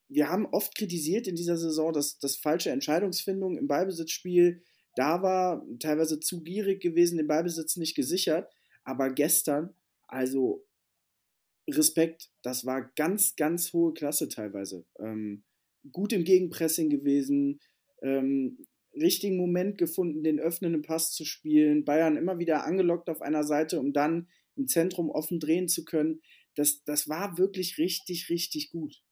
wir 0.08 0.28
haben 0.28 0.46
oft 0.46 0.74
kritisiert 0.76 1.26
in 1.26 1.34
dieser 1.34 1.56
Saison, 1.56 1.92
dass, 1.92 2.18
dass 2.18 2.36
falsche 2.36 2.70
Entscheidungsfindung 2.70 3.58
im 3.58 3.66
Ballbesitzspiel 3.66 4.62
da 4.94 5.22
war, 5.22 5.66
teilweise 5.80 6.20
zu 6.20 6.42
gierig 6.42 6.80
gewesen, 6.80 7.18
den 7.18 7.26
Ballbesitz 7.26 7.76
nicht 7.76 7.96
gesichert. 7.96 8.50
Aber 8.84 9.10
gestern, 9.10 9.74
also 10.06 10.64
Respekt, 11.68 12.30
das 12.42 12.64
war 12.64 12.92
ganz, 12.94 13.34
ganz 13.34 13.72
hohe 13.72 13.92
Klasse 13.92 14.28
teilweise. 14.28 14.84
Ähm, 15.00 15.42
gut 15.92 16.12
im 16.12 16.24
Gegenpressing 16.24 16.90
gewesen, 16.90 17.60
ähm, 18.02 18.58
richtigen 18.94 19.36
Moment 19.36 19.78
gefunden, 19.78 20.22
den 20.22 20.40
öffnenden 20.40 20.82
Pass 20.82 21.12
zu 21.12 21.24
spielen. 21.24 21.84
Bayern 21.84 22.16
immer 22.16 22.38
wieder 22.38 22.64
angelockt 22.64 23.08
auf 23.10 23.22
einer 23.22 23.44
Seite, 23.44 23.78
um 23.78 23.92
dann 23.92 24.28
im 24.56 24.66
Zentrum 24.66 25.10
offen 25.10 25.38
drehen 25.38 25.68
zu 25.68 25.84
können. 25.84 26.22
Das, 26.54 26.82
das 26.84 27.08
war 27.08 27.36
wirklich 27.36 27.78
richtig, 27.78 28.30
richtig 28.30 28.70
gut. 28.70 29.02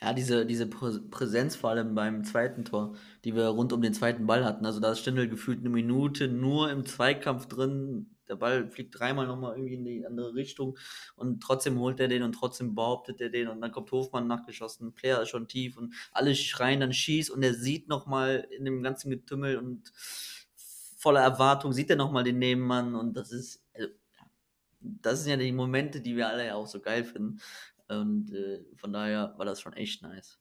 Ja, 0.00 0.14
diese, 0.14 0.46
diese 0.46 0.66
Präsenz 0.66 1.54
vor 1.54 1.70
allem 1.70 1.94
beim 1.94 2.24
zweiten 2.24 2.64
Tor, 2.64 2.96
die 3.24 3.34
wir 3.34 3.44
rund 3.48 3.72
um 3.72 3.82
den 3.82 3.92
zweiten 3.92 4.26
Ball 4.26 4.44
hatten. 4.44 4.64
Also 4.64 4.80
da 4.80 4.92
ist 4.92 5.00
Stindl 5.00 5.28
gefühlt 5.28 5.60
eine 5.60 5.68
Minute 5.68 6.28
nur 6.28 6.70
im 6.70 6.86
Zweikampf 6.86 7.46
drin. 7.46 8.15
Der 8.28 8.36
Ball 8.36 8.70
fliegt 8.70 8.98
dreimal 8.98 9.26
nochmal 9.26 9.56
irgendwie 9.56 9.74
in 9.74 9.84
die 9.84 10.06
andere 10.06 10.34
Richtung 10.34 10.78
und 11.14 11.42
trotzdem 11.42 11.78
holt 11.78 12.00
er 12.00 12.08
den 12.08 12.22
und 12.22 12.32
trotzdem 12.32 12.74
behauptet 12.74 13.20
er 13.20 13.30
den 13.30 13.48
und 13.48 13.60
dann 13.60 13.72
kommt 13.72 13.90
Hofmann 13.92 14.26
nachgeschossen, 14.26 14.92
Player 14.94 15.22
ist 15.22 15.30
schon 15.30 15.48
tief 15.48 15.76
und 15.76 15.94
alle 16.12 16.34
schreien 16.34 16.80
dann 16.80 16.92
schieß 16.92 17.30
und 17.30 17.42
er 17.42 17.54
sieht 17.54 17.88
nochmal 17.88 18.46
in 18.50 18.64
dem 18.64 18.82
ganzen 18.82 19.10
Getümmel 19.10 19.56
und 19.58 19.92
voller 20.96 21.20
Erwartung 21.20 21.72
sieht 21.72 21.90
er 21.90 21.96
nochmal 21.96 22.24
den 22.24 22.38
Nebenmann 22.38 22.94
und 22.94 23.16
das 23.16 23.30
ist, 23.30 23.62
also, 23.74 23.88
das 24.80 25.22
sind 25.22 25.30
ja 25.30 25.36
die 25.36 25.52
Momente, 25.52 26.00
die 26.00 26.16
wir 26.16 26.28
alle 26.28 26.46
ja 26.46 26.54
auch 26.54 26.66
so 26.66 26.80
geil 26.80 27.04
finden. 27.04 27.40
Und 27.88 28.32
äh, 28.32 28.64
von 28.76 28.92
daher 28.92 29.34
war 29.36 29.46
das 29.46 29.60
schon 29.60 29.72
echt 29.74 30.02
nice. 30.02 30.38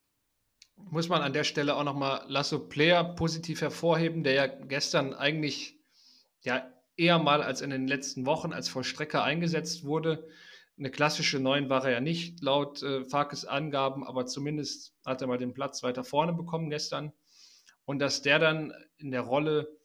Muss 0.76 1.08
man 1.08 1.22
an 1.22 1.34
der 1.34 1.44
Stelle 1.44 1.76
auch 1.76 1.84
nochmal 1.84 2.26
Lasso 2.28 2.68
Player 2.68 3.04
positiv 3.04 3.62
hervorheben, 3.62 4.24
der 4.24 4.34
ja 4.34 4.48
gestern 4.48 5.14
eigentlich 5.14 5.80
ja 6.42 6.68
eher 6.98 7.20
mal 7.20 7.42
als 7.44 7.62
in 7.62 7.70
den 7.70 7.88
letzten 7.88 8.26
Wochen 8.26 8.54
als 8.54 8.70
Vollstrecker 8.70 9.24
eingesetzt 9.24 9.84
wurde. 9.86 10.28
Eine 10.78 10.92
klassische 10.92 11.40
Neun 11.40 11.70
war 11.70 11.86
er 11.86 11.92
ja 11.92 12.00
nicht, 12.02 12.42
laut 12.42 12.84
äh, 12.84 13.06
Farkes 13.06 13.46
Angaben, 13.46 14.06
aber 14.06 14.26
zumindest 14.26 14.94
hat 15.06 15.22
er 15.22 15.28
mal 15.28 15.38
den 15.38 15.54
Platz 15.54 15.84
weiter 15.84 16.04
vorne 16.04 16.34
bekommen 16.34 16.70
gestern. 16.70 17.14
Und 17.86 18.00
dass 18.00 18.22
der 18.22 18.40
dann 18.40 18.74
in 18.98 19.12
der 19.12 19.22
Rolle, 19.22 19.78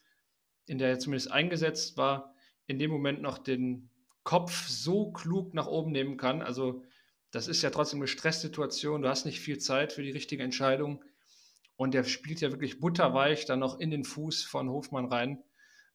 in 0.66 0.78
der 0.78 0.88
er 0.88 0.98
zumindest 0.98 1.30
eingesetzt 1.30 1.96
war, 1.96 2.34
in 2.66 2.78
dem 2.78 2.90
Moment 2.90 3.20
noch 3.22 3.38
den 3.38 3.90
Kopf 4.24 4.68
so 4.68 5.12
klug 5.12 5.54
nach 5.54 5.66
oben 5.66 5.92
nehmen 5.92 6.16
kann. 6.16 6.42
Also 6.42 6.84
das 7.30 7.46
ist 7.48 7.62
ja 7.62 7.70
trotzdem 7.70 8.00
eine 8.00 8.08
Stresssituation. 8.08 9.02
Du 9.02 9.08
hast 9.08 9.24
nicht 9.24 9.40
viel 9.40 9.58
Zeit 9.58 9.92
für 9.92 10.02
die 10.02 10.10
richtige 10.10 10.42
Entscheidung. 10.42 11.04
Und 11.76 11.94
der 11.94 12.04
spielt 12.04 12.40
ja 12.40 12.50
wirklich 12.50 12.80
butterweich 12.80 13.46
dann 13.46 13.60
noch 13.60 13.78
in 13.78 13.90
den 13.90 14.04
Fuß 14.04 14.44
von 14.44 14.68
Hofmann 14.68 15.06
rein. 15.06 15.42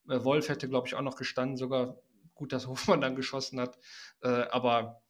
Äh, 0.08 0.24
Wolf 0.24 0.48
hätte, 0.48 0.68
glaube 0.68 0.86
ich, 0.86 0.94
auch 0.94 1.02
noch 1.02 1.16
gestanden. 1.16 1.56
Sogar 1.56 1.96
gut, 2.34 2.52
dass 2.52 2.66
Hofmann 2.68 3.00
dann 3.00 3.16
geschossen 3.16 3.60
hat. 3.60 3.78
Äh, 4.22 4.28
aber 4.28 5.02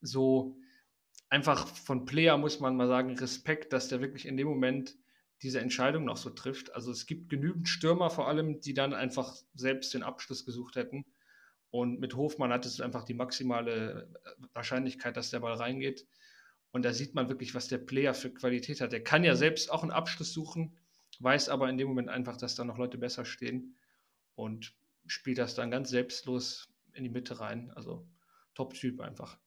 so 0.00 0.56
einfach 1.28 1.68
von 1.68 2.04
Player 2.04 2.36
muss 2.36 2.60
man 2.60 2.76
mal 2.76 2.88
sagen, 2.88 3.16
Respekt, 3.18 3.72
dass 3.72 3.88
der 3.88 4.00
wirklich 4.00 4.26
in 4.26 4.36
dem 4.36 4.48
Moment 4.48 4.96
diese 5.42 5.60
Entscheidung 5.60 6.04
noch 6.04 6.16
so 6.16 6.30
trifft. 6.30 6.74
Also 6.74 6.90
es 6.90 7.06
gibt 7.06 7.30
genügend 7.30 7.68
Stürmer 7.68 8.10
vor 8.10 8.28
allem, 8.28 8.60
die 8.60 8.74
dann 8.74 8.92
einfach 8.92 9.34
selbst 9.54 9.94
den 9.94 10.02
Abschluss 10.02 10.44
gesucht 10.44 10.76
hätten. 10.76 11.06
Und 11.70 12.00
mit 12.00 12.16
Hofmann 12.16 12.52
hattest 12.52 12.78
du 12.78 12.82
einfach 12.82 13.04
die 13.04 13.14
maximale 13.14 14.10
äh, 14.24 14.44
Wahrscheinlichkeit, 14.54 15.16
dass 15.16 15.30
der 15.30 15.40
Ball 15.40 15.54
reingeht. 15.54 16.06
Und 16.72 16.84
da 16.84 16.92
sieht 16.92 17.14
man 17.14 17.28
wirklich, 17.28 17.54
was 17.54 17.68
der 17.68 17.78
Player 17.78 18.14
für 18.14 18.30
Qualität 18.30 18.80
hat. 18.80 18.92
Der 18.92 19.02
kann 19.02 19.24
ja 19.24 19.34
selbst 19.34 19.70
auch 19.70 19.82
einen 19.82 19.92
Abschluss 19.92 20.32
suchen, 20.32 20.76
weiß 21.20 21.48
aber 21.48 21.68
in 21.68 21.78
dem 21.78 21.88
Moment 21.88 22.08
einfach, 22.08 22.36
dass 22.36 22.54
da 22.54 22.64
noch 22.64 22.78
Leute 22.78 22.98
besser 22.98 23.24
stehen 23.24 23.76
und 24.40 24.74
spielt 25.06 25.38
das 25.38 25.54
dann 25.54 25.70
ganz 25.70 25.90
selbstlos 25.90 26.68
in 26.94 27.04
die 27.04 27.10
Mitte 27.10 27.40
rein. 27.40 27.70
Also 27.74 28.06
Top-Typ 28.54 29.00
einfach. 29.00 29.38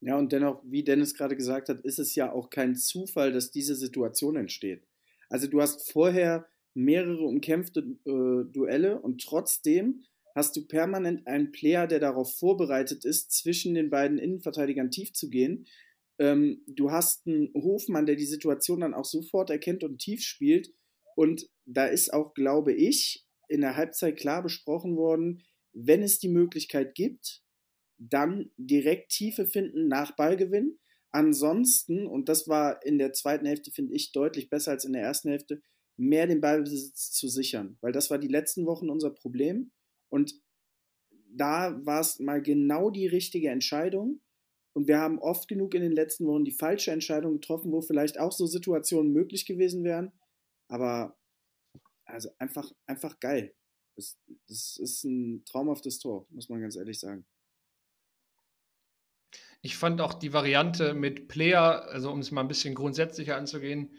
Ja, 0.00 0.16
und 0.16 0.32
dennoch, 0.32 0.62
wie 0.64 0.84
Dennis 0.84 1.14
gerade 1.14 1.36
gesagt 1.36 1.68
hat, 1.68 1.80
ist 1.80 1.98
es 1.98 2.14
ja 2.14 2.30
auch 2.32 2.50
kein 2.50 2.76
Zufall, 2.76 3.32
dass 3.32 3.50
diese 3.50 3.74
Situation 3.74 4.36
entsteht. 4.36 4.86
Also 5.28 5.46
du 5.46 5.60
hast 5.60 5.90
vorher 5.90 6.46
mehrere 6.74 7.24
umkämpfte 7.24 7.80
äh, 7.80 8.52
Duelle 8.52 9.00
und 9.00 9.22
trotzdem 9.22 10.04
hast 10.34 10.54
du 10.54 10.66
permanent 10.66 11.26
einen 11.26 11.50
Player, 11.50 11.86
der 11.86 11.98
darauf 11.98 12.36
vorbereitet 12.38 13.06
ist, 13.06 13.32
zwischen 13.32 13.74
den 13.74 13.88
beiden 13.88 14.18
Innenverteidigern 14.18 14.90
tief 14.90 15.14
zu 15.14 15.30
gehen. 15.30 15.66
Ähm, 16.18 16.62
du 16.66 16.90
hast 16.90 17.26
einen 17.26 17.52
Hofmann, 17.54 18.04
der 18.04 18.16
die 18.16 18.26
Situation 18.26 18.80
dann 18.80 18.94
auch 18.94 19.06
sofort 19.06 19.48
erkennt 19.48 19.82
und 19.82 19.98
tief 19.98 20.22
spielt. 20.22 20.72
Und 21.14 21.48
da 21.64 21.86
ist 21.86 22.12
auch, 22.12 22.34
glaube 22.34 22.74
ich, 22.74 23.25
in 23.48 23.60
der 23.60 23.76
Halbzeit 23.76 24.16
klar 24.16 24.42
besprochen 24.42 24.96
worden, 24.96 25.42
wenn 25.72 26.02
es 26.02 26.18
die 26.18 26.28
Möglichkeit 26.28 26.94
gibt, 26.94 27.42
dann 27.98 28.50
direkt 28.56 29.10
Tiefe 29.10 29.46
finden 29.46 29.88
nach 29.88 30.16
Ballgewinn. 30.16 30.78
Ansonsten, 31.10 32.06
und 32.06 32.28
das 32.28 32.48
war 32.48 32.84
in 32.84 32.98
der 32.98 33.12
zweiten 33.12 33.46
Hälfte, 33.46 33.70
finde 33.70 33.94
ich, 33.94 34.12
deutlich 34.12 34.50
besser 34.50 34.72
als 34.72 34.84
in 34.84 34.92
der 34.92 35.02
ersten 35.02 35.30
Hälfte, 35.30 35.62
mehr 35.96 36.26
den 36.26 36.40
Ballbesitz 36.40 37.12
zu 37.12 37.28
sichern. 37.28 37.78
Weil 37.80 37.92
das 37.92 38.10
war 38.10 38.18
die 38.18 38.28
letzten 38.28 38.66
Wochen 38.66 38.90
unser 38.90 39.10
Problem. 39.10 39.70
Und 40.08 40.34
da 41.30 41.78
war 41.84 42.00
es 42.00 42.18
mal 42.18 42.42
genau 42.42 42.90
die 42.90 43.06
richtige 43.06 43.48
Entscheidung. 43.48 44.20
Und 44.74 44.88
wir 44.88 44.98
haben 44.98 45.18
oft 45.18 45.48
genug 45.48 45.74
in 45.74 45.80
den 45.80 45.92
letzten 45.92 46.26
Wochen 46.26 46.44
die 46.44 46.52
falsche 46.52 46.90
Entscheidung 46.90 47.34
getroffen, 47.34 47.72
wo 47.72 47.80
vielleicht 47.80 48.20
auch 48.20 48.32
so 48.32 48.46
Situationen 48.46 49.12
möglich 49.12 49.46
gewesen 49.46 49.84
wären. 49.84 50.12
Aber 50.68 51.16
also 52.06 52.30
einfach, 52.38 52.72
einfach 52.86 53.20
geil. 53.20 53.54
Das, 53.96 54.18
das 54.48 54.76
ist 54.76 55.04
ein 55.04 55.44
traumhaftes 55.44 55.98
Tor, 55.98 56.26
muss 56.30 56.48
man 56.48 56.60
ganz 56.60 56.76
ehrlich 56.76 56.98
sagen. 56.98 57.26
Ich 59.62 59.76
fand 59.76 60.00
auch 60.00 60.14
die 60.14 60.32
Variante 60.32 60.94
mit 60.94 61.28
Player, 61.28 61.86
also 61.88 62.12
um 62.12 62.20
es 62.20 62.30
mal 62.30 62.42
ein 62.42 62.48
bisschen 62.48 62.74
grundsätzlicher 62.74 63.36
anzugehen, 63.36 63.90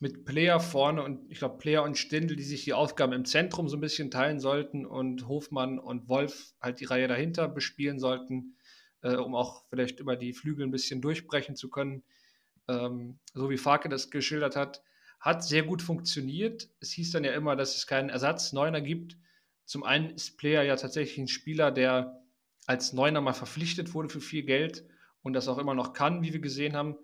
mit 0.00 0.24
Player 0.24 0.58
vorne 0.58 1.04
und 1.04 1.30
ich 1.30 1.38
glaube 1.38 1.58
Player 1.58 1.84
und 1.84 1.96
Stindl, 1.96 2.34
die 2.34 2.42
sich 2.42 2.64
die 2.64 2.72
Aufgaben 2.72 3.12
im 3.12 3.24
Zentrum 3.24 3.68
so 3.68 3.76
ein 3.76 3.80
bisschen 3.80 4.10
teilen 4.10 4.40
sollten 4.40 4.84
und 4.84 5.28
Hofmann 5.28 5.78
und 5.78 6.08
Wolf 6.08 6.54
halt 6.60 6.80
die 6.80 6.86
Reihe 6.86 7.06
dahinter 7.06 7.46
bespielen 7.46 8.00
sollten, 8.00 8.56
äh, 9.02 9.14
um 9.14 9.36
auch 9.36 9.64
vielleicht 9.68 10.00
über 10.00 10.16
die 10.16 10.32
Flügel 10.32 10.66
ein 10.66 10.72
bisschen 10.72 11.00
durchbrechen 11.00 11.54
zu 11.54 11.70
können. 11.70 12.02
Ähm, 12.66 13.20
so 13.32 13.48
wie 13.48 13.58
Farke 13.58 13.88
das 13.88 14.10
geschildert 14.10 14.56
hat, 14.56 14.82
hat 15.22 15.44
sehr 15.44 15.62
gut 15.62 15.80
funktioniert. 15.80 16.68
Es 16.80 16.90
hieß 16.90 17.12
dann 17.12 17.24
ja 17.24 17.32
immer, 17.32 17.54
dass 17.56 17.76
es 17.76 17.86
keinen 17.86 18.10
Ersatz 18.10 18.52
Neuner 18.52 18.80
gibt. 18.80 19.16
Zum 19.64 19.84
einen 19.84 20.10
ist 20.10 20.36
Player 20.36 20.64
ja 20.64 20.74
tatsächlich 20.74 21.16
ein 21.16 21.28
Spieler, 21.28 21.70
der 21.70 22.20
als 22.66 22.92
Neuner 22.92 23.20
mal 23.20 23.32
verpflichtet 23.32 23.94
wurde 23.94 24.08
für 24.08 24.20
viel 24.20 24.42
Geld 24.42 24.84
und 25.22 25.32
das 25.32 25.46
auch 25.46 25.58
immer 25.58 25.74
noch 25.74 25.92
kann, 25.92 26.22
wie 26.22 26.32
wir 26.32 26.40
gesehen 26.40 26.76
haben. 26.76 26.96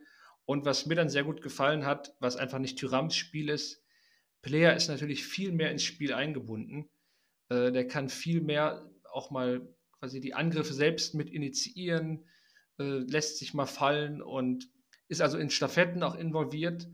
Und 0.45 0.65
was 0.65 0.87
mir 0.87 0.97
dann 0.97 1.09
sehr 1.09 1.25
gut 1.25 1.43
gefallen 1.43 1.87
hat, 1.87 2.15
was 2.19 2.37
einfach 2.37 2.59
nicht 2.59 2.79
Thürams 2.79 3.15
Spiel 3.15 3.49
ist, 3.49 3.85
Player 4.43 4.75
ist 4.75 4.89
natürlich 4.89 5.25
viel 5.25 5.53
mehr 5.53 5.71
ins 5.71 5.85
Spiel 5.85 6.13
eingebunden. 6.13 6.89
Äh, 7.51 7.71
der 7.71 7.87
kann 7.87 8.09
viel 8.09 8.41
mehr 8.41 8.91
auch 9.13 9.31
mal 9.31 9.69
quasi 9.99 10.21
die 10.21 10.35
Angriffe 10.35 10.75
selbst 10.75 11.15
mit 11.15 11.31
initiieren, 11.31 12.25
äh, 12.79 12.99
lässt 12.99 13.39
sich 13.39 13.55
mal 13.55 13.67
fallen 13.67 14.23
und 14.23 14.69
ist 15.07 15.23
also 15.23 15.39
in 15.39 15.51
Staffetten 15.51 16.03
auch 16.03 16.15
involviert. 16.15 16.89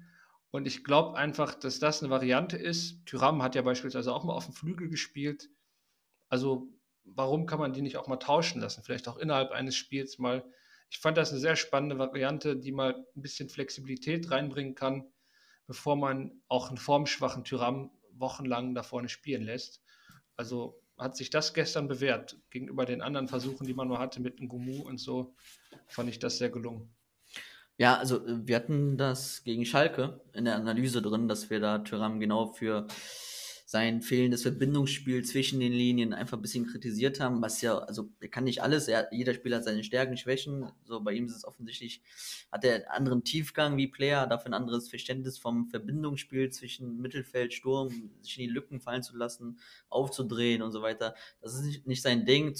Und 0.55 0.69
ich 0.69 0.85
glaube 0.85 1.19
einfach, 1.19 1.57
dass 1.57 1.81
das 1.81 2.01
eine 2.01 2.11
Variante 2.11 2.57
ist. 2.57 3.05
Tyram 3.07 3.43
hat 3.43 3.57
ja 3.57 3.63
beispielsweise 3.63 4.15
auch 4.15 4.23
mal 4.23 4.35
auf 4.35 4.45
dem 4.45 4.55
Flügel 4.55 4.89
gespielt. 4.89 5.51
Also 6.29 6.69
warum 7.03 7.47
kann 7.47 7.59
man 7.59 7.73
die 7.73 7.83
nicht 7.83 7.97
auch 7.97 8.07
mal 8.07 8.19
tauschen 8.19 8.61
lassen? 8.61 8.85
Vielleicht 8.85 9.09
auch 9.09 9.17
innerhalb 9.17 9.51
eines 9.51 9.75
Spiels 9.75 10.21
mal. 10.21 10.45
Ich 10.91 11.01
fand 11.01 11.17
das 11.17 11.33
eine 11.33 11.41
sehr 11.41 11.57
spannende 11.57 11.99
Variante, 11.99 12.57
die 12.57 12.71
mal 12.71 12.95
ein 12.95 13.21
bisschen 13.21 13.49
Flexibilität 13.49 14.31
reinbringen 14.31 14.77
kann, 14.77 15.13
bevor 15.67 15.97
man 15.97 16.41
auch 16.47 16.69
einen 16.69 16.79
formschwachen 16.79 17.43
Tyram 17.43 17.91
wochenlang 18.13 18.77
da 18.77 18.85
vorne 18.85 19.09
spielen 19.09 19.43
lässt. 19.43 19.83
Also 20.37 20.81
hat 20.97 21.17
sich 21.17 21.31
das 21.31 21.53
gestern 21.53 21.89
bewährt. 21.89 22.39
Gegenüber 22.51 22.85
den 22.85 23.03
anderen 23.03 23.27
Versuchen, 23.27 23.67
die 23.67 23.75
man 23.75 23.89
nur 23.89 23.99
hatte 23.99 24.23
mit 24.23 24.39
dem 24.39 24.47
Gumu 24.47 24.83
und 24.83 24.99
so, 24.99 25.35
fand 25.89 26.11
ich 26.11 26.21
das 26.21 26.39
sehr 26.39 26.51
gelungen. 26.51 26.95
Ja, 27.77 27.97
also 27.97 28.25
äh, 28.27 28.47
wir 28.47 28.57
hatten 28.57 28.97
das 28.97 29.43
gegen 29.45 29.65
Schalke 29.65 30.21
in 30.33 30.45
der 30.45 30.57
Analyse 30.57 31.03
drin, 31.03 31.29
dass 31.29 31.51
wir 31.51 31.61
da 31.61 31.79
Tyram 31.79 32.21
genau 32.21 32.47
für 32.47 32.87
sein 33.67 34.03
fehlendes 34.03 34.43
Verbindungsspiel 34.43 35.25
zwischen 35.25 35.59
den 35.59 35.73
Linien 35.73 36.13
einfach 36.13 36.39
ein 36.39 36.43
bisschen 36.43 36.67
kritisiert 36.67 37.19
haben, 37.19 37.43
was 37.43 37.61
ja, 37.61 37.79
also 37.79 38.09
er 38.21 38.29
kann 38.29 38.45
nicht 38.45 38.63
alles, 38.63 38.87
er, 38.87 39.09
jeder 39.13 39.35
Spieler 39.35 39.57
hat 39.57 39.65
seine 39.65 39.83
Stärken, 39.83 40.17
Schwächen, 40.17 40.71
so 40.85 41.01
bei 41.01 41.13
ihm 41.13 41.25
ist 41.27 41.35
es 41.35 41.45
offensichtlich, 41.45 42.01
hat 42.53 42.65
er 42.65 42.75
einen 42.75 42.85
anderen 42.85 43.25
Tiefgang 43.25 43.77
wie 43.77 43.89
Player, 43.89 44.29
dafür 44.29 44.51
ein 44.51 44.55
anderes 44.55 44.89
Verständnis 44.89 45.39
vom 45.39 45.67
Verbindungsspiel 45.67 46.51
zwischen 46.51 47.01
Mittelfeld, 47.01 47.53
Sturm, 47.53 48.11
sich 48.21 48.39
in 48.39 48.47
die 48.47 48.55
Lücken 48.55 48.81
fallen 48.81 49.03
zu 49.03 49.17
lassen, 49.17 49.59
aufzudrehen 49.89 50.63
und 50.63 50.71
so 50.71 50.83
weiter. 50.83 51.17
Das 51.41 51.55
ist 51.55 51.65
nicht, 51.65 51.87
nicht 51.87 52.03
sein 52.03 52.27
Ding, 52.27 52.55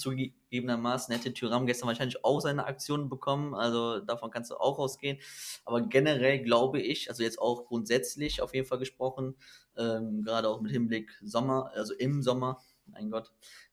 zugegebenermaßen 0.55 1.13
hätte 1.13 1.33
Tyram 1.33 1.65
gestern 1.65 1.87
wahrscheinlich 1.87 2.23
auch 2.23 2.39
seine 2.39 2.65
Aktionen 2.65 3.09
bekommen, 3.09 3.53
also 3.53 3.99
davon 3.99 4.31
kannst 4.31 4.51
du 4.51 4.55
auch 4.55 4.79
ausgehen, 4.79 5.19
aber 5.65 5.81
generell 5.81 6.39
glaube 6.41 6.79
ich, 6.79 7.09
also 7.09 7.23
jetzt 7.23 7.39
auch 7.39 7.65
grundsätzlich 7.67 8.41
auf 8.41 8.53
jeden 8.53 8.67
Fall 8.67 8.79
gesprochen, 8.79 9.35
ähm, 9.77 10.23
gerade 10.23 10.49
auch 10.49 10.61
mit 10.61 10.71
Hinblick 10.71 11.11
Sommer, 11.23 11.71
also 11.73 11.93
im 11.93 12.21
Sommer, 12.21 12.61
mein 12.85 13.09
Gott, 13.11 13.31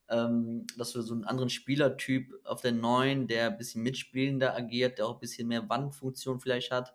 ähm, 0.08 0.66
dass 0.76 0.94
wir 0.94 1.02
so 1.02 1.14
einen 1.14 1.24
anderen 1.24 1.50
Spielertyp 1.50 2.32
auf 2.44 2.60
der 2.60 2.72
neuen, 2.72 3.28
der 3.28 3.50
ein 3.50 3.58
bisschen 3.58 3.82
mitspielender 3.82 4.54
agiert, 4.54 4.98
der 4.98 5.06
auch 5.06 5.14
ein 5.14 5.20
bisschen 5.20 5.48
mehr 5.48 5.68
Wandfunktion 5.68 6.40
vielleicht 6.40 6.70
hat, 6.70 6.94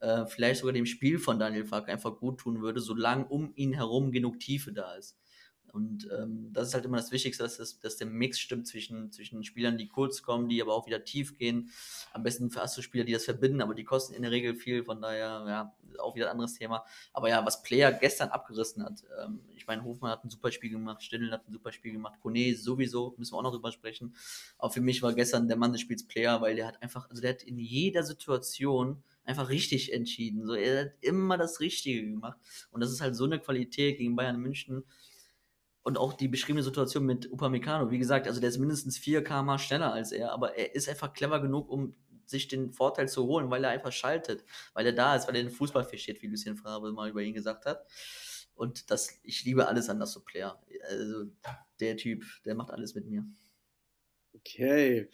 äh, 0.00 0.26
vielleicht 0.26 0.60
sogar 0.60 0.72
dem 0.72 0.86
Spiel 0.86 1.18
von 1.18 1.38
Daniel 1.38 1.64
Fark 1.64 1.88
einfach 1.88 2.18
gut 2.18 2.38
tun 2.40 2.60
würde, 2.60 2.80
solange 2.80 3.26
um 3.26 3.52
ihn 3.54 3.72
herum 3.72 4.10
genug 4.10 4.40
Tiefe 4.40 4.72
da 4.72 4.94
ist. 4.94 5.16
Und 5.72 6.06
ähm, 6.12 6.50
das 6.52 6.68
ist 6.68 6.74
halt 6.74 6.84
immer 6.84 6.98
das 6.98 7.12
Wichtigste, 7.12 7.42
dass, 7.42 7.56
das, 7.56 7.80
dass 7.80 7.96
der 7.96 8.06
Mix 8.06 8.38
stimmt 8.38 8.66
zwischen, 8.66 9.10
zwischen 9.10 9.42
Spielern, 9.42 9.78
die 9.78 9.88
kurz 9.88 10.22
kommen, 10.22 10.48
die 10.48 10.60
aber 10.60 10.74
auch 10.74 10.86
wieder 10.86 11.02
tief 11.02 11.38
gehen. 11.38 11.70
Am 12.12 12.22
besten 12.22 12.50
für 12.50 12.60
Astro-Spieler, 12.60 13.04
die 13.04 13.12
das 13.12 13.24
verbinden, 13.24 13.62
aber 13.62 13.74
die 13.74 13.84
kosten 13.84 14.12
in 14.12 14.20
der 14.20 14.30
Regel 14.30 14.54
viel, 14.54 14.84
von 14.84 15.00
daher, 15.00 15.44
ja, 15.48 15.74
auch 15.98 16.14
wieder 16.14 16.26
ein 16.26 16.32
anderes 16.32 16.54
Thema. 16.54 16.84
Aber 17.14 17.30
ja, 17.30 17.44
was 17.46 17.62
Player 17.62 17.90
gestern 17.90 18.28
abgerissen 18.28 18.84
hat, 18.84 19.02
ähm, 19.22 19.40
ich 19.56 19.66
meine, 19.66 19.82
Hofmann 19.82 20.10
hat 20.10 20.24
ein 20.24 20.30
super 20.30 20.52
Spiel 20.52 20.70
gemacht, 20.70 21.02
Stindl 21.02 21.32
hat 21.32 21.48
ein 21.48 21.52
super 21.52 21.72
Spiel 21.72 21.92
gemacht, 21.92 22.20
Kone 22.20 22.54
sowieso, 22.54 23.14
müssen 23.16 23.32
wir 23.32 23.38
auch 23.38 23.42
noch 23.42 23.52
drüber 23.52 23.72
sprechen. 23.72 24.14
Aber 24.58 24.70
für 24.70 24.82
mich 24.82 25.00
war 25.02 25.14
gestern 25.14 25.48
der 25.48 25.56
Mann 25.56 25.72
des 25.72 25.80
Spiels 25.80 26.06
Player, 26.06 26.42
weil 26.42 26.54
der 26.54 26.66
hat 26.66 26.82
einfach, 26.82 27.08
also 27.08 27.22
der 27.22 27.30
hat 27.30 27.42
in 27.42 27.58
jeder 27.58 28.02
Situation 28.02 29.02
einfach 29.24 29.48
richtig 29.48 29.92
entschieden. 29.92 30.44
So, 30.44 30.52
er 30.52 30.86
hat 30.86 30.92
immer 31.00 31.38
das 31.38 31.60
Richtige 31.60 32.04
gemacht. 32.04 32.38
Und 32.70 32.82
das 32.82 32.90
ist 32.90 33.00
halt 33.00 33.16
so 33.16 33.24
eine 33.24 33.38
Qualität 33.38 33.96
gegen 33.98 34.16
Bayern 34.16 34.38
München 34.38 34.84
und 35.82 35.98
auch 35.98 36.12
die 36.12 36.28
beschriebene 36.28 36.62
Situation 36.62 37.04
mit 37.04 37.30
Upamecano, 37.30 37.90
wie 37.90 37.98
gesagt, 37.98 38.26
also 38.26 38.40
der 38.40 38.50
ist 38.50 38.58
mindestens 38.58 38.98
4 38.98 39.24
km 39.24 39.58
schneller 39.58 39.92
als 39.92 40.12
er, 40.12 40.32
aber 40.32 40.56
er 40.56 40.74
ist 40.74 40.88
einfach 40.88 41.12
clever 41.12 41.40
genug, 41.40 41.68
um 41.68 41.94
sich 42.24 42.48
den 42.48 42.72
Vorteil 42.72 43.08
zu 43.08 43.26
holen, 43.26 43.50
weil 43.50 43.64
er 43.64 43.70
einfach 43.70 43.92
schaltet, 43.92 44.44
weil 44.74 44.86
er 44.86 44.92
da 44.92 45.16
ist, 45.16 45.26
weil 45.26 45.36
er 45.36 45.42
den 45.42 45.50
Fußball 45.50 45.84
versteht, 45.84 46.22
wie 46.22 46.28
Lucien 46.28 46.56
Favre 46.56 46.92
mal 46.92 47.10
über 47.10 47.22
ihn 47.22 47.34
gesagt 47.34 47.66
hat. 47.66 47.84
Und 48.54 48.90
das, 48.90 49.18
ich 49.22 49.44
liebe 49.44 49.66
alles 49.66 49.88
an 49.88 49.98
das 49.98 50.18
Player. 50.24 50.60
Also 50.88 51.26
der 51.80 51.96
Typ, 51.96 52.24
der 52.44 52.54
macht 52.54 52.70
alles 52.70 52.94
mit 52.94 53.06
mir. 53.06 53.24
Okay. 54.34 55.08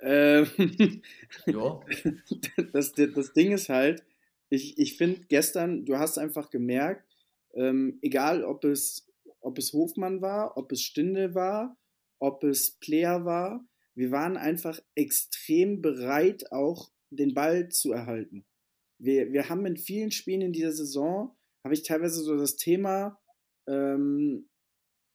Ähm, 0.00 1.02
ja. 1.46 1.80
das, 2.72 2.92
das 2.92 3.32
Ding 3.32 3.52
ist 3.52 3.68
halt, 3.68 4.04
ich, 4.48 4.78
ich 4.78 4.96
finde 4.96 5.22
gestern, 5.28 5.84
du 5.84 5.98
hast 5.98 6.18
einfach 6.18 6.50
gemerkt, 6.50 7.06
ähm, 7.54 7.98
egal 8.02 8.44
ob 8.44 8.64
es 8.64 9.11
ob 9.42 9.58
es 9.58 9.72
Hofmann 9.72 10.22
war, 10.22 10.56
ob 10.56 10.72
es 10.72 10.82
Stinde 10.82 11.34
war, 11.34 11.76
ob 12.18 12.44
es 12.44 12.78
Player 12.78 13.24
war. 13.24 13.66
Wir 13.94 14.10
waren 14.10 14.36
einfach 14.36 14.80
extrem 14.94 15.82
bereit, 15.82 16.50
auch 16.52 16.90
den 17.10 17.34
Ball 17.34 17.68
zu 17.68 17.92
erhalten. 17.92 18.44
Wir, 18.98 19.32
wir 19.32 19.48
haben 19.48 19.66
in 19.66 19.76
vielen 19.76 20.10
Spielen 20.10 20.40
in 20.40 20.52
dieser 20.52 20.72
Saison, 20.72 21.36
habe 21.64 21.74
ich 21.74 21.82
teilweise 21.82 22.20
so 22.20 22.36
das 22.36 22.56
Thema, 22.56 23.20
ähm, 23.68 24.48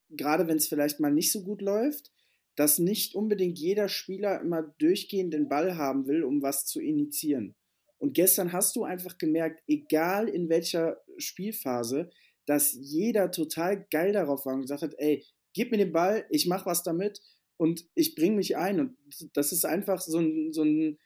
gerade 0.10 0.48
wenn 0.48 0.58
es 0.58 0.68
vielleicht 0.68 1.00
mal 1.00 1.12
nicht 1.12 1.32
so 1.32 1.44
gut 1.44 1.62
läuft, 1.62 2.12
dass 2.56 2.80
nicht 2.80 3.16
unbedingt 3.16 3.60
jeder 3.60 3.88
Spieler 3.88 4.42
immer 4.42 4.64
durchgehend 4.80 5.34
den 5.34 5.48
Ball 5.48 5.78
haben 5.78 6.08
will, 6.08 6.24
um 6.24 6.42
was 6.42 6.66
zu 6.66 6.82
initiieren. 6.82 7.56
Und 8.00 8.14
gestern 8.14 8.52
hast 8.52 8.76
du 8.76 8.84
einfach 8.84 9.18
gemerkt, 9.18 9.64
egal 9.68 10.28
in 10.28 10.50
welcher 10.50 11.02
Spielphase, 11.18 12.10
dass 12.48 12.74
jeder 12.74 13.30
total 13.30 13.86
geil 13.92 14.14
darauf 14.14 14.46
war 14.46 14.56
und 14.56 14.62
gesagt 14.62 14.82
hat, 14.82 14.96
ey, 14.98 15.24
gib 15.54 15.70
mir 15.70 15.78
den 15.78 15.92
Ball, 15.92 16.26
ich 16.32 16.48
mach 16.48 16.66
was 16.66 16.82
damit 16.82 17.22
und 17.58 17.86
ich 17.94 18.16
bringe 18.16 18.38
mich 18.38 18.58
ein. 18.58 18.80
Und 18.80 18.98
das 19.34 19.52
ist 19.52 19.66
einfach 19.66 20.02
so 20.02 20.20
ein, 20.20 20.52
so 20.54 20.64
ein 20.64 20.98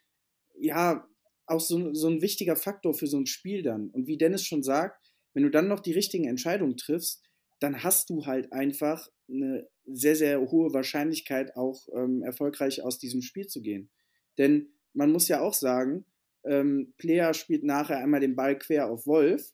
ja, 0.54 1.06
auch 1.46 1.60
so, 1.60 1.92
so 1.92 2.08
ein 2.08 2.22
wichtiger 2.22 2.56
Faktor 2.56 2.94
für 2.94 3.06
so 3.06 3.18
ein 3.18 3.26
Spiel 3.26 3.62
dann. 3.62 3.90
Und 3.90 4.06
wie 4.06 4.16
Dennis 4.16 4.44
schon 4.44 4.62
sagt, 4.62 5.04
wenn 5.34 5.42
du 5.42 5.50
dann 5.50 5.68
noch 5.68 5.80
die 5.80 5.92
richtigen 5.92 6.24
Entscheidungen 6.24 6.76
triffst, 6.76 7.22
dann 7.58 7.82
hast 7.82 8.10
du 8.10 8.26
halt 8.26 8.52
einfach 8.52 9.08
eine 9.28 9.68
sehr, 9.84 10.16
sehr 10.16 10.40
hohe 10.40 10.72
Wahrscheinlichkeit, 10.72 11.56
auch 11.56 11.88
ähm, 11.94 12.22
erfolgreich 12.22 12.82
aus 12.82 12.98
diesem 12.98 13.22
Spiel 13.22 13.46
zu 13.46 13.60
gehen. 13.60 13.90
Denn 14.38 14.72
man 14.92 15.10
muss 15.10 15.28
ja 15.28 15.40
auch 15.40 15.54
sagen, 15.54 16.04
ähm, 16.44 16.94
Player 16.98 17.34
spielt 17.34 17.64
nachher 17.64 17.98
einmal 17.98 18.20
den 18.20 18.36
Ball 18.36 18.58
quer 18.58 18.90
auf 18.90 19.06
Wolf 19.06 19.52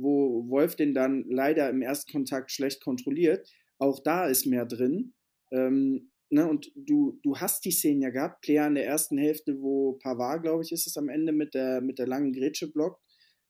wo 0.00 0.48
Wolf 0.48 0.76
den 0.76 0.94
dann 0.94 1.24
leider 1.28 1.68
im 1.70 1.82
ersten 1.82 2.10
Kontakt 2.12 2.50
schlecht 2.50 2.82
kontrolliert. 2.82 3.48
Auch 3.78 4.00
da 4.02 4.26
ist 4.26 4.46
mehr 4.46 4.66
drin. 4.66 5.14
Ähm, 5.50 6.10
ne, 6.30 6.48
und 6.48 6.72
du, 6.74 7.18
du 7.22 7.36
hast 7.36 7.64
die 7.64 7.70
Szenen 7.70 8.02
ja 8.02 8.10
gehabt, 8.10 8.42
Player 8.42 8.66
in 8.66 8.74
der 8.74 8.86
ersten 8.86 9.18
Hälfte, 9.18 9.60
wo 9.60 9.94
Pavard, 10.02 10.42
glaube 10.42 10.62
ich, 10.62 10.72
ist 10.72 10.86
es 10.86 10.96
am 10.96 11.08
Ende 11.08 11.32
mit 11.32 11.54
der, 11.54 11.80
mit 11.80 11.98
der 11.98 12.06
langen 12.06 12.32
Grätsche 12.32 12.70
blockt. 12.70 13.02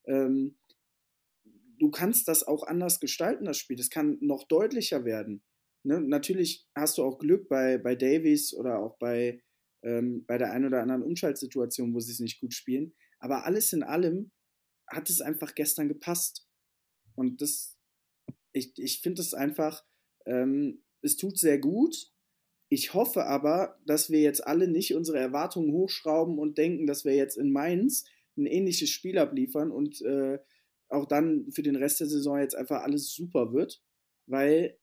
Ähm, 0.07 0.59
du 1.79 1.91
kannst 1.91 2.29
das 2.29 2.47
auch 2.47 2.63
anders 2.63 3.01
gestalten, 3.01 3.45
das 3.45 3.59
Spiel. 3.59 3.77
Das 3.77 3.91
kann 3.91 4.19
noch 4.21 4.47
deutlicher 4.47 5.05
werden. 5.05 5.43
Ne? 5.83 6.01
Natürlich 6.01 6.67
hast 6.77 6.99
du 6.99 7.05
auch 7.05 7.19
Glück 7.19 7.49
bei, 7.49 7.79
bei 7.79 7.95
Davies 7.95 8.55
oder 8.55 8.79
auch 8.79 8.99
bei, 8.99 9.43
ähm, 9.83 10.25
bei 10.27 10.39
der 10.39 10.53
einen 10.53 10.67
oder 10.67 10.83
anderen 10.83 11.03
Umschaltsituation, 11.03 11.95
wo 11.95 12.01
sie 12.01 12.13
es 12.13 12.21
nicht 12.21 12.41
gut 12.41 12.55
spielen. 12.55 12.95
Aber 13.19 13.45
alles 13.45 13.73
in 13.73 13.83
allem 13.83 14.31
hat 14.91 15.09
es 15.09 15.21
einfach 15.21 15.55
gestern 15.55 15.89
gepasst. 15.89 16.47
Und 17.15 17.41
das, 17.41 17.79
ich, 18.53 18.79
ich 18.79 19.01
finde 19.01 19.23
es 19.23 19.35
einfach, 19.35 19.85
ähm, 20.27 20.83
es 21.03 21.17
tut 21.17 21.39
sehr 21.39 21.59
gut. 21.59 22.13
Ich 22.69 22.95
hoffe 22.95 23.25
aber, 23.27 23.79
dass 23.87 24.11
wir 24.11 24.21
jetzt 24.21 24.47
alle 24.47 24.69
nicht 24.69 24.95
unsere 24.95 25.19
Erwartungen 25.19 25.73
hochschrauben 25.73 26.39
und 26.39 26.59
denken, 26.59 26.87
dass 26.87 27.05
wir 27.05 27.15
jetzt 27.15 27.37
in 27.37 27.53
Mainz 27.53 28.05
ein 28.37 28.47
ähnliches 28.47 28.91
Spiel 28.91 29.19
abliefern 29.19 29.71
und 29.71 30.01
äh, 30.03 30.39
auch 30.89 31.07
dann 31.07 31.51
für 31.51 31.63
den 31.63 31.77
Rest 31.77 32.01
der 32.01 32.07
Saison 32.07 32.39
jetzt 32.39 32.55
einfach 32.55 32.83
alles 32.83 33.13
super 33.13 33.53
wird, 33.53 33.83
weil, 34.27 34.79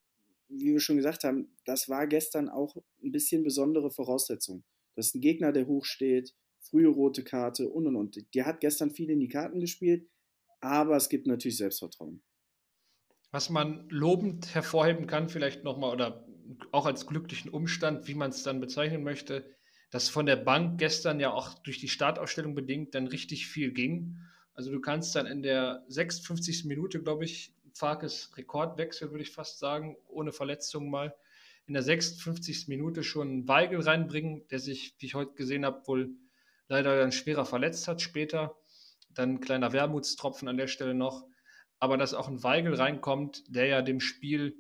wie 0.48 0.74
wir 0.74 0.80
schon 0.80 0.98
gesagt 0.98 1.24
haben, 1.24 1.56
das 1.66 1.90
war 1.90 2.08
gestern 2.08 2.50
auch 2.50 2.76
ein 3.04 3.12
bisschen 3.12 3.44
besondere 3.44 3.92
Voraussetzung. 3.92 4.64
Das 4.96 5.08
ist 5.08 5.16
ein 5.16 5.22
Gegner, 5.22 5.52
der 5.52 5.68
hoch 5.68 5.86
steht, 5.86 6.34
frühe 6.70 6.88
rote 6.88 7.24
Karte 7.24 7.70
und 7.70 7.88
und 7.88 7.96
und. 7.96 8.36
Der 8.36 8.46
hat 8.46 8.60
gestern 8.60 8.92
viel 8.92 9.10
in 9.10 9.20
die 9.20 9.28
Karten 9.28 9.60
gespielt, 9.60 10.08
aber 10.62 10.96
es 10.96 11.10
gibt 11.10 11.28
natürlich 11.28 11.58
Selbstvertrauen. 11.58 12.22
Was 13.32 13.50
man 13.50 13.88
lobend 13.90 14.54
hervorheben 14.56 15.08
kann, 15.08 15.30
vielleicht 15.30 15.64
nochmal 15.64 15.94
oder 15.94 16.26
auch 16.72 16.86
als 16.86 17.08
glücklichen 17.08 17.52
Umstand, 17.52 18.08
wie 18.08 18.16
man 18.16 18.30
es 18.30 18.44
dann 18.44 18.62
bezeichnen 18.62 19.04
möchte, 19.04 19.46
dass 19.92 20.10
von 20.10 20.26
der 20.26 20.38
Bank 20.38 20.80
gestern 20.80 21.20
ja 21.20 21.32
auch 21.32 21.60
durch 21.60 21.80
die 21.80 21.88
Startausstellung 21.88 22.56
bedingt 22.56 22.96
dann 22.96 23.08
richtig 23.08 23.48
viel 23.48 23.72
ging. 23.72 24.18
Also 24.54 24.72
du 24.72 24.80
kannst 24.82 25.16
dann 25.16 25.26
in 25.26 25.44
der 25.44 25.86
56. 25.88 26.66
Minute, 26.66 27.02
glaube 27.02 27.26
ich, 27.26 27.54
Farkes 27.74 28.36
Rekordwechsel, 28.36 29.12
würde 29.12 29.24
ich 29.24 29.32
fast 29.32 29.60
sagen, 29.60 29.96
ohne 30.08 30.32
Verletzung 30.32 30.90
mal, 30.90 31.14
in 31.68 31.74
der 31.74 31.84
56. 31.84 32.68
Minute 32.68 33.04
schon 33.04 33.48
Weigel 33.48 33.82
reinbringen, 33.82 34.48
der 34.50 34.60
sich, 34.60 34.96
wie 35.00 35.06
ich 35.06 35.16
heute 35.16 35.34
gesehen 35.36 35.66
habe, 35.66 35.86
wohl 35.88 36.10
leider 36.68 36.98
dann 36.98 37.12
schwerer 37.12 37.46
verletzt 37.46 37.88
hat 37.88 38.02
später. 38.02 38.56
Dann 39.10 39.36
ein 39.36 39.40
kleiner 39.40 39.74
Wermutstropfen 39.74 40.48
an 40.48 40.58
der 40.58 40.68
Stelle 40.68 40.94
noch. 40.94 41.26
Aber 41.80 41.98
dass 41.98 42.14
auch 42.14 42.28
ein 42.28 42.44
Weigel 42.44 42.74
reinkommt, 42.76 43.44
der 43.48 43.68
ja 43.68 43.82
dem 43.82 44.00
Spiel, 44.00 44.56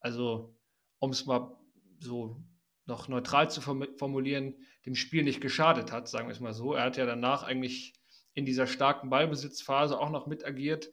also 0.00 0.56
um 0.98 1.10
es 1.10 1.26
mal 1.26 1.56
so 1.98 2.42
noch 2.86 3.08
neutral 3.08 3.50
zu 3.50 3.60
formulieren, 3.60 4.54
dem 4.84 4.94
Spiel 4.94 5.22
nicht 5.22 5.40
geschadet 5.40 5.92
hat, 5.92 6.08
sagen 6.08 6.28
wir 6.28 6.32
es 6.32 6.40
mal 6.40 6.52
so. 6.52 6.74
Er 6.74 6.84
hat 6.84 6.96
ja 6.96 7.06
danach 7.06 7.42
eigentlich 7.42 7.94
in 8.34 8.44
dieser 8.44 8.66
starken 8.66 9.10
Ballbesitzphase 9.10 9.98
auch 9.98 10.10
noch 10.10 10.26
mit 10.26 10.44
agiert. 10.44 10.90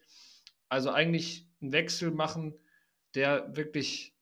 Also 0.69 0.91
eigentlich 0.91 1.49
einen 1.61 1.73
Wechsel 1.73 2.11
machen, 2.11 2.57
der 3.15 3.55
wirklich 3.55 4.15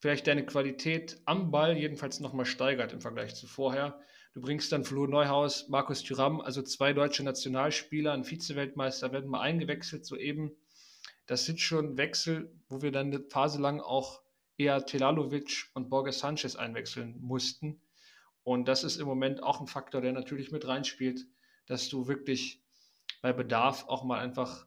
vielleicht 0.00 0.26
deine 0.26 0.44
Qualität 0.44 1.20
am 1.24 1.50
Ball 1.50 1.76
jedenfalls 1.76 2.20
nochmal 2.20 2.46
steigert 2.46 2.92
im 2.92 3.00
Vergleich 3.00 3.34
zu 3.34 3.46
vorher. 3.46 4.00
Du 4.36 4.42
bringst 4.42 4.70
dann 4.70 4.84
Flo 4.84 5.06
Neuhaus, 5.06 5.66
Markus 5.70 6.02
Thüram, 6.02 6.42
also 6.42 6.60
zwei 6.60 6.92
deutsche 6.92 7.22
Nationalspieler, 7.22 8.12
ein 8.12 8.22
Vize-Weltmeister 8.22 9.10
werden 9.10 9.30
mal 9.30 9.40
eingewechselt 9.40 10.04
soeben. 10.04 10.54
Das 11.24 11.46
sind 11.46 11.58
schon 11.58 11.96
Wechsel, 11.96 12.54
wo 12.68 12.82
wir 12.82 12.92
dann 12.92 13.06
eine 13.06 13.24
Phase 13.30 13.58
lang 13.58 13.80
auch 13.80 14.20
eher 14.58 14.84
Telalovic 14.84 15.70
und 15.72 15.88
Borges 15.88 16.18
Sanchez 16.18 16.54
einwechseln 16.54 17.18
mussten. 17.18 17.80
Und 18.42 18.68
das 18.68 18.84
ist 18.84 18.98
im 18.98 19.06
Moment 19.06 19.42
auch 19.42 19.58
ein 19.58 19.66
Faktor, 19.66 20.02
der 20.02 20.12
natürlich 20.12 20.52
mit 20.52 20.68
reinspielt, 20.68 21.26
dass 21.64 21.88
du 21.88 22.06
wirklich 22.06 22.62
bei 23.22 23.32
Bedarf 23.32 23.86
auch 23.88 24.04
mal 24.04 24.18
einfach 24.18 24.66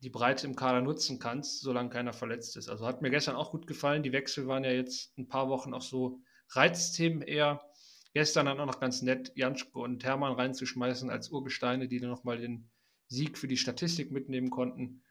die 0.00 0.10
Breite 0.10 0.48
im 0.48 0.56
Kader 0.56 0.80
nutzen 0.80 1.20
kannst, 1.20 1.60
solange 1.60 1.90
keiner 1.90 2.12
verletzt 2.12 2.56
ist. 2.56 2.68
Also 2.68 2.84
hat 2.84 3.02
mir 3.02 3.10
gestern 3.10 3.36
auch 3.36 3.52
gut 3.52 3.68
gefallen. 3.68 4.02
Die 4.02 4.12
Wechsel 4.12 4.48
waren 4.48 4.64
ja 4.64 4.72
jetzt 4.72 5.16
ein 5.16 5.28
paar 5.28 5.48
Wochen 5.48 5.74
auch 5.74 5.82
so 5.82 6.18
Reizthemen 6.48 7.22
eher. 7.22 7.65
Gestern 8.16 8.46
dann 8.46 8.58
auch 8.58 8.64
noch 8.64 8.80
ganz 8.80 9.02
nett, 9.02 9.30
Janschko 9.34 9.84
und 9.84 10.02
Hermann 10.02 10.32
reinzuschmeißen 10.32 11.10
als 11.10 11.28
Urgesteine, 11.28 11.86
die 11.86 12.00
dann 12.00 12.08
nochmal 12.08 12.38
den 12.38 12.70
Sieg 13.08 13.36
für 13.36 13.46
die 13.46 13.58
Statistik 13.58 14.10
mitnehmen 14.10 14.48
konnten. 14.48 15.02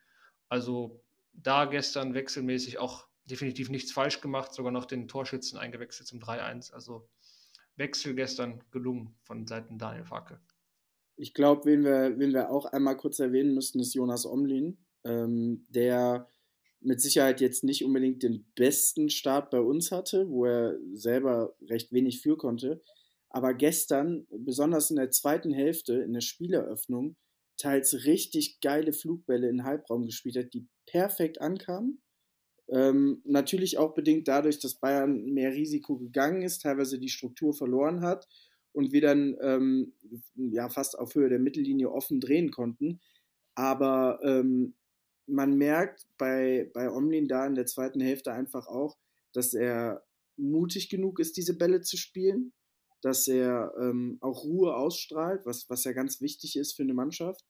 Also 0.48 1.04
da 1.32 1.66
gestern 1.66 2.14
wechselmäßig 2.14 2.78
auch 2.78 3.06
definitiv 3.24 3.70
nichts 3.70 3.92
falsch 3.92 4.20
gemacht, 4.20 4.52
sogar 4.52 4.72
noch 4.72 4.86
den 4.86 5.06
Torschützen 5.06 5.56
eingewechselt 5.56 6.08
zum 6.08 6.18
3-1. 6.18 6.72
Also 6.72 7.08
Wechsel 7.76 8.16
gestern 8.16 8.64
gelungen 8.72 9.16
von 9.22 9.46
Seiten 9.46 9.78
Daniel 9.78 10.04
Facke. 10.04 10.40
Ich 11.14 11.32
glaube, 11.32 11.64
wen 11.66 11.84
wir, 11.84 12.18
wen 12.18 12.32
wir 12.32 12.50
auch 12.50 12.64
einmal 12.64 12.96
kurz 12.96 13.20
erwähnen 13.20 13.54
müssten, 13.54 13.78
ist 13.78 13.94
Jonas 13.94 14.26
Omlin, 14.26 14.84
ähm, 15.04 15.64
der 15.68 16.28
mit 16.80 17.00
Sicherheit 17.00 17.40
jetzt 17.40 17.64
nicht 17.64 17.84
unbedingt 17.84 18.22
den 18.22 18.46
besten 18.54 19.10
Start 19.10 19.50
bei 19.50 19.60
uns 19.60 19.90
hatte, 19.90 20.28
wo 20.28 20.44
er 20.46 20.78
selber 20.92 21.54
recht 21.68 21.92
wenig 21.92 22.20
für 22.20 22.36
konnte. 22.36 22.82
Aber 23.30 23.54
gestern, 23.54 24.26
besonders 24.30 24.90
in 24.90 24.96
der 24.96 25.10
zweiten 25.10 25.52
Hälfte, 25.52 25.94
in 25.94 26.12
der 26.12 26.20
Spieleröffnung, 26.20 27.16
teils 27.56 28.04
richtig 28.04 28.60
geile 28.60 28.92
Flugbälle 28.92 29.48
in 29.48 29.64
Halbraum 29.64 30.06
gespielt 30.06 30.36
hat, 30.36 30.54
die 30.54 30.66
perfekt 30.86 31.40
ankamen. 31.40 32.00
Ähm, 32.68 33.22
natürlich 33.24 33.78
auch 33.78 33.94
bedingt 33.94 34.28
dadurch, 34.28 34.58
dass 34.58 34.78
Bayern 34.80 35.24
mehr 35.26 35.52
Risiko 35.52 35.96
gegangen 35.98 36.42
ist, 36.42 36.62
teilweise 36.62 36.98
die 36.98 37.08
Struktur 37.08 37.54
verloren 37.54 38.00
hat 38.00 38.26
und 38.72 38.92
wir 38.92 39.00
dann 39.00 39.36
ähm, 39.40 39.92
ja, 40.34 40.68
fast 40.68 40.98
auf 40.98 41.14
Höhe 41.14 41.28
der 41.28 41.38
Mittellinie 41.38 41.90
offen 41.90 42.20
drehen 42.20 42.50
konnten. 42.50 43.00
Aber 43.54 44.20
ähm, 44.22 44.74
man 45.26 45.56
merkt 45.56 46.06
bei, 46.18 46.70
bei 46.72 46.90
Omlin 46.90 47.28
da 47.28 47.46
in 47.46 47.54
der 47.54 47.66
zweiten 47.66 48.00
Hälfte 48.00 48.32
einfach 48.32 48.66
auch, 48.66 48.96
dass 49.32 49.54
er 49.54 50.04
mutig 50.36 50.88
genug 50.88 51.18
ist, 51.18 51.36
diese 51.36 51.56
Bälle 51.56 51.80
zu 51.80 51.96
spielen, 51.96 52.52
dass 53.02 53.28
er 53.28 53.74
ähm, 53.80 54.18
auch 54.20 54.44
Ruhe 54.44 54.74
ausstrahlt, 54.76 55.44
was, 55.44 55.68
was 55.68 55.84
ja 55.84 55.92
ganz 55.92 56.20
wichtig 56.20 56.56
ist 56.56 56.74
für 56.74 56.82
eine 56.82 56.94
Mannschaft. 56.94 57.44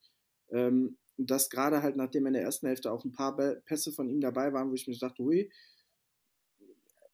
Ähm, 0.50 0.98
und 1.16 1.30
das 1.30 1.50
gerade 1.50 1.82
halt, 1.82 1.96
nachdem 1.96 2.26
in 2.26 2.34
der 2.34 2.42
ersten 2.42 2.66
Hälfte 2.66 2.92
auch 2.92 3.04
ein 3.04 3.12
paar 3.12 3.36
Pässe 3.36 3.92
von 3.92 4.08
ihm 4.08 4.20
dabei 4.20 4.52
waren, 4.52 4.70
wo 4.70 4.74
ich 4.74 4.86
mir 4.86 4.96
dachte, 4.98 5.22
hui, 5.22 5.50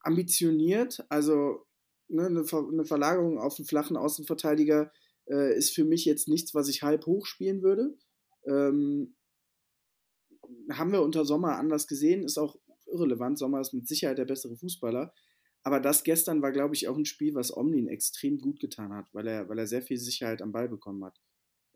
ambitioniert, 0.01 1.05
also 1.09 1.67
ne, 2.09 2.27
eine, 2.27 2.45
Ver 2.45 2.67
eine, 2.71 2.85
Verlagerung 2.85 3.39
auf 3.39 3.59
einen 3.59 3.67
flachen 3.67 3.97
Außenverteidiger 3.97 4.93
äh, 5.29 5.57
ist 5.57 5.75
für 5.75 5.85
mich 5.85 6.05
jetzt 6.05 6.29
nichts, 6.29 6.55
was 6.55 6.69
ich 6.69 6.83
halb 6.83 7.07
hoch 7.07 7.27
spielen 7.27 7.63
würde. 7.63 7.97
Ähm, 8.45 9.15
haben 10.71 10.93
wir 10.93 11.03
unter 11.03 11.25
Sommer 11.25 11.57
anders 11.57 11.87
gesehen, 11.87 12.25
ist 12.25 12.39
auch 12.39 12.57
irrelevant. 12.87 13.39
Sommer 13.39 13.61
ist 13.61 13.73
mit 13.73 13.89
Sicherheit 13.89 14.19
der 14.19 14.25
bessere 14.25 14.57
Fußballer. 14.57 15.13
Aber 15.65 15.81
das 15.81 16.03
gestern 16.03 16.43
war, 16.43 16.53
glaube 16.53 16.75
ich, 16.75 16.89
auch 16.89 16.97
ein 16.97 17.05
Spiel, 17.05 17.35
was 17.35 17.57
Omlin 17.57 17.89
extrem 17.89 18.39
gut 18.39 18.59
getan 18.61 18.93
hat, 18.93 19.07
weil 19.13 19.29
er, 19.29 19.49
weil 19.49 19.59
er 19.59 19.67
sehr 19.67 19.83
viel 19.83 19.99
Sicherheit 19.99 20.43
am 20.43 20.53
Ball 20.53 20.69
bekommen 20.69 21.05
hat. 21.05 21.21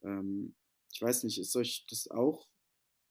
Ähm, 0.03 0.55
ich 0.93 1.01
weiß 1.01 1.25
nicht, 1.25 1.39
ist 1.39 1.55
euch 1.57 1.87
das 1.89 2.09
auch 2.09 2.49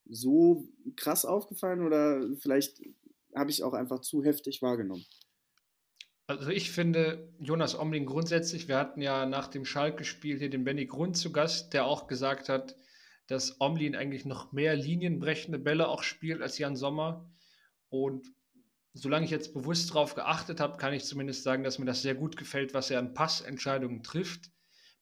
so 0.08 0.68
krass 0.96 1.26
aufgefallen 1.26 1.86
oder 1.86 2.22
vielleicht 2.38 2.82
habe 3.34 3.52
ich 3.52 3.64
auch 3.64 3.74
einfach 3.74 4.02
zu 4.02 4.24
heftig 4.24 4.62
wahrgenommen? 4.62 5.06
Also 6.28 6.50
ich 6.50 6.72
finde 6.72 7.32
Jonas 7.40 7.78
Omling 7.78 8.06
grundsätzlich, 8.06 8.68
wir 8.68 8.78
hatten 8.78 9.02
ja 9.02 9.26
nach 9.26 9.48
dem 9.48 9.64
Schalke-Spiel 9.64 10.40
hier 10.40 10.50
den 10.50 10.64
Benny 10.64 10.88
Grund 10.88 11.18
zu 11.18 11.32
Gast, 11.32 11.74
der 11.74 11.86
auch 11.86 12.08
gesagt 12.08 12.50
hat, 12.50 12.76
dass 13.28 13.60
Omlin 13.60 13.96
eigentlich 13.96 14.26
noch 14.26 14.52
mehr 14.52 14.76
linienbrechende 14.76 15.60
Bälle 15.60 15.88
auch 15.88 16.04
spielt 16.04 16.42
als 16.42 16.58
Jan 16.58 16.76
Sommer. 16.76 17.30
Und 17.90 18.28
solange 18.94 19.26
ich 19.26 19.32
jetzt 19.32 19.54
bewusst 19.54 19.90
darauf 19.90 20.16
geachtet 20.16 20.60
habe, 20.60 20.78
kann 20.78 20.94
ich 20.94 21.06
zumindest 21.06 21.44
sagen, 21.44 21.64
dass 21.64 21.80
mir 21.80 21.86
das 21.86 22.02
sehr 22.02 22.16
gut 22.16 22.38
gefällt, 22.38 22.74
was 22.74 22.92
er 22.92 23.00
an 23.00 23.14
Passentscheidungen 23.14 24.04
trifft. 24.04 24.52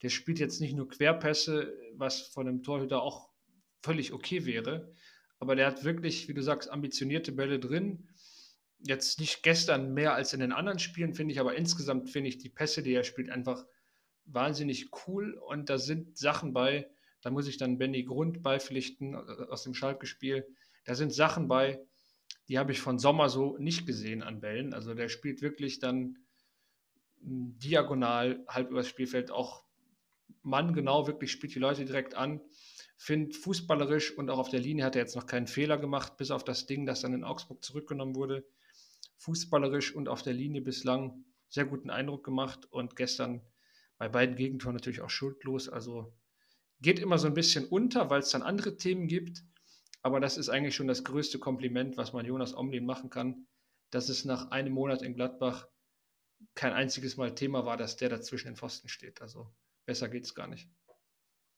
Der 0.01 0.09
spielt 0.09 0.39
jetzt 0.39 0.61
nicht 0.61 0.75
nur 0.75 0.89
Querpässe, 0.89 1.73
was 1.95 2.21
von 2.21 2.47
einem 2.47 2.63
Torhüter 2.63 3.01
auch 3.01 3.29
völlig 3.81 4.13
okay 4.13 4.45
wäre, 4.45 4.93
aber 5.39 5.55
der 5.55 5.67
hat 5.67 5.83
wirklich, 5.83 6.27
wie 6.29 6.33
du 6.33 6.41
sagst, 6.41 6.69
ambitionierte 6.69 7.33
Bälle 7.33 7.59
drin 7.59 8.07
jetzt 8.85 9.19
nicht 9.19 9.43
gestern 9.43 9.93
mehr 9.93 10.13
als 10.13 10.33
in 10.33 10.39
den 10.39 10.51
anderen 10.51 10.79
Spielen, 10.79 11.13
finde 11.13 11.33
ich, 11.33 11.39
aber 11.39 11.55
insgesamt 11.55 12.09
finde 12.09 12.29
ich 12.29 12.37
die 12.37 12.49
Pässe, 12.49 12.83
die 12.83 12.93
er 12.93 13.03
spielt, 13.03 13.29
einfach 13.29 13.65
wahnsinnig 14.25 14.89
cool. 15.07 15.33
Und 15.33 15.69
da 15.69 15.77
sind 15.77 16.17
Sachen 16.17 16.53
bei, 16.53 16.89
da 17.23 17.31
muss 17.31 17.47
ich 17.47 17.57
dann 17.57 17.79
Benny 17.79 18.03
Grund 18.03 18.43
beipflichten 18.43 19.15
äh, 19.15 19.17
aus 19.49 19.63
dem 19.63 19.73
Schalke-Spiel. 19.73 20.45
Da 20.85 20.93
sind 20.93 21.13
Sachen 21.13 21.47
bei, 21.47 21.81
die 22.47 22.59
habe 22.59 22.71
ich 22.71 22.81
von 22.81 22.99
Sommer 22.99 23.29
so 23.29 23.57
nicht 23.57 23.87
gesehen 23.87 24.21
an 24.21 24.41
Bällen. 24.41 24.73
Also 24.73 24.93
der 24.93 25.09
spielt 25.09 25.41
wirklich 25.41 25.79
dann 25.79 26.17
hm, 27.21 27.57
diagonal 27.57 28.43
halb 28.47 28.69
übers 28.69 28.87
Spielfeld 28.87 29.31
auch 29.31 29.63
Mann 30.41 30.73
genau 30.73 31.07
wirklich 31.07 31.31
spielt 31.31 31.55
die 31.55 31.59
Leute 31.59 31.85
direkt 31.85 32.15
an. 32.15 32.41
Finde 32.97 33.33
fußballerisch 33.33 34.15
und 34.17 34.29
auch 34.29 34.37
auf 34.37 34.49
der 34.49 34.59
Linie 34.59 34.85
hat 34.85 34.95
er 34.95 35.01
jetzt 35.01 35.15
noch 35.15 35.25
keinen 35.25 35.47
Fehler 35.47 35.77
gemacht, 35.77 36.17
bis 36.17 36.31
auf 36.31 36.43
das 36.43 36.67
Ding, 36.67 36.85
das 36.85 37.01
dann 37.01 37.13
in 37.13 37.23
Augsburg 37.23 37.63
zurückgenommen 37.63 38.15
wurde 38.15 38.45
fußballerisch 39.23 39.95
und 39.95 40.09
auf 40.09 40.21
der 40.21 40.33
Linie 40.33 40.61
bislang 40.61 41.23
sehr 41.47 41.65
guten 41.65 41.89
Eindruck 41.89 42.25
gemacht 42.25 42.65
und 42.71 42.95
gestern 42.95 43.41
bei 43.97 44.09
beiden 44.09 44.35
Gegentoren 44.35 44.75
natürlich 44.75 45.01
auch 45.01 45.09
schuldlos. 45.09 45.69
Also 45.69 46.13
geht 46.83 46.99
immer 46.99 47.17
so 47.17 47.27
ein 47.27 47.33
bisschen 47.33 47.65
unter, 47.65 48.09
weil 48.09 48.19
es 48.19 48.29
dann 48.29 48.43
andere 48.43 48.77
Themen 48.77 49.07
gibt. 49.07 49.43
Aber 50.03 50.19
das 50.19 50.37
ist 50.37 50.49
eigentlich 50.49 50.75
schon 50.75 50.87
das 50.87 51.03
größte 51.03 51.39
Kompliment, 51.39 51.97
was 51.97 52.13
man 52.13 52.25
Jonas 52.25 52.55
Omlin 52.55 52.85
machen 52.85 53.09
kann, 53.09 53.47
dass 53.89 54.09
es 54.09 54.25
nach 54.25 54.51
einem 54.51 54.73
Monat 54.73 55.01
in 55.01 55.15
Gladbach 55.15 55.67
kein 56.55 56.73
einziges 56.73 57.17
Mal 57.17 57.33
Thema 57.33 57.65
war, 57.65 57.77
dass 57.77 57.95
der 57.95 58.09
dazwischen 58.09 58.47
den 58.47 58.57
Pfosten 58.57 58.89
steht. 58.89 59.21
Also 59.21 59.47
besser 59.85 60.09
geht 60.09 60.25
es 60.25 60.35
gar 60.35 60.47
nicht. 60.47 60.69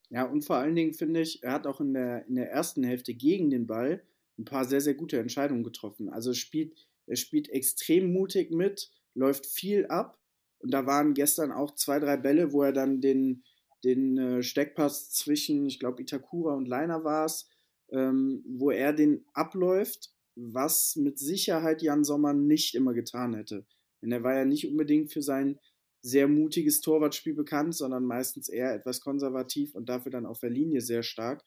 Ja, 0.09 0.23
und 0.23 0.45
vor 0.45 0.57
allen 0.57 0.75
Dingen 0.75 0.93
finde 0.93 1.21
ich, 1.21 1.43
er 1.43 1.53
hat 1.53 1.65
auch 1.67 1.81
in 1.81 1.93
der, 1.93 2.25
in 2.27 2.35
der 2.35 2.51
ersten 2.51 2.83
Hälfte 2.83 3.15
gegen 3.15 3.49
den 3.49 3.65
Ball 3.65 4.05
ein 4.37 4.45
paar 4.45 4.63
sehr, 4.63 4.81
sehr 4.81 4.93
gute 4.93 5.17
Entscheidungen 5.19 5.63
getroffen. 5.63 6.09
Also 6.09 6.33
spielt 6.33 6.75
er 7.07 7.15
spielt 7.15 7.49
extrem 7.49 8.11
mutig 8.13 8.51
mit, 8.51 8.91
läuft 9.13 9.45
viel 9.45 9.85
ab. 9.87 10.19
Und 10.59 10.71
da 10.71 10.85
waren 10.85 11.13
gestern 11.13 11.51
auch 11.51 11.75
zwei, 11.75 11.99
drei 11.99 12.17
Bälle, 12.17 12.51
wo 12.51 12.63
er 12.63 12.73
dann 12.73 13.01
den, 13.01 13.43
den 13.85 14.17
äh, 14.17 14.43
Steckpass 14.43 15.11
zwischen, 15.11 15.65
ich 15.67 15.79
glaube, 15.79 16.01
Itakura 16.01 16.53
und 16.55 16.67
Leiner 16.67 17.03
war 17.03 17.25
es, 17.25 17.47
ähm, 17.91 18.43
wo 18.47 18.71
er 18.71 18.91
den 18.93 19.23
abläuft, 19.33 20.11
was 20.35 20.95
mit 20.95 21.19
Sicherheit 21.19 21.81
Jan 21.81 22.03
Sommer 22.03 22.33
nicht 22.33 22.75
immer 22.75 22.93
getan 22.93 23.35
hätte. 23.35 23.65
Denn 24.01 24.11
er 24.11 24.23
war 24.23 24.35
ja 24.35 24.45
nicht 24.45 24.67
unbedingt 24.67 25.13
für 25.13 25.21
sein 25.21 25.59
sehr 26.01 26.27
mutiges 26.27 26.81
Torwartspiel 26.81 27.33
bekannt, 27.33 27.75
sondern 27.75 28.05
meistens 28.05 28.49
eher 28.49 28.73
etwas 28.73 29.01
konservativ 29.01 29.73
und 29.73 29.87
dafür 29.87 30.11
dann 30.11 30.25
auf 30.25 30.39
der 30.39 30.51
Linie 30.51 30.81
sehr 30.81 31.03
stark. 31.03 31.43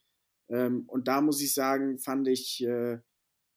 Ähm, 0.48 0.84
und 0.88 1.06
da 1.06 1.20
muss 1.20 1.40
ich 1.40 1.54
sagen, 1.54 1.98
fand 1.98 2.26
ich, 2.28 2.64
äh, 2.64 2.98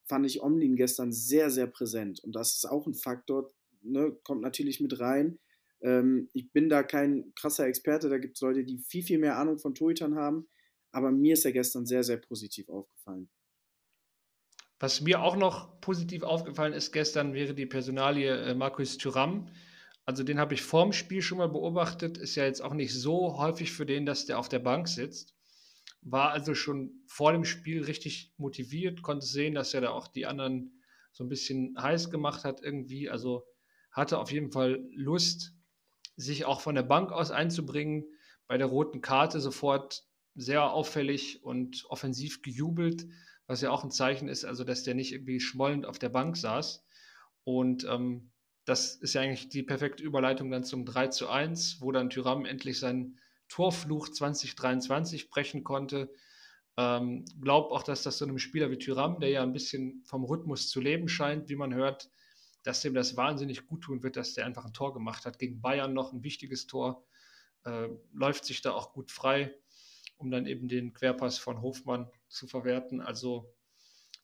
fand 0.06 0.26
ich 0.26 0.44
Omlin 0.44 0.76
gestern 0.76 1.12
sehr, 1.12 1.50
sehr 1.50 1.68
präsent. 1.68 2.20
Und 2.24 2.36
das 2.36 2.56
ist 2.56 2.66
auch 2.66 2.86
ein 2.86 2.94
Faktor, 2.94 3.52
ne, 3.82 4.16
kommt 4.24 4.42
natürlich 4.42 4.80
mit 4.80 5.00
rein. 5.00 5.40
Ähm, 5.82 6.30
ich 6.34 6.52
bin 6.52 6.70
da 6.70 6.84
kein 6.84 7.34
krasser 7.36 7.68
Experte, 7.68 8.10
da 8.10 8.18
gibt 8.18 8.38
es 8.38 8.42
Leute, 8.42 8.64
die 8.64 8.80
viel, 8.80 9.04
viel 9.04 9.20
mehr 9.20 9.38
Ahnung 9.38 9.60
von 9.60 9.76
Torhütern 9.76 10.16
haben. 10.16 10.48
Aber 10.92 11.12
mir 11.12 11.34
ist 11.34 11.46
er 11.46 11.52
gestern 11.52 11.86
sehr, 11.86 12.04
sehr 12.04 12.18
positiv 12.18 12.70
aufgefallen. 12.70 13.30
Was 14.80 15.00
mir 15.00 15.22
auch 15.22 15.36
noch 15.36 15.80
positiv 15.80 16.24
aufgefallen 16.24 16.74
ist 16.74 16.92
gestern, 16.92 17.34
wäre 17.34 17.54
die 17.54 17.68
Personalie 17.68 18.36
äh, 18.36 18.56
Markus 18.56 18.98
Thuram. 18.98 19.48
Also 20.06 20.24
den 20.24 20.40
habe 20.40 20.56
ich 20.56 20.64
vorm 20.64 20.92
Spiel 20.92 21.22
schon 21.22 21.38
mal 21.38 21.50
beobachtet. 21.50 22.18
Ist 22.18 22.36
ja 22.36 22.46
jetzt 22.46 22.62
auch 22.62 22.74
nicht 22.74 22.94
so 22.94 23.38
häufig 23.38 23.72
für 23.72 23.86
den, 23.86 24.06
dass 24.06 24.26
der 24.26 24.40
auf 24.40 24.50
der 24.50 24.60
Bank 24.60 24.88
sitzt. 24.88 25.36
War 26.02 26.32
also 26.32 26.56
schon 26.56 27.04
vor 27.06 27.32
dem 27.32 27.46
Spiel 27.46 27.84
richtig 27.84 28.34
motiviert, 28.38 29.04
konnte 29.04 29.26
sehen, 29.26 29.54
dass 29.54 29.74
er 29.76 29.82
da 29.82 29.92
auch 29.92 30.08
die 30.08 30.26
anderen 30.26 30.82
so 31.12 31.24
ein 31.24 31.30
bisschen 31.30 31.76
heiß 31.80 32.10
gemacht 32.10 32.44
hat 32.44 32.64
irgendwie. 32.64 33.08
Also 33.08 33.46
hatte 33.92 34.18
auf 34.18 34.32
jeden 34.32 34.52
Fall 34.52 34.84
Lust, 34.96 35.54
sich 36.16 36.46
auch 36.46 36.62
von 36.62 36.76
der 36.76 36.84
Bank 36.84 37.12
aus 37.12 37.32
einzubringen. 37.32 38.06
Bei 38.48 38.58
der 38.58 38.68
roten 38.68 39.02
Karte 39.02 39.40
sofort 39.40 40.04
sehr 40.36 40.72
auffällig 40.72 41.44
und 41.44 41.86
offensiv 41.90 42.42
gejubelt, 42.42 43.08
was 43.48 43.62
ja 43.62 43.72
auch 43.72 43.84
ein 43.84 43.92
Zeichen 43.92 44.28
ist, 44.28 44.46
also 44.46 44.64
dass 44.64 44.84
der 44.84 44.96
nicht 44.96 45.12
irgendwie 45.12 45.40
schmollend 45.40 45.86
auf 45.86 46.00
der 46.00 46.10
Bank 46.10 46.38
saß. 46.38 46.86
Und 47.44 47.86
ähm, 47.86 48.32
das 48.66 48.96
ist 48.96 49.14
ja 49.14 49.22
eigentlich 49.22 49.50
die 49.50 49.64
perfekte 49.64 50.04
Überleitung 50.04 50.52
dann 50.52 50.64
zum 50.64 50.86
3 50.86 51.08
zu 51.08 51.30
1, 51.30 51.82
wo 51.82 51.92
dann 51.92 52.10
Tyram 52.10 52.46
endlich 52.46 52.80
seinen 52.80 53.20
Torfluch 53.50 54.10
2023 54.10 55.30
brechen 55.30 55.64
konnte. 55.64 56.10
Ähm, 56.78 57.26
glaub 57.42 57.72
auch, 57.72 57.84
dass 57.84 58.04
das 58.04 58.18
so 58.18 58.26
einem 58.26 58.38
Spieler 58.38 58.72
wie 58.72 58.78
Tyram, 58.78 59.20
der 59.20 59.30
ja 59.30 59.44
ein 59.44 59.54
bisschen 59.54 60.04
vom 60.06 60.24
Rhythmus 60.24 60.70
zu 60.70 60.80
leben 60.80 61.10
scheint, 61.10 61.50
wie 61.50 61.56
man 61.56 61.74
hört, 61.74 62.10
dass 62.64 62.82
dem 62.82 62.94
das 62.94 63.18
wahnsinnig 63.18 63.66
gut 63.66 63.82
tun 63.82 64.04
wird, 64.04 64.18
dass 64.18 64.34
der 64.34 64.46
einfach 64.46 64.66
ein 64.66 64.74
Tor 64.74 64.94
gemacht 64.94 65.26
hat. 65.26 65.40
Gegen 65.40 65.62
Bayern 65.62 65.94
noch 65.94 66.14
ein 66.14 66.24
wichtiges 66.24 66.68
Tor. 66.68 67.06
Äh, 67.64 67.90
läuft 68.14 68.46
sich 68.46 68.62
da 68.62 68.72
auch 68.72 68.94
gut 68.94 69.12
frei, 69.12 69.54
um 70.18 70.32
dann 70.32 70.46
eben 70.46 70.68
den 70.68 70.94
Querpass 70.94 71.38
von 71.38 71.62
Hofmann 71.62 72.10
zu 72.28 72.48
verwerten. 72.48 73.02
Also 73.02 73.54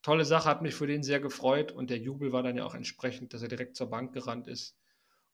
tolle 0.01 0.25
Sache, 0.25 0.49
hat 0.49 0.61
mich 0.61 0.75
für 0.75 0.87
den 0.87 1.03
sehr 1.03 1.19
gefreut 1.19 1.71
und 1.71 1.89
der 1.89 1.97
Jubel 1.97 2.31
war 2.31 2.43
dann 2.43 2.57
ja 2.57 2.65
auch 2.65 2.75
entsprechend, 2.75 3.33
dass 3.33 3.41
er 3.41 3.49
direkt 3.49 3.75
zur 3.75 3.89
Bank 3.89 4.13
gerannt 4.13 4.47
ist 4.47 4.77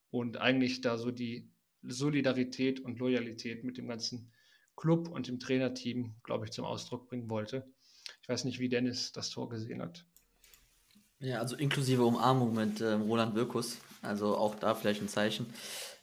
und 0.10 0.38
eigentlich 0.38 0.82
da 0.82 0.98
so 0.98 1.12
die 1.12 1.50
Solidarität 1.84 2.80
und 2.80 3.00
Loyalität 3.00 3.64
mit 3.64 3.78
dem 3.78 3.88
ganzen 3.88 4.32
Club 4.76 5.10
und 5.10 5.28
dem 5.28 5.40
Trainerteam, 5.40 6.16
glaube 6.24 6.46
ich, 6.46 6.52
zum 6.52 6.66
Ausdruck 6.66 7.08
bringen 7.08 7.30
wollte. 7.30 7.68
Ich 8.22 8.30
weiß 8.30 8.46
nicht, 8.46 8.60
wie 8.60 8.70
Dennis 8.70 9.12
das 9.12 9.30
Tor 9.30 9.50
gesehen 9.50 9.82
hat. 9.82 10.06
Ja, 11.24 11.40
also 11.40 11.56
inklusive 11.56 12.04
Umarmung 12.04 12.54
mit 12.54 12.82
ähm, 12.82 13.04
Roland 13.04 13.34
Wirkus. 13.34 13.80
Also 14.02 14.36
auch 14.36 14.56
da 14.56 14.76
vielleicht 14.76 15.02
ein 15.02 15.08
Zeichen. 15.08 15.46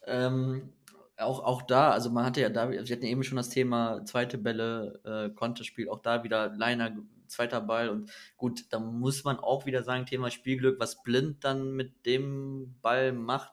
Ähm, 0.07 0.73
auch, 1.19 1.45
auch 1.45 1.61
da, 1.61 1.91
also 1.91 2.09
man 2.09 2.25
hatte 2.25 2.41
ja 2.41 2.49
da, 2.49 2.71
wir 2.71 2.81
hatten 2.81 3.05
eben 3.05 3.23
schon 3.23 3.37
das 3.37 3.51
Thema 3.51 4.03
zweite 4.07 4.39
Bälle, 4.39 4.99
äh, 5.05 5.29
Konterspiel, 5.35 5.91
auch 5.91 6.01
da 6.01 6.25
wieder 6.25 6.49
Leiner, 6.57 6.97
zweiter 7.27 7.61
Ball 7.61 7.91
und 7.91 8.11
gut, 8.39 8.65
da 8.71 8.79
muss 8.79 9.23
man 9.23 9.39
auch 9.39 9.67
wieder 9.67 9.83
sagen, 9.83 10.07
Thema 10.07 10.31
Spielglück, 10.31 10.81
was 10.81 11.03
Blind 11.03 11.45
dann 11.45 11.73
mit 11.73 12.07
dem 12.07 12.77
Ball 12.81 13.13
macht, 13.13 13.53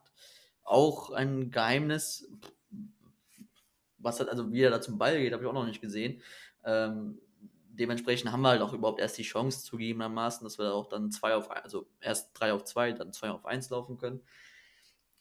auch 0.64 1.12
ein 1.12 1.52
Geheimnis. 1.52 2.32
Was 3.98 4.22
hat, 4.22 4.30
also 4.30 4.54
wie 4.54 4.62
er 4.62 4.72
da 4.72 4.80
zum 4.80 4.98
Ball 4.98 5.18
geht, 5.18 5.34
habe 5.34 5.44
ich 5.44 5.50
auch 5.50 5.54
noch 5.54 5.66
nicht 5.66 5.82
gesehen. 5.82 6.22
Ähm, 6.64 7.20
dementsprechend 7.80 8.32
haben 8.32 8.42
wir 8.42 8.50
halt 8.50 8.62
auch 8.62 8.74
überhaupt 8.74 9.00
erst 9.00 9.18
die 9.18 9.24
Chance 9.24 9.64
zugegebenermaßen, 9.64 10.44
dass 10.44 10.58
wir 10.58 10.74
auch 10.74 10.88
dann 10.88 11.12
zwei 11.12 11.36
auf, 11.36 11.52
also 11.52 11.88
erst 12.02 12.32
drei 12.34 12.54
auf 12.54 12.64
zwei, 12.64 12.92
dann 12.92 13.14
zwei 13.14 13.30
auf 13.30 13.46
eins 13.46 13.70
laufen 13.70 13.98
können. 13.98 14.22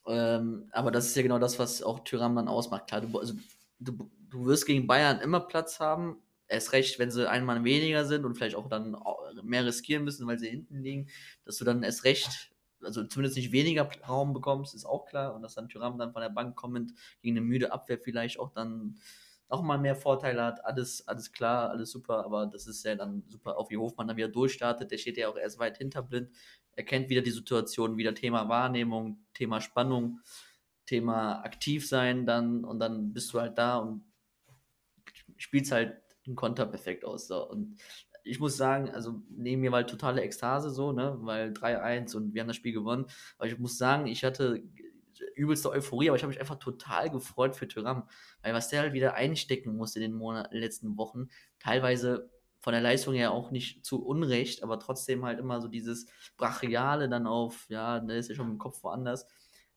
Ähm, 0.06 0.68
aber 0.72 0.90
das 0.90 1.06
ist 1.06 1.16
ja 1.16 1.22
genau 1.22 1.38
das, 1.38 1.58
was 1.58 1.82
auch 1.82 2.00
Tyram 2.00 2.36
dann 2.36 2.48
ausmacht. 2.48 2.86
Klar, 2.86 3.02
du, 3.02 3.18
also, 3.18 3.34
du, 3.78 4.10
du 4.28 4.46
wirst 4.46 4.66
gegen 4.66 4.86
Bayern 4.86 5.20
immer 5.20 5.40
Platz 5.40 5.80
haben. 5.80 6.22
Erst 6.48 6.72
recht, 6.72 7.00
wenn 7.00 7.10
sie 7.10 7.28
einmal 7.28 7.64
weniger 7.64 8.04
sind 8.04 8.24
und 8.24 8.36
vielleicht 8.36 8.54
auch 8.54 8.68
dann 8.68 8.96
mehr 9.42 9.66
riskieren 9.66 10.04
müssen, 10.04 10.28
weil 10.28 10.38
sie 10.38 10.48
hinten 10.48 10.80
liegen, 10.80 11.08
dass 11.44 11.56
du 11.56 11.64
dann 11.64 11.82
erst 11.82 12.04
recht 12.04 12.52
also 12.82 13.04
zumindest 13.04 13.36
nicht 13.36 13.52
weniger 13.52 13.88
Raum 14.08 14.32
bekommst, 14.32 14.74
ist 14.74 14.84
auch 14.84 15.06
klar. 15.06 15.34
Und 15.34 15.42
dass 15.42 15.54
dann 15.54 15.68
Tyram 15.68 15.98
dann 15.98 16.12
von 16.12 16.22
der 16.22 16.28
Bank 16.28 16.56
kommend 16.56 16.92
gegen 17.20 17.36
eine 17.36 17.46
müde 17.46 17.72
Abwehr 17.72 17.98
vielleicht 17.98 18.38
auch 18.38 18.52
dann 18.52 18.98
nochmal 19.48 19.78
mehr 19.78 19.94
Vorteile 19.94 20.44
hat. 20.44 20.64
Alles, 20.64 21.06
alles 21.06 21.32
klar, 21.32 21.70
alles 21.70 21.90
super, 21.90 22.24
aber 22.24 22.46
das 22.46 22.66
ist 22.66 22.84
ja 22.84 22.94
dann 22.94 23.24
super, 23.28 23.58
auch 23.58 23.70
wie 23.70 23.76
Hofmann 23.76 24.08
dann 24.08 24.16
wieder 24.16 24.28
durchstartet. 24.28 24.90
Der 24.90 24.98
steht 24.98 25.16
ja 25.16 25.28
auch 25.28 25.36
erst 25.36 25.58
weit 25.58 25.78
hinter 25.78 26.02
blind. 26.02 26.30
Er 26.72 26.84
kennt 26.84 27.08
wieder 27.08 27.22
die 27.22 27.30
Situation, 27.30 27.96
wieder 27.96 28.14
Thema 28.14 28.48
Wahrnehmung, 28.48 29.24
Thema 29.34 29.60
Spannung, 29.60 30.20
Thema 30.84 31.42
aktiv 31.42 31.88
sein 31.88 32.26
dann 32.26 32.64
und 32.64 32.80
dann 32.80 33.12
bist 33.12 33.32
du 33.32 33.40
halt 33.40 33.58
da 33.58 33.78
und 33.78 34.04
spielst 35.36 35.72
halt 35.72 36.02
den 36.26 36.34
Konter 36.34 36.66
perfekt 36.66 37.04
aus. 37.04 37.28
So. 37.28 37.48
Und 37.48 37.80
ich 38.24 38.40
muss 38.40 38.56
sagen, 38.56 38.90
also 38.90 39.22
neben 39.30 39.60
mir 39.60 39.70
war 39.70 39.78
halt 39.78 39.90
totale 39.90 40.22
Ekstase 40.22 40.70
so, 40.70 40.92
ne, 40.92 41.16
weil 41.20 41.52
3-1 41.52 42.16
und 42.16 42.34
wir 42.34 42.40
haben 42.40 42.48
das 42.48 42.56
Spiel 42.56 42.72
gewonnen. 42.72 43.06
Aber 43.38 43.48
ich 43.48 43.58
muss 43.58 43.78
sagen, 43.78 44.06
ich 44.06 44.24
hatte 44.24 44.62
übelste 45.34 45.70
Euphorie, 45.70 46.08
aber 46.08 46.16
ich 46.16 46.22
habe 46.22 46.30
mich 46.30 46.40
einfach 46.40 46.58
total 46.58 47.10
gefreut 47.10 47.56
für 47.56 47.68
Tyram, 47.68 48.08
weil 48.42 48.54
was 48.54 48.68
der 48.68 48.80
halt 48.80 48.92
wieder 48.92 49.14
einstecken 49.14 49.76
musste 49.76 49.98
in 49.98 50.10
den 50.10 50.18
Monaten, 50.18 50.56
letzten 50.56 50.96
Wochen, 50.96 51.28
teilweise 51.58 52.30
von 52.60 52.72
der 52.72 52.82
Leistung 52.82 53.14
her 53.14 53.30
auch 53.30 53.50
nicht 53.50 53.84
zu 53.84 54.04
Unrecht, 54.04 54.62
aber 54.62 54.80
trotzdem 54.80 55.24
halt 55.24 55.38
immer 55.38 55.60
so 55.60 55.68
dieses 55.68 56.06
Brachiale 56.36 57.08
dann 57.08 57.26
auf, 57.26 57.66
ja, 57.68 58.00
der 58.00 58.16
ist 58.16 58.28
ja 58.28 58.34
schon 58.34 58.50
im 58.50 58.58
Kopf 58.58 58.82
woanders. 58.82 59.26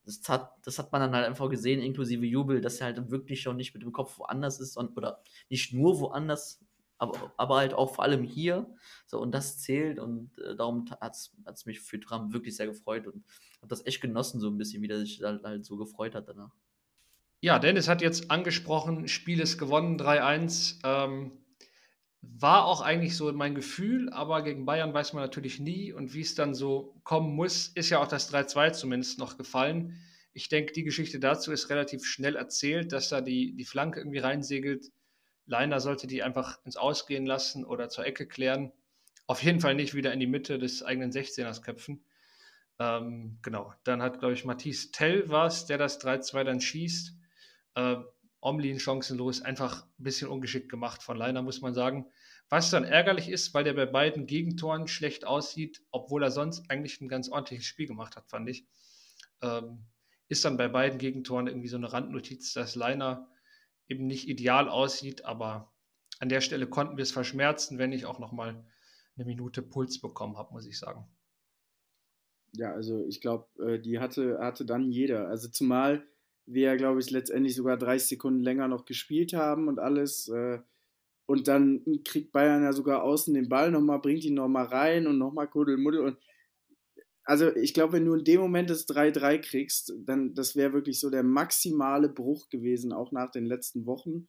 Das 0.05 0.27
hat, 0.27 0.53
das 0.63 0.79
hat 0.79 0.91
man 0.91 1.01
dann 1.01 1.13
halt 1.13 1.27
einfach 1.27 1.49
gesehen, 1.49 1.81
inklusive 1.81 2.25
Jubel, 2.25 2.61
dass 2.61 2.79
er 2.79 2.87
halt 2.87 3.11
wirklich 3.11 3.41
schon 3.41 3.57
nicht 3.57 3.75
mit 3.75 3.83
dem 3.83 3.91
Kopf 3.91 4.17
woanders 4.17 4.59
ist 4.59 4.75
und, 4.75 4.97
oder 4.97 5.21
nicht 5.49 5.71
nur 5.71 5.99
woanders, 5.99 6.65
aber, 6.99 7.33
aber 7.37 7.55
halt 7.57 7.73
auch 7.73 7.95
vor 7.95 8.03
allem 8.03 8.23
hier. 8.23 8.67
So, 9.07 9.19
und 9.19 9.31
das 9.31 9.59
zählt 9.59 9.97
und 9.97 10.37
äh, 10.39 10.55
darum 10.55 10.85
hat 11.01 11.15
es 11.15 11.65
mich 11.65 11.79
für 11.79 11.99
Trump 11.99 12.33
wirklich 12.33 12.55
sehr 12.55 12.67
gefreut 12.67 13.07
und 13.07 13.23
habe 13.57 13.69
das 13.69 13.85
echt 13.85 14.01
genossen, 14.01 14.39
so 14.39 14.49
ein 14.49 14.57
bisschen, 14.57 14.83
wie 14.83 14.87
der 14.87 14.99
sich 14.99 15.21
halt, 15.23 15.43
halt 15.43 15.65
so 15.65 15.77
gefreut 15.77 16.13
hat 16.13 16.27
danach. 16.27 16.53
Ja, 17.41 17.57
Dennis 17.57 17.87
hat 17.87 18.01
jetzt 18.01 18.29
angesprochen, 18.29 19.07
Spiel 19.07 19.39
ist 19.39 19.57
gewonnen, 19.57 19.97
3-1. 19.97 20.81
Ähm, 20.83 21.31
war 22.21 22.65
auch 22.65 22.81
eigentlich 22.81 23.15
so 23.15 23.31
mein 23.31 23.55
Gefühl, 23.55 24.09
aber 24.09 24.43
gegen 24.43 24.65
Bayern 24.65 24.93
weiß 24.93 25.13
man 25.13 25.23
natürlich 25.23 25.59
nie. 25.61 25.93
Und 25.93 26.13
wie 26.13 26.19
es 26.19 26.35
dann 26.35 26.53
so 26.53 26.99
kommen 27.05 27.33
muss, 27.33 27.69
ist 27.69 27.89
ja 27.89 28.01
auch 28.01 28.09
das 28.09 28.33
3-2 28.33 28.73
zumindest 28.73 29.19
noch 29.19 29.37
gefallen. 29.37 29.97
Ich 30.33 30.49
denke, 30.49 30.73
die 30.73 30.83
Geschichte 30.83 31.19
dazu 31.19 31.53
ist 31.53 31.69
relativ 31.69 32.05
schnell 32.05 32.35
erzählt, 32.35 32.91
dass 32.91 33.07
da 33.07 33.21
die, 33.21 33.55
die 33.55 33.65
Flanke 33.65 34.01
irgendwie 34.01 34.19
reinsegelt 34.19 34.91
Leiner 35.49 35.79
sollte 35.79 36.05
die 36.05 36.21
einfach 36.21 36.63
ins 36.63 36.77
Ausgehen 36.77 37.25
lassen 37.25 37.65
oder 37.65 37.89
zur 37.89 38.05
Ecke 38.05 38.27
klären. 38.27 38.71
Auf 39.25 39.41
jeden 39.41 39.59
Fall 39.59 39.73
nicht 39.73 39.95
wieder 39.95 40.13
in 40.13 40.19
die 40.19 40.27
Mitte 40.27 40.59
des 40.59 40.83
eigenen 40.83 41.11
16ers 41.11 41.63
köpfen. 41.63 42.05
Ähm, 42.77 43.39
genau, 43.41 43.73
dann 43.83 44.01
hat, 44.03 44.19
glaube 44.19 44.35
ich, 44.35 44.45
Matisse 44.45 44.91
Tell 44.91 45.27
was, 45.27 45.65
der 45.65 45.79
das 45.79 45.99
3-2 45.99 46.43
dann 46.43 46.61
schießt. 46.61 47.17
Äh, 47.75 47.95
Omlin 48.41 48.79
chancenlos, 48.79 49.41
einfach 49.41 49.85
ein 49.99 50.03
bisschen 50.03 50.29
ungeschickt 50.29 50.69
gemacht 50.69 51.01
von 51.01 51.17
Leiner, 51.17 51.41
muss 51.41 51.61
man 51.61 51.73
sagen. 51.73 52.05
Was 52.47 52.69
dann 52.69 52.83
ärgerlich 52.83 53.27
ist, 53.27 53.53
weil 53.55 53.63
der 53.63 53.73
bei 53.73 53.87
beiden 53.87 54.27
Gegentoren 54.27 54.87
schlecht 54.87 55.25
aussieht, 55.25 55.81
obwohl 55.91 56.23
er 56.23 56.31
sonst 56.31 56.69
eigentlich 56.69 57.01
ein 57.01 57.09
ganz 57.09 57.27
ordentliches 57.27 57.65
Spiel 57.65 57.87
gemacht 57.87 58.15
hat, 58.15 58.29
fand 58.29 58.47
ich. 58.49 58.67
Ähm, 59.41 59.85
ist 60.27 60.45
dann 60.45 60.57
bei 60.57 60.67
beiden 60.67 60.99
Gegentoren 60.99 61.47
irgendwie 61.47 61.67
so 61.67 61.77
eine 61.77 61.91
Randnotiz, 61.91 62.53
dass 62.53 62.75
Leiner 62.75 63.27
eben 63.89 64.07
nicht 64.07 64.29
ideal 64.29 64.69
aussieht, 64.69 65.25
aber 65.25 65.73
an 66.19 66.29
der 66.29 66.41
Stelle 66.41 66.67
konnten 66.67 66.97
wir 66.97 67.03
es 67.03 67.11
verschmerzen, 67.11 67.77
wenn 67.77 67.91
ich 67.91 68.05
auch 68.05 68.19
nochmal 68.19 68.63
eine 69.15 69.25
Minute 69.25 69.61
Puls 69.61 69.99
bekommen 69.99 70.37
habe, 70.37 70.53
muss 70.53 70.65
ich 70.65 70.77
sagen. 70.77 71.05
Ja, 72.53 72.73
also 72.73 73.05
ich 73.05 73.21
glaube, 73.21 73.47
äh, 73.61 73.79
die 73.79 73.99
hatte, 73.99 74.39
hatte 74.39 74.65
dann 74.65 74.91
jeder. 74.91 75.27
Also 75.27 75.49
zumal 75.49 76.07
wir, 76.45 76.75
glaube 76.77 76.99
ich, 76.99 77.11
letztendlich 77.11 77.55
sogar 77.55 77.77
30 77.77 78.09
Sekunden 78.09 78.41
länger 78.41 78.67
noch 78.67 78.85
gespielt 78.85 79.33
haben 79.33 79.67
und 79.67 79.79
alles. 79.79 80.27
Äh, 80.29 80.59
und 81.25 81.47
dann 81.47 81.83
kriegt 82.03 82.31
Bayern 82.31 82.63
ja 82.63 82.73
sogar 82.73 83.03
außen 83.03 83.33
den 83.35 83.49
Ball 83.49 83.69
nochmal, 83.69 83.99
bringt 83.99 84.23
ihn 84.23 84.33
nochmal 84.33 84.65
rein 84.65 85.05
und 85.05 85.19
nochmal 85.19 85.47
Kuddelmuddel. 85.47 86.01
Und 86.01 86.17
also 87.29 87.55
ich 87.55 87.75
glaube, 87.75 87.93
wenn 87.93 88.05
du 88.05 88.15
in 88.15 88.23
dem 88.23 88.41
Moment 88.41 88.71
das 88.71 88.87
3-3 88.87 89.37
kriegst, 89.37 89.93
dann 89.99 90.33
das 90.33 90.55
wäre 90.55 90.73
wirklich 90.73 90.99
so 90.99 91.11
der 91.11 91.21
maximale 91.21 92.09
Bruch 92.09 92.49
gewesen, 92.49 92.91
auch 92.91 93.11
nach 93.11 93.29
den 93.29 93.45
letzten 93.45 93.85
Wochen. 93.85 94.27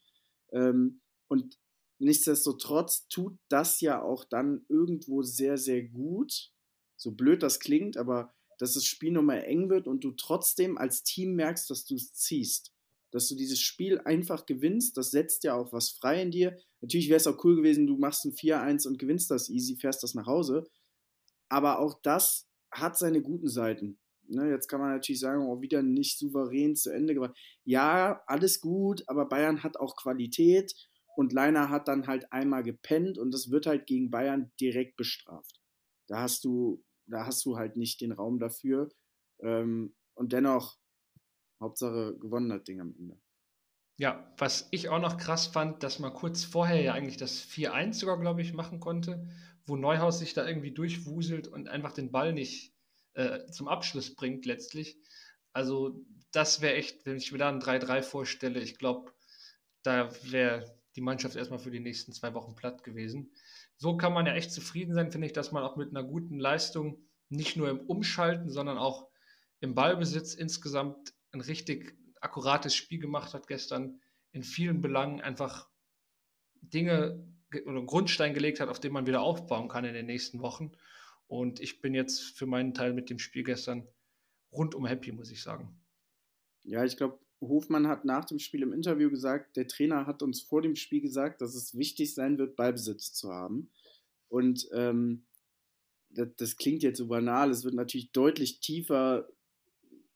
Ähm, 0.53 1.01
und 1.27 1.59
nichtsdestotrotz 1.99 3.09
tut 3.09 3.39
das 3.49 3.81
ja 3.81 4.03
auch 4.03 4.25
dann 4.25 4.67
irgendwo 4.69 5.23
sehr, 5.23 5.57
sehr 5.57 5.83
gut. 5.83 6.51
So 6.99 7.13
blöd 7.13 7.43
das 7.43 7.59
klingt, 7.59 7.97
aber 7.97 8.35
dass 8.59 8.75
das 8.75 8.85
Spiel 8.85 9.13
nochmal 9.13 9.45
eng 9.45 9.71
wird 9.71 9.87
und 9.89 10.05
du 10.05 10.11
trotzdem 10.11 10.77
als 10.77 11.03
Team 11.03 11.35
merkst, 11.37 11.71
dass 11.71 11.87
du 11.87 11.95
es 11.95 12.13
ziehst. 12.13 12.71
Dass 13.13 13.29
du 13.29 13.35
dieses 13.35 13.61
Spiel 13.61 13.99
einfach 14.01 14.45
gewinnst, 14.45 14.99
das 14.99 15.11
setzt 15.11 15.45
ja 15.45 15.55
auch 15.55 15.73
was 15.73 15.89
frei 15.89 16.21
in 16.21 16.33
dir. 16.33 16.59
Natürlich 16.83 17.09
wäre 17.09 17.17
es 17.17 17.27
auch 17.27 17.43
cool 17.45 17.57
gewesen, 17.57 17.87
du 17.87 17.97
machst 17.97 18.27
ein 18.27 18.35
4-1 18.35 18.87
und 18.87 18.99
gewinnst 18.99 19.31
das 19.31 19.49
easy, 19.49 19.77
fährst 19.77 20.03
das 20.03 20.13
nach 20.13 20.27
Hause. 20.27 20.69
Aber 21.49 21.79
auch 21.79 21.99
das 22.03 22.50
hat 22.71 22.99
seine 22.99 23.23
guten 23.23 23.49
Seiten. 23.49 23.99
Ne, 24.29 24.49
jetzt 24.49 24.69
kann 24.69 24.81
man 24.81 24.93
natürlich 24.93 25.21
sagen, 25.21 25.43
auch 25.43 25.57
oh, 25.57 25.61
wieder 25.61 25.83
nicht 25.83 26.19
souverän 26.19 26.77
zu 26.77 26.91
Ende 26.91 27.15
gebracht. 27.15 27.37
Ja, 27.65 28.23
alles 28.27 28.61
gut, 28.61 29.03
aber 29.09 29.29
Bayern 29.29 29.65
hat 29.65 29.77
auch 29.77 29.97
Qualität 29.97 30.73
und 31.17 31.33
Leiner 31.33 31.69
hat 31.69 31.89
dann 31.89 32.07
halt 32.07 32.33
einmal 32.33 32.63
gepennt 32.63 33.19
und 33.19 33.33
das 33.35 33.51
wird 33.51 33.67
halt 33.67 33.87
gegen 33.87 34.11
Bayern 34.11 34.53
direkt 34.61 34.97
bestraft. 34.97 35.61
Da 36.07 36.21
hast 36.21 36.45
du, 36.45 36.85
da 37.07 37.27
hast 37.27 37.45
du 37.45 37.57
halt 37.57 37.77
nicht 37.77 38.01
den 38.01 38.13
Raum 38.13 38.39
dafür. 38.39 38.89
Ähm, 39.41 39.97
und 40.15 40.33
dennoch, 40.33 40.79
Hauptsache 41.61 42.17
gewonnen 42.19 42.53
hat 42.53 42.69
Ding 42.69 42.81
am 42.81 42.95
Ende. 42.97 43.21
Ja, 43.99 44.33
was 44.39 44.67
ich 44.71 44.89
auch 44.89 45.01
noch 45.01 45.19
krass 45.19 45.47
fand, 45.47 45.83
dass 45.83 45.99
man 45.99 46.15
kurz 46.15 46.45
vorher 46.45 46.81
ja 46.81 46.95
eigentlich 46.95 47.19
das 47.19 47.43
4-1 47.43 47.95
sogar, 47.95 48.19
glaube 48.19 48.41
ich, 48.41 48.55
machen 48.55 48.81
konnte, 48.81 49.29
wo 49.67 49.77
Neuhaus 49.77 50.19
sich 50.19 50.35
da 50.35 50.47
irgendwie 50.47 50.73
durchwuselt 50.73 51.49
und 51.49 51.69
einfach 51.69 51.93
den 51.93 52.11
Ball 52.11 52.33
nicht 52.33 52.73
äh, 53.15 53.47
zum 53.47 53.69
Abschluss 53.69 54.15
bringt 54.15 54.47
letztlich. 54.47 54.97
Also 55.53 56.05
das 56.33 56.61
wäre 56.61 56.75
echt, 56.75 57.07
wenn 57.07 57.17
ich 57.17 57.33
mir 57.33 57.39
da 57.39 57.49
ein 57.49 57.61
3-3 57.61 58.03
vorstelle, 58.03 58.61
ich 58.61 58.79
glaube, 58.79 59.13
da 59.83 60.11
wäre 60.31 60.77
die 60.97 61.01
Mannschaft 61.01 61.37
erstmal 61.37 61.59
für 61.59 61.71
die 61.71 61.81
nächsten 61.81 62.13
zwei 62.13 62.35
Wochen 62.35 62.55
platt 62.55 62.85
gewesen. 62.85 63.33
So 63.77 63.97
kann 63.97 64.13
man 64.13 64.27
ja 64.27 64.35
echt 64.35 64.53
zufrieden 64.53 64.95
sein, 64.95 65.11
finde 65.11 65.27
ich, 65.27 65.33
dass 65.33 65.53
man 65.53 65.63
auch 65.63 65.77
mit 65.77 65.91
einer 65.91 66.05
guten 66.05 66.39
Leistung 66.39 66.99
nicht 67.29 67.57
nur 67.57 67.71
im 67.71 67.81
Umschalten, 67.81 68.51
sondern 68.51 68.79
auch 68.79 69.09
im 69.61 69.75
Ballbesitz 69.75 70.35
insgesamt 70.35 71.15
ein 71.33 71.41
richtig 71.41 71.97
akkurates 72.21 72.75
Spiel 72.75 72.99
gemacht 72.99 73.35
hat 73.35 73.47
gestern. 73.47 74.01
In 74.33 74.43
vielen 74.43 74.81
Belangen 74.81 75.21
einfach 75.21 75.69
Dinge 76.61 77.25
oder 77.67 77.83
Grundstein 77.83 78.35
gelegt 78.35 78.61
hat, 78.61 78.69
auf 78.69 78.81
dem 78.81 78.93
man 78.93 79.07
wieder 79.07 79.23
aufbauen 79.23 79.69
kann 79.69 79.85
in 79.85 79.95
den 79.95 80.07
nächsten 80.07 80.41
Wochen. 80.41 80.73
Und 81.27 81.61
ich 81.61 81.81
bin 81.81 81.95
jetzt 81.95 82.37
für 82.37 82.47
meinen 82.47 82.75
Teil 82.75 82.93
mit 82.93 83.11
dem 83.11 83.19
Spiel 83.19 83.45
gestern 83.45 83.87
rundum 84.53 84.87
happy, 84.87 85.13
muss 85.13 85.31
ich 85.31 85.43
sagen. 85.43 85.81
Ja, 86.65 86.85
ich 86.85 86.97
glaube, 86.97 87.19
Hofmann 87.41 87.89
hat 87.89 88.05
nach 88.05 88.25
dem 88.25 88.39
Spiel 88.39 88.63
im 88.63 88.73
Interview 88.73 89.11
gesagt, 89.11 89.57
der 89.57 89.67
Trainer 89.67 90.07
hat 90.07 90.23
uns 90.23 90.43
vor 90.43 90.61
dem 90.61 90.77
Spiel 90.77 91.01
gesagt, 91.01 91.41
dass 91.41 91.55
es 91.55 91.77
wichtig 91.77 92.15
sein 92.15 92.37
wird, 92.39 92.57
Ballbesitz 92.57 93.13
zu 93.13 93.33
haben. 93.33 93.71
Und 94.29 94.69
ähm, 94.73 95.25
das, 96.11 96.29
das, 96.37 96.57
klingt 96.57 96.83
jetzt 96.83 96.99
so 96.99 97.07
banal, 97.07 97.51
es 97.51 97.65
wird 97.65 97.75
natürlich 97.75 98.13
deutlich 98.13 98.61
tiefer 98.61 99.29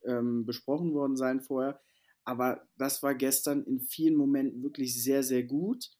ähm, 0.04 0.44
besprochen 0.44 0.92
worden 0.92 1.16
sein 1.16 1.40
vorher, 1.40 1.80
aber 2.24 2.66
das 2.76 3.02
war 3.02 3.14
gestern 3.14 3.64
in 3.64 3.80
vielen 3.80 4.16
Momenten 4.16 4.62
wirklich 4.62 5.02
sehr, 5.02 5.22
sehr 5.22 5.44
gut 5.44 5.90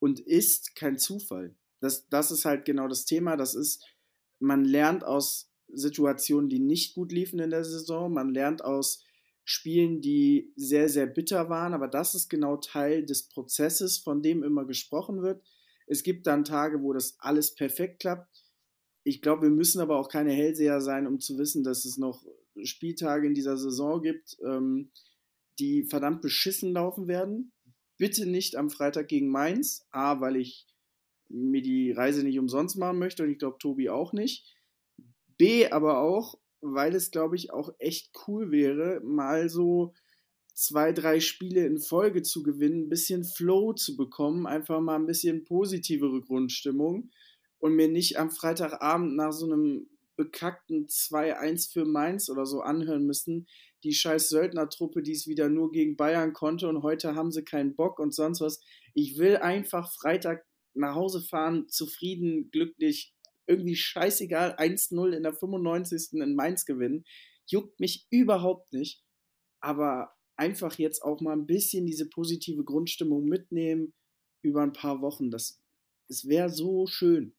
und 0.00 0.18
ist 0.18 0.74
kein 0.74 0.98
Zufall. 0.98 1.54
Das, 1.78 2.08
das 2.08 2.30
ist 2.30 2.44
halt 2.44 2.64
genau 2.64 2.88
das 2.88 3.04
Thema. 3.04 3.36
Das 3.36 3.54
ist, 3.54 3.84
man 4.40 4.64
lernt 4.64 5.04
aus 5.04 5.50
Situationen, 5.72 6.48
die 6.48 6.58
nicht 6.58 6.94
gut 6.94 7.12
liefen 7.12 7.38
in 7.38 7.50
der 7.50 7.64
Saison, 7.64 8.12
man 8.12 8.34
lernt 8.34 8.64
aus 8.64 9.04
Spielen, 9.44 10.00
die 10.00 10.52
sehr, 10.56 10.88
sehr 10.88 11.06
bitter 11.06 11.48
waren, 11.48 11.74
aber 11.74 11.88
das 11.88 12.14
ist 12.14 12.28
genau 12.28 12.56
Teil 12.56 13.04
des 13.04 13.28
Prozesses, 13.28 13.98
von 13.98 14.22
dem 14.22 14.42
immer 14.42 14.64
gesprochen 14.64 15.22
wird. 15.22 15.42
Es 15.86 16.02
gibt 16.02 16.26
dann 16.26 16.44
Tage, 16.44 16.82
wo 16.82 16.92
das 16.92 17.16
alles 17.18 17.54
perfekt 17.54 18.00
klappt. 18.00 18.28
Ich 19.02 19.22
glaube, 19.22 19.42
wir 19.42 19.50
müssen 19.50 19.80
aber 19.80 19.98
auch 19.98 20.08
keine 20.08 20.32
Hellseher 20.32 20.80
sein, 20.80 21.06
um 21.06 21.20
zu 21.20 21.38
wissen, 21.38 21.64
dass 21.64 21.84
es 21.84 21.96
noch 21.96 22.24
Spieltage 22.62 23.26
in 23.26 23.34
dieser 23.34 23.56
Saison 23.56 24.02
gibt, 24.02 24.36
ähm, 24.44 24.90
die 25.58 25.84
verdammt 25.84 26.22
beschissen 26.22 26.72
laufen 26.72 27.08
werden. 27.08 27.52
Bitte 28.00 28.24
nicht 28.24 28.56
am 28.56 28.70
Freitag 28.70 29.08
gegen 29.08 29.28
Mainz. 29.28 29.86
A, 29.90 30.22
weil 30.22 30.36
ich 30.36 30.66
mir 31.28 31.60
die 31.60 31.92
Reise 31.92 32.24
nicht 32.24 32.38
umsonst 32.38 32.78
machen 32.78 32.98
möchte 32.98 33.22
und 33.22 33.28
ich 33.28 33.36
glaube, 33.36 33.58
Tobi 33.58 33.90
auch 33.90 34.14
nicht. 34.14 34.56
B, 35.36 35.66
aber 35.66 35.98
auch, 35.98 36.38
weil 36.62 36.94
es, 36.94 37.10
glaube 37.10 37.36
ich, 37.36 37.52
auch 37.52 37.74
echt 37.78 38.10
cool 38.26 38.50
wäre, 38.50 39.02
mal 39.04 39.50
so 39.50 39.92
zwei, 40.54 40.92
drei 40.92 41.20
Spiele 41.20 41.66
in 41.66 41.78
Folge 41.78 42.22
zu 42.22 42.42
gewinnen, 42.42 42.86
ein 42.86 42.88
bisschen 42.88 43.22
Flow 43.22 43.74
zu 43.74 43.98
bekommen, 43.98 44.46
einfach 44.46 44.80
mal 44.80 44.96
ein 44.96 45.06
bisschen 45.06 45.44
positivere 45.44 46.22
Grundstimmung 46.22 47.10
und 47.58 47.74
mir 47.74 47.88
nicht 47.88 48.18
am 48.18 48.30
Freitagabend 48.30 49.14
nach 49.14 49.32
so 49.32 49.44
einem 49.44 49.90
bekackten 50.20 50.86
2-1 50.86 51.72
für 51.72 51.86
Mainz 51.86 52.28
oder 52.28 52.44
so 52.44 52.60
anhören 52.60 53.06
müssen. 53.06 53.46
Die 53.84 53.94
scheiß 53.94 54.28
Söldnertruppe, 54.28 55.02
die 55.02 55.12
es 55.12 55.26
wieder 55.26 55.48
nur 55.48 55.72
gegen 55.72 55.96
Bayern 55.96 56.34
konnte 56.34 56.68
und 56.68 56.82
heute 56.82 57.14
haben 57.14 57.32
sie 57.32 57.42
keinen 57.42 57.74
Bock 57.74 57.98
und 57.98 58.14
sonst 58.14 58.42
was. 58.42 58.60
Ich 58.92 59.16
will 59.16 59.38
einfach 59.38 59.90
Freitag 59.94 60.44
nach 60.74 60.94
Hause 60.94 61.22
fahren, 61.22 61.68
zufrieden, 61.70 62.50
glücklich, 62.50 63.14
irgendwie 63.46 63.76
scheißegal, 63.76 64.56
1-0 64.56 65.12
in 65.16 65.22
der 65.22 65.32
95. 65.32 66.20
in 66.20 66.34
Mainz 66.34 66.66
gewinnen. 66.66 67.04
Juckt 67.46 67.80
mich 67.80 68.06
überhaupt 68.10 68.74
nicht. 68.74 69.02
Aber 69.60 70.12
einfach 70.36 70.78
jetzt 70.78 71.02
auch 71.02 71.22
mal 71.22 71.32
ein 71.32 71.46
bisschen 71.46 71.86
diese 71.86 72.08
positive 72.08 72.62
Grundstimmung 72.64 73.24
mitnehmen 73.24 73.94
über 74.42 74.62
ein 74.62 74.74
paar 74.74 75.00
Wochen. 75.00 75.30
Das, 75.30 75.62
das 76.08 76.28
wäre 76.28 76.50
so 76.50 76.86
schön. 76.86 77.34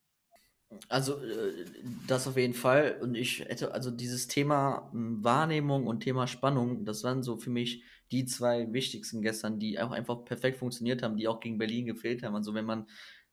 Also, 0.87 1.21
äh, 1.21 1.65
das 2.07 2.27
auf 2.27 2.37
jeden 2.37 2.53
Fall. 2.53 2.97
Und 3.01 3.15
ich 3.15 3.39
hätte, 3.39 3.73
also 3.73 3.91
dieses 3.91 4.27
Thema 4.27 4.89
hm, 4.91 5.23
Wahrnehmung 5.23 5.87
und 5.87 6.01
Thema 6.01 6.27
Spannung, 6.27 6.85
das 6.85 7.03
waren 7.03 7.23
so 7.23 7.37
für 7.37 7.49
mich 7.49 7.83
die 8.11 8.25
zwei 8.25 8.71
wichtigsten 8.73 9.21
gestern, 9.21 9.59
die 9.59 9.79
auch 9.79 9.91
einfach 9.91 10.23
perfekt 10.25 10.57
funktioniert 10.57 11.03
haben, 11.03 11.17
die 11.17 11.27
auch 11.27 11.39
gegen 11.39 11.57
Berlin 11.57 11.85
gefehlt 11.85 12.23
haben. 12.23 12.35
Also, 12.35 12.53
wenn 12.53 12.65
man 12.65 12.87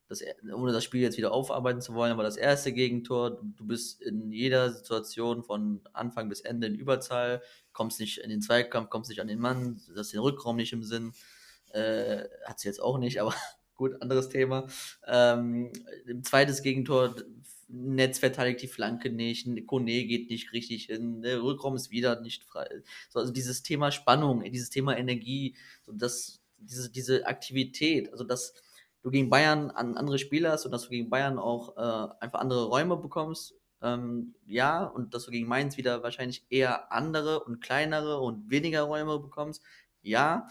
das, 0.09 0.22
ohne 0.55 0.72
das 0.72 0.84
Spiel 0.84 1.03
jetzt 1.03 1.18
wieder 1.18 1.32
aufarbeiten 1.32 1.80
zu 1.80 1.95
wollen, 1.95 2.12
aber 2.12 2.22
das 2.22 2.36
erste 2.36 2.72
Gegentor, 2.72 3.43
du 3.43 3.66
bist 3.66 4.01
in 4.03 4.32
jeder 4.32 4.72
Situation 4.72 5.45
von 5.45 5.82
Anfang 5.93 6.28
bis 6.28 6.41
Ende 6.41 6.66
in 6.66 6.74
Überzahl, 6.74 7.43
kommst 7.72 8.01
nicht 8.01 8.18
in 8.18 8.30
den 8.30 8.41
Zweikampf, 8.41 8.89
kommst 8.91 9.11
nicht 9.11 9.20
an 9.20 9.28
den 9.28 9.39
Mann, 9.39 9.80
hast 9.97 10.12
den 10.12 10.20
Rückraum 10.20 10.57
nicht 10.57 10.72
im 10.72 10.82
Sinn. 10.82 11.12
Äh, 11.72 12.24
hat 12.47 12.59
sie 12.59 12.68
jetzt 12.68 12.80
auch 12.80 12.99
nicht, 12.99 13.20
aber 13.20 13.34
gut, 13.79 14.03
anderes 14.03 14.29
Thema. 14.29 14.66
Ähm, 15.07 15.72
zweites 16.22 16.62
Gegentor, 16.62 17.14
Netz 17.68 18.18
verteidigt 18.18 18.62
die 18.62 18.68
Flanke 18.68 19.11
nicht, 19.11 19.47
Kone 19.66 20.05
geht 20.05 20.31
nicht 20.31 20.53
richtig 20.53 20.87
hin, 20.87 21.22
der 21.22 21.43
Rückraum 21.43 21.76
ist 21.76 21.91
wieder 21.91 22.20
nicht 22.20 22.45
frei. 22.45 22.83
So, 23.11 23.20
also 23.20 23.33
dieses 23.33 23.62
Thema 23.62 23.91
Spannung, 23.91 24.43
dieses 24.43 24.70
Thema 24.70 24.97
Energie, 24.97 25.55
so 25.87 25.93
das, 25.93 26.41
diese, 26.59 26.91
diese 26.91 27.26
Aktivität, 27.26 28.11
also 28.11 28.24
dass 28.24 28.55
du 29.03 29.11
gegen 29.11 29.31
Bayern 29.31 29.70
an 29.70 29.97
andere 29.97 30.18
Spieler 30.18 30.53
hast 30.53 30.64
und 30.64 30.72
dass 30.72 30.85
du 30.85 30.91
gegen 30.91 31.11
Bayern 31.11 31.39
auch 31.39 31.76
äh, 31.76 32.14
einfach 32.20 32.41
andere 32.41 32.64
Räume 32.64 32.97
bekommst, 32.97 33.55
ähm, 33.83 34.35
ja, 34.47 34.85
und 34.85 35.14
dass 35.14 35.26
du 35.26 35.31
gegen 35.31 35.47
Mainz 35.47 35.76
wieder 35.76 36.03
wahrscheinlich 36.03 36.45
eher 36.49 36.91
andere 36.91 37.45
und 37.45 37.61
kleinere 37.61 38.18
und 38.20 38.51
weniger 38.51 38.83
Räume 38.83 39.18
bekommst, 39.20 39.62
ja, 40.03 40.49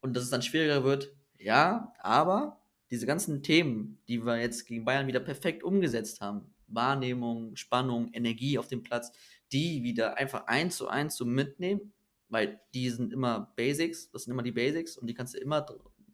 und 0.00 0.16
dass 0.16 0.24
es 0.24 0.30
dann 0.30 0.42
schwieriger 0.42 0.84
wird, 0.84 1.12
ja, 1.40 1.92
aber 1.98 2.60
diese 2.90 3.06
ganzen 3.06 3.42
Themen, 3.42 3.98
die 4.08 4.24
wir 4.24 4.40
jetzt 4.40 4.66
gegen 4.66 4.84
Bayern 4.84 5.06
wieder 5.06 5.20
perfekt 5.20 5.62
umgesetzt 5.62 6.20
haben, 6.20 6.54
Wahrnehmung, 6.66 7.56
Spannung, 7.56 8.12
Energie 8.12 8.58
auf 8.58 8.68
dem 8.68 8.82
Platz, 8.82 9.12
die 9.52 9.82
wieder 9.82 10.16
einfach 10.16 10.46
eins 10.46 10.76
zu 10.76 10.88
eins 10.88 11.16
zu 11.16 11.26
mitnehmen, 11.26 11.92
weil 12.28 12.60
die 12.74 12.90
sind 12.90 13.12
immer 13.12 13.52
Basics, 13.56 14.10
das 14.10 14.24
sind 14.24 14.32
immer 14.32 14.42
die 14.42 14.52
Basics 14.52 14.96
und 14.96 15.06
die 15.06 15.14
kannst 15.14 15.34
du 15.34 15.38
immer 15.38 15.66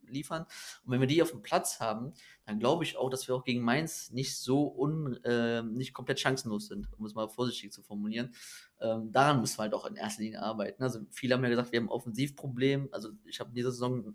liefern. 0.08 0.46
Und 0.84 0.92
wenn 0.92 1.00
wir 1.00 1.08
die 1.08 1.22
auf 1.22 1.30
dem 1.30 1.42
Platz 1.42 1.80
haben, 1.80 2.12
dann 2.44 2.58
glaube 2.58 2.84
ich 2.84 2.96
auch, 2.96 3.10
dass 3.10 3.26
wir 3.26 3.34
auch 3.34 3.44
gegen 3.44 3.62
Mainz 3.62 4.10
nicht 4.12 4.36
so 4.36 4.72
un, 4.78 5.16
äh, 5.24 5.62
nicht 5.62 5.92
komplett 5.92 6.20
chancenlos 6.20 6.68
sind, 6.68 6.88
um 6.96 7.04
es 7.04 7.14
mal 7.14 7.28
vorsichtig 7.28 7.72
zu 7.72 7.82
formulieren. 7.82 8.32
Ähm, 8.80 9.10
daran 9.12 9.40
müssen 9.40 9.58
wir 9.58 9.62
halt 9.62 9.74
auch 9.74 9.86
in 9.86 9.96
erster 9.96 10.22
Linie 10.22 10.42
arbeiten. 10.42 10.82
Also 10.82 11.00
viele 11.10 11.34
haben 11.34 11.42
ja 11.42 11.50
gesagt, 11.50 11.72
wir 11.72 11.80
haben 11.80 11.86
ein 11.86 11.90
Offensivproblem. 11.90 12.88
Also 12.92 13.10
ich 13.24 13.40
habe 13.40 13.50
diese 13.52 13.72
Saison 13.72 14.14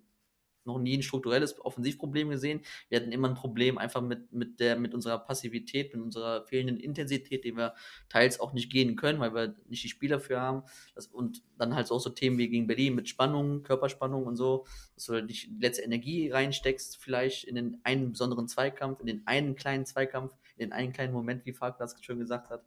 noch 0.65 0.79
nie 0.79 0.97
ein 0.97 1.03
strukturelles 1.03 1.59
Offensivproblem 1.63 2.29
gesehen. 2.29 2.61
Wir 2.89 2.99
hatten 2.99 3.11
immer 3.11 3.29
ein 3.29 3.35
Problem 3.35 3.77
einfach 3.77 4.01
mit, 4.01 4.31
mit, 4.31 4.59
der, 4.59 4.77
mit 4.77 4.93
unserer 4.93 5.19
Passivität, 5.19 5.93
mit 5.93 6.03
unserer 6.03 6.45
fehlenden 6.45 6.77
Intensität, 6.77 7.43
die 7.43 7.55
wir 7.55 7.73
teils 8.09 8.39
auch 8.39 8.53
nicht 8.53 8.71
gehen 8.71 8.95
können, 8.95 9.19
weil 9.19 9.33
wir 9.33 9.55
nicht 9.67 9.83
die 9.83 9.89
Spieler 9.89 10.19
für 10.19 10.39
haben. 10.39 10.63
Das, 10.95 11.07
und 11.07 11.43
dann 11.57 11.75
halt 11.75 11.91
auch 11.91 11.99
so 11.99 12.09
Themen 12.09 12.37
wie 12.37 12.49
gegen 12.49 12.67
Berlin 12.67 12.95
mit 12.95 13.09
Spannung, 13.09 13.63
Körperspannung 13.63 14.25
und 14.25 14.35
so, 14.35 14.65
dass 14.95 15.05
du 15.05 15.13
halt 15.13 15.29
die 15.29 15.57
letzte 15.59 15.83
Energie 15.83 16.29
reinsteckst, 16.29 16.97
vielleicht 16.97 17.43
in 17.45 17.55
den 17.55 17.79
einen 17.83 18.11
besonderen 18.11 18.47
Zweikampf, 18.47 18.99
in 18.99 19.07
den 19.07 19.25
einen 19.25 19.55
kleinen 19.55 19.85
Zweikampf, 19.85 20.33
in 20.57 20.67
den 20.67 20.73
einen 20.73 20.93
kleinen 20.93 21.13
Moment, 21.13 21.45
wie 21.45 21.53
Falk 21.53 21.77
das 21.77 21.95
schön 22.01 22.19
gesagt 22.19 22.49
hat. 22.49 22.63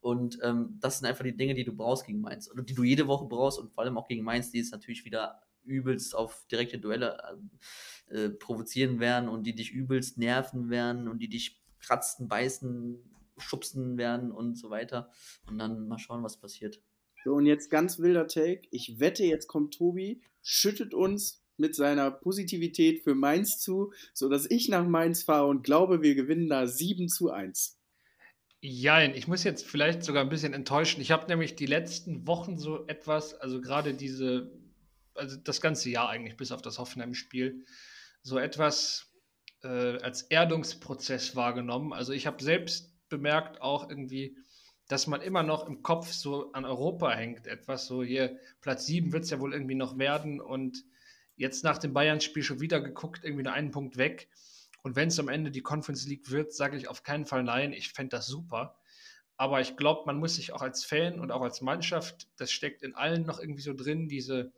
Und 0.00 0.38
ähm, 0.42 0.78
das 0.80 0.98
sind 0.98 1.08
einfach 1.08 1.24
die 1.24 1.36
Dinge, 1.36 1.54
die 1.54 1.64
du 1.64 1.74
brauchst 1.74 2.06
gegen 2.06 2.20
Mainz. 2.20 2.50
Oder 2.50 2.62
die 2.62 2.74
du 2.74 2.82
jede 2.82 3.06
Woche 3.06 3.26
brauchst 3.26 3.58
und 3.58 3.72
vor 3.72 3.84
allem 3.84 3.98
auch 3.98 4.08
gegen 4.08 4.24
Mainz, 4.24 4.50
die 4.50 4.60
es 4.60 4.70
natürlich 4.70 5.04
wieder 5.04 5.40
übelst 5.66 6.14
auf 6.14 6.46
direkte 6.50 6.78
Duelle 6.78 7.18
äh, 8.10 8.24
äh, 8.24 8.30
provozieren 8.30 9.00
werden 9.00 9.28
und 9.28 9.44
die 9.44 9.54
dich 9.54 9.72
übelst 9.72 10.18
nerven 10.18 10.70
werden 10.70 11.08
und 11.08 11.18
die 11.18 11.28
dich 11.28 11.62
kratzen, 11.80 12.28
beißen, 12.28 12.98
schubsen 13.38 13.98
werden 13.98 14.30
und 14.32 14.56
so 14.56 14.70
weiter. 14.70 15.10
Und 15.48 15.58
dann 15.58 15.88
mal 15.88 15.98
schauen, 15.98 16.22
was 16.22 16.38
passiert. 16.38 16.80
So, 17.24 17.34
und 17.34 17.46
jetzt 17.46 17.70
ganz 17.70 17.98
wilder 17.98 18.28
Take. 18.28 18.62
Ich 18.70 19.00
wette, 19.00 19.24
jetzt 19.24 19.48
kommt 19.48 19.74
Tobi, 19.74 20.22
schüttet 20.42 20.94
uns 20.94 21.42
mit 21.56 21.74
seiner 21.74 22.10
Positivität 22.10 23.02
für 23.02 23.14
Mainz 23.14 23.58
zu, 23.58 23.92
sodass 24.12 24.48
ich 24.48 24.68
nach 24.68 24.86
Mainz 24.86 25.22
fahre 25.22 25.46
und 25.46 25.64
glaube, 25.64 26.02
wir 26.02 26.14
gewinnen 26.14 26.48
da 26.48 26.66
7 26.66 27.08
zu 27.08 27.30
1. 27.30 27.80
Jein, 28.60 29.14
ich 29.14 29.28
muss 29.28 29.44
jetzt 29.44 29.66
vielleicht 29.66 30.02
sogar 30.02 30.22
ein 30.22 30.28
bisschen 30.28 30.52
enttäuschen. 30.52 31.00
Ich 31.00 31.10
habe 31.10 31.26
nämlich 31.26 31.56
die 31.56 31.66
letzten 31.66 32.26
Wochen 32.26 32.58
so 32.58 32.86
etwas, 32.86 33.34
also 33.34 33.60
gerade 33.60 33.94
diese 33.94 34.50
also 35.16 35.36
das 35.36 35.60
ganze 35.60 35.90
Jahr 35.90 36.08
eigentlich, 36.08 36.36
bis 36.36 36.52
auf 36.52 36.62
das 36.62 36.78
Hoffenheim-Spiel, 36.78 37.64
so 38.22 38.38
etwas 38.38 39.12
äh, 39.62 39.98
als 39.98 40.22
Erdungsprozess 40.22 41.36
wahrgenommen. 41.36 41.92
Also 41.92 42.12
ich 42.12 42.26
habe 42.26 42.42
selbst 42.42 42.92
bemerkt 43.08 43.62
auch 43.62 43.88
irgendwie, 43.88 44.36
dass 44.88 45.06
man 45.06 45.20
immer 45.20 45.42
noch 45.42 45.66
im 45.66 45.82
Kopf 45.82 46.12
so 46.12 46.52
an 46.52 46.64
Europa 46.64 47.12
hängt. 47.12 47.46
Etwas 47.46 47.86
so 47.86 48.02
hier, 48.02 48.38
Platz 48.60 48.86
7 48.86 49.12
wird 49.12 49.24
es 49.24 49.30
ja 49.30 49.40
wohl 49.40 49.52
irgendwie 49.52 49.74
noch 49.74 49.98
werden 49.98 50.40
und 50.40 50.84
jetzt 51.36 51.64
nach 51.64 51.78
dem 51.78 51.92
Bayern-Spiel 51.92 52.42
schon 52.42 52.60
wieder 52.60 52.80
geguckt, 52.80 53.24
irgendwie 53.24 53.44
nur 53.44 53.52
einen 53.52 53.70
Punkt 53.70 53.96
weg. 53.96 54.28
Und 54.82 54.96
wenn 54.96 55.08
es 55.08 55.18
am 55.18 55.28
Ende 55.28 55.50
die 55.50 55.62
Conference 55.62 56.06
League 56.06 56.30
wird, 56.30 56.54
sage 56.54 56.76
ich 56.76 56.88
auf 56.88 57.02
keinen 57.02 57.26
Fall 57.26 57.42
nein. 57.42 57.72
Ich 57.72 57.92
fände 57.92 58.16
das 58.16 58.26
super. 58.26 58.78
Aber 59.36 59.60
ich 59.60 59.76
glaube, 59.76 60.02
man 60.06 60.18
muss 60.18 60.36
sich 60.36 60.52
auch 60.52 60.62
als 60.62 60.84
Fan 60.84 61.20
und 61.20 61.30
auch 61.30 61.42
als 61.42 61.60
Mannschaft, 61.60 62.28
das 62.36 62.50
steckt 62.52 62.82
in 62.82 62.94
allen 62.94 63.26
noch 63.26 63.38
irgendwie 63.38 63.60
so 63.62 63.74
drin, 63.74 64.08
diese, 64.08 64.52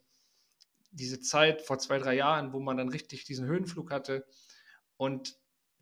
diese 0.91 1.20
Zeit 1.20 1.62
vor 1.62 1.78
zwei, 1.78 1.99
drei 1.99 2.14
Jahren, 2.14 2.53
wo 2.53 2.61
man 2.61 2.76
dann 2.76 2.89
richtig 2.89 3.24
diesen 3.24 3.47
Höhenflug 3.47 3.91
hatte. 3.91 4.26
Und 4.97 5.36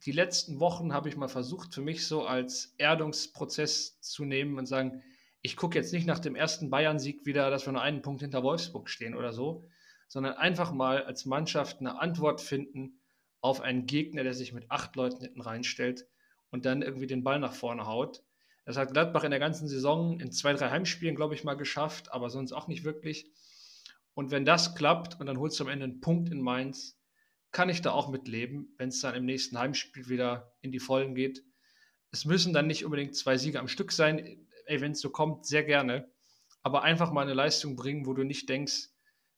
die 0.04 0.12
letzten 0.12 0.60
Wochen 0.60 0.92
habe 0.92 1.08
ich 1.08 1.16
mal 1.16 1.28
versucht, 1.28 1.74
für 1.74 1.80
mich 1.80 2.06
so 2.06 2.26
als 2.26 2.74
Erdungsprozess 2.78 4.00
zu 4.00 4.24
nehmen 4.24 4.58
und 4.58 4.66
sagen, 4.66 5.02
ich 5.42 5.56
gucke 5.56 5.78
jetzt 5.78 5.92
nicht 5.92 6.06
nach 6.06 6.18
dem 6.18 6.34
ersten 6.34 6.70
Bayern-Sieg 6.70 7.24
wieder, 7.24 7.50
dass 7.50 7.66
wir 7.66 7.72
nur 7.72 7.82
einen 7.82 8.02
Punkt 8.02 8.20
hinter 8.20 8.42
Wolfsburg 8.42 8.90
stehen 8.90 9.14
oder 9.14 9.32
so, 9.32 9.68
sondern 10.08 10.34
einfach 10.34 10.72
mal 10.72 11.04
als 11.04 11.24
Mannschaft 11.24 11.80
eine 11.80 12.00
Antwort 12.00 12.40
finden 12.40 13.00
auf 13.40 13.60
einen 13.60 13.86
Gegner, 13.86 14.24
der 14.24 14.34
sich 14.34 14.52
mit 14.52 14.70
acht 14.70 14.96
Leuten 14.96 15.22
hinten 15.22 15.40
reinstellt 15.40 16.06
und 16.50 16.66
dann 16.66 16.82
irgendwie 16.82 17.06
den 17.06 17.22
Ball 17.22 17.38
nach 17.38 17.54
vorne 17.54 17.86
haut. 17.86 18.22
Das 18.64 18.76
hat 18.76 18.92
Gladbach 18.92 19.22
in 19.22 19.30
der 19.30 19.38
ganzen 19.38 19.68
Saison 19.68 20.18
in 20.18 20.32
zwei, 20.32 20.52
drei 20.52 20.70
Heimspielen, 20.70 21.14
glaube 21.14 21.34
ich, 21.34 21.44
mal 21.44 21.54
geschafft, 21.54 22.12
aber 22.12 22.30
sonst 22.30 22.52
auch 22.52 22.66
nicht 22.66 22.82
wirklich. 22.82 23.30
Und 24.16 24.30
wenn 24.30 24.46
das 24.46 24.74
klappt 24.74 25.20
und 25.20 25.26
dann 25.26 25.38
holst 25.38 25.60
du 25.60 25.64
am 25.64 25.70
Ende 25.70 25.84
einen 25.84 26.00
Punkt 26.00 26.30
in 26.30 26.40
Mainz, 26.40 26.98
kann 27.52 27.68
ich 27.68 27.82
da 27.82 27.92
auch 27.92 28.08
mitleben, 28.08 28.74
wenn 28.78 28.88
es 28.88 29.00
dann 29.00 29.14
im 29.14 29.26
nächsten 29.26 29.58
Heimspiel 29.58 30.08
wieder 30.08 30.56
in 30.62 30.72
die 30.72 30.78
Vollen 30.78 31.14
geht. 31.14 31.44
Es 32.10 32.24
müssen 32.24 32.54
dann 32.54 32.66
nicht 32.66 32.86
unbedingt 32.86 33.14
zwei 33.14 33.36
Siege 33.36 33.60
am 33.60 33.68
Stück 33.68 33.92
sein. 33.92 34.46
Ey, 34.64 34.80
wenn 34.80 34.92
es 34.92 35.00
so 35.00 35.10
kommt, 35.10 35.44
sehr 35.44 35.64
gerne. 35.64 36.10
Aber 36.62 36.82
einfach 36.82 37.12
mal 37.12 37.22
eine 37.22 37.34
Leistung 37.34 37.76
bringen, 37.76 38.06
wo 38.06 38.14
du 38.14 38.24
nicht 38.24 38.48
denkst, 38.48 38.88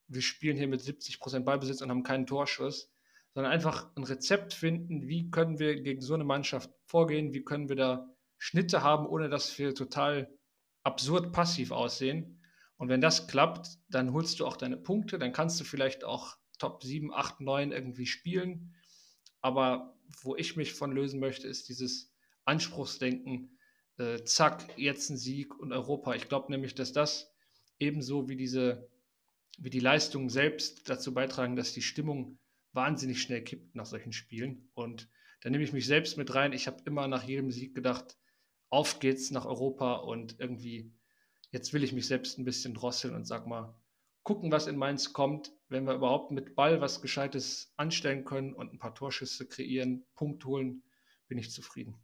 wir 0.06 0.22
spielen 0.22 0.56
hier 0.56 0.68
mit 0.68 0.80
70% 0.80 1.40
Ballbesitz 1.40 1.82
und 1.82 1.90
haben 1.90 2.04
keinen 2.04 2.28
Torschuss, 2.28 2.92
sondern 3.34 3.52
einfach 3.52 3.90
ein 3.96 4.04
Rezept 4.04 4.54
finden, 4.54 5.08
wie 5.08 5.28
können 5.30 5.58
wir 5.58 5.82
gegen 5.82 6.00
so 6.00 6.14
eine 6.14 6.24
Mannschaft 6.24 6.70
vorgehen, 6.86 7.34
wie 7.34 7.42
können 7.42 7.68
wir 7.68 7.76
da 7.76 8.08
Schnitte 8.38 8.84
haben, 8.84 9.06
ohne 9.06 9.28
dass 9.28 9.58
wir 9.58 9.74
total 9.74 10.32
absurd 10.84 11.32
passiv 11.32 11.72
aussehen. 11.72 12.37
Und 12.78 12.88
wenn 12.88 13.00
das 13.00 13.28
klappt, 13.28 13.68
dann 13.90 14.12
holst 14.12 14.40
du 14.40 14.46
auch 14.46 14.56
deine 14.56 14.76
Punkte, 14.76 15.18
dann 15.18 15.32
kannst 15.32 15.60
du 15.60 15.64
vielleicht 15.64 16.04
auch 16.04 16.36
Top 16.58 16.82
7, 16.82 17.12
8, 17.12 17.40
9 17.40 17.72
irgendwie 17.72 18.06
spielen. 18.06 18.74
Aber 19.40 19.96
wo 20.22 20.36
ich 20.36 20.56
mich 20.56 20.72
von 20.72 20.92
lösen 20.92 21.20
möchte, 21.20 21.46
ist 21.46 21.68
dieses 21.68 22.12
Anspruchsdenken, 22.44 23.58
äh, 23.98 24.24
zack, 24.24 24.64
jetzt 24.76 25.10
ein 25.10 25.16
Sieg 25.16 25.58
und 25.58 25.72
Europa. 25.72 26.14
Ich 26.14 26.28
glaube 26.28 26.50
nämlich, 26.50 26.74
dass 26.74 26.92
das 26.92 27.34
ebenso 27.78 28.28
wie 28.28 28.36
diese, 28.36 28.88
wie 29.58 29.70
die 29.70 29.80
Leistungen 29.80 30.30
selbst 30.30 30.88
dazu 30.88 31.12
beitragen, 31.12 31.56
dass 31.56 31.72
die 31.72 31.82
Stimmung 31.82 32.38
wahnsinnig 32.72 33.20
schnell 33.20 33.42
kippt 33.42 33.74
nach 33.74 33.86
solchen 33.86 34.12
Spielen. 34.12 34.70
Und 34.74 35.08
da 35.40 35.50
nehme 35.50 35.64
ich 35.64 35.72
mich 35.72 35.86
selbst 35.86 36.16
mit 36.16 36.34
rein. 36.34 36.52
Ich 36.52 36.66
habe 36.66 36.82
immer 36.84 37.08
nach 37.08 37.24
jedem 37.24 37.50
Sieg 37.50 37.74
gedacht, 37.74 38.16
auf 38.70 39.00
geht's 39.00 39.30
nach 39.30 39.46
Europa 39.46 39.96
und 39.96 40.38
irgendwie, 40.38 40.92
jetzt 41.50 41.72
will 41.72 41.84
ich 41.84 41.92
mich 41.92 42.06
selbst 42.06 42.38
ein 42.38 42.44
bisschen 42.44 42.74
drosseln 42.74 43.14
und 43.14 43.26
sag 43.26 43.46
mal, 43.46 43.74
gucken, 44.22 44.52
was 44.52 44.66
in 44.66 44.76
Mainz 44.76 45.12
kommt. 45.12 45.52
Wenn 45.68 45.84
wir 45.84 45.94
überhaupt 45.94 46.30
mit 46.30 46.54
Ball 46.54 46.80
was 46.80 47.00
Gescheites 47.00 47.72
anstellen 47.76 48.24
können 48.24 48.52
und 48.52 48.72
ein 48.72 48.78
paar 48.78 48.94
Torschüsse 48.94 49.46
kreieren, 49.46 50.04
Punkt 50.14 50.44
holen, 50.44 50.82
bin 51.28 51.38
ich 51.38 51.50
zufrieden. 51.50 51.94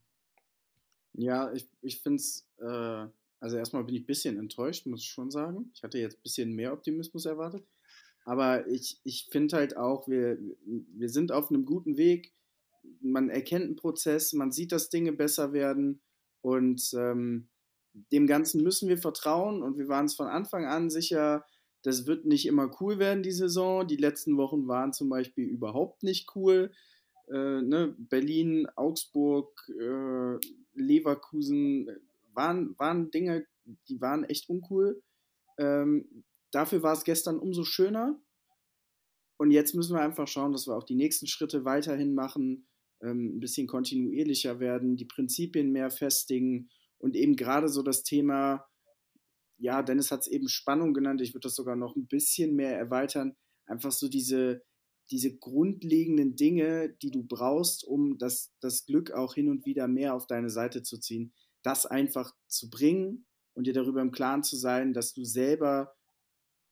Ja, 1.13 1.53
ich, 1.53 1.69
ich 1.81 2.01
finde 2.01 2.17
es, 2.17 2.49
äh, 2.59 3.07
also 3.41 3.57
erstmal 3.57 3.85
bin 3.85 3.95
ich 3.95 4.03
ein 4.03 4.07
bisschen 4.07 4.39
enttäuscht, 4.39 4.87
muss 4.87 5.03
ich 5.03 5.11
schon 5.11 5.31
sagen. 5.31 5.71
Ich 5.75 5.83
hatte 5.83 5.99
jetzt 5.99 6.17
ein 6.17 6.23
bisschen 6.23 6.53
mehr 6.55 6.73
Optimismus 6.73 7.27
erwartet. 7.27 7.67
Aber 8.25 8.67
ich, 8.69 9.01
ich 9.05 9.29
finde 9.31 9.57
halt 9.57 9.77
auch, 9.77 10.09
wir, 10.09 10.39
wir 10.65 11.11
sind 11.11 11.31
auf 11.31 11.51
einem 11.51 11.67
guten 11.67 11.97
Weg. 11.99 12.33
Man 13.01 13.29
erkennt 13.29 13.65
einen 13.65 13.77
Prozess, 13.77 14.33
man 14.33 14.51
sieht, 14.51 14.73
dass 14.73 14.89
Dinge 14.89 15.13
besser 15.13 15.53
werden. 15.53 16.01
Und 16.41 16.91
ähm, 16.95 17.49
dem 18.13 18.27
Ganzen 18.27 18.63
müssen 18.63 18.89
wir 18.89 18.99
vertrauen. 18.99 19.63
Und 19.63 19.79
wir 19.79 19.89
waren 19.89 20.07
es 20.07 20.15
von 20.15 20.27
Anfang 20.27 20.67
an 20.67 20.91
sicher, 20.91 21.45
das 21.83 22.07
wird 22.07 22.25
nicht 22.25 22.47
immer 22.47 22.71
cool 22.81 22.99
werden, 22.99 23.23
die 23.23 23.33
Saison. 23.33 23.87
Die 23.87 23.97
letzten 23.97 24.37
Wochen 24.37 24.67
waren 24.67 24.93
zum 24.93 25.09
Beispiel 25.09 25.45
überhaupt 25.47 26.03
nicht 26.03 26.35
cool. 26.35 26.73
Äh, 27.29 27.63
ne? 27.63 27.95
Berlin, 27.99 28.67
Augsburg, 28.75 29.69
äh, 29.69 30.39
Leverkusen 30.75 31.89
waren, 32.33 32.79
waren 32.79 33.11
Dinge, 33.11 33.47
die 33.89 34.01
waren 34.01 34.25
echt 34.25 34.49
uncool. 34.49 35.03
Ähm, 35.59 36.25
dafür 36.51 36.83
war 36.83 36.95
es 36.95 37.05
gestern 37.05 37.39
umso 37.39 37.65
schöner. 37.65 38.19
Und 39.37 39.51
jetzt 39.51 39.75
müssen 39.75 39.95
wir 39.95 40.03
einfach 40.03 40.29
schauen, 40.29 40.53
dass 40.53 40.67
wir 40.67 40.77
auch 40.77 40.85
die 40.85 40.95
nächsten 40.95 41.27
Schritte 41.27 41.65
weiterhin 41.65 42.15
machen, 42.15 42.67
ähm, 43.03 43.37
ein 43.37 43.41
bisschen 43.41 43.67
kontinuierlicher 43.67 44.61
werden, 44.61 44.97
die 44.97 45.05
Prinzipien 45.05 45.73
mehr 45.73 45.91
festigen 45.91 46.71
und 46.99 47.17
eben 47.17 47.37
gerade 47.37 47.69
so 47.69 47.83
das 47.83 48.03
Thema, 48.03 48.67
ja, 49.59 49.83
Dennis 49.83 50.11
hat 50.11 50.21
es 50.21 50.27
eben 50.27 50.49
Spannung 50.49 50.95
genannt, 50.95 51.21
ich 51.21 51.35
würde 51.35 51.47
das 51.47 51.55
sogar 51.55 51.77
noch 51.77 51.97
ein 51.97 52.07
bisschen 52.07 52.55
mehr 52.55 52.77
erweitern, 52.77 53.37
einfach 53.67 53.93
so 53.93 54.09
diese, 54.09 54.63
diese 55.11 55.37
grundlegenden 55.37 56.37
Dinge, 56.37 56.95
die 57.03 57.11
du 57.11 57.23
brauchst, 57.23 57.85
um 57.85 58.19
das, 58.19 58.53
das 58.61 58.87
Glück 58.87 59.13
auch 59.13 59.35
hin 59.35 59.49
und 59.49 59.67
wieder 59.67 59.89
mehr 59.89 60.15
auf 60.15 60.27
deine 60.27 60.51
Seite 60.51 60.83
zu 60.83 60.99
ziehen, 60.99 61.33
das 61.63 61.87
einfach 61.87 62.35
zu 62.47 62.71
bringen 62.71 63.27
und 63.55 63.67
dir 63.67 63.73
darüber 63.73 64.03
im 64.03 64.11
Klaren 64.11 64.43
zu 64.43 64.57
sein, 64.57 64.93
dass 64.93 65.13
du 65.13 65.25
selber 65.25 65.95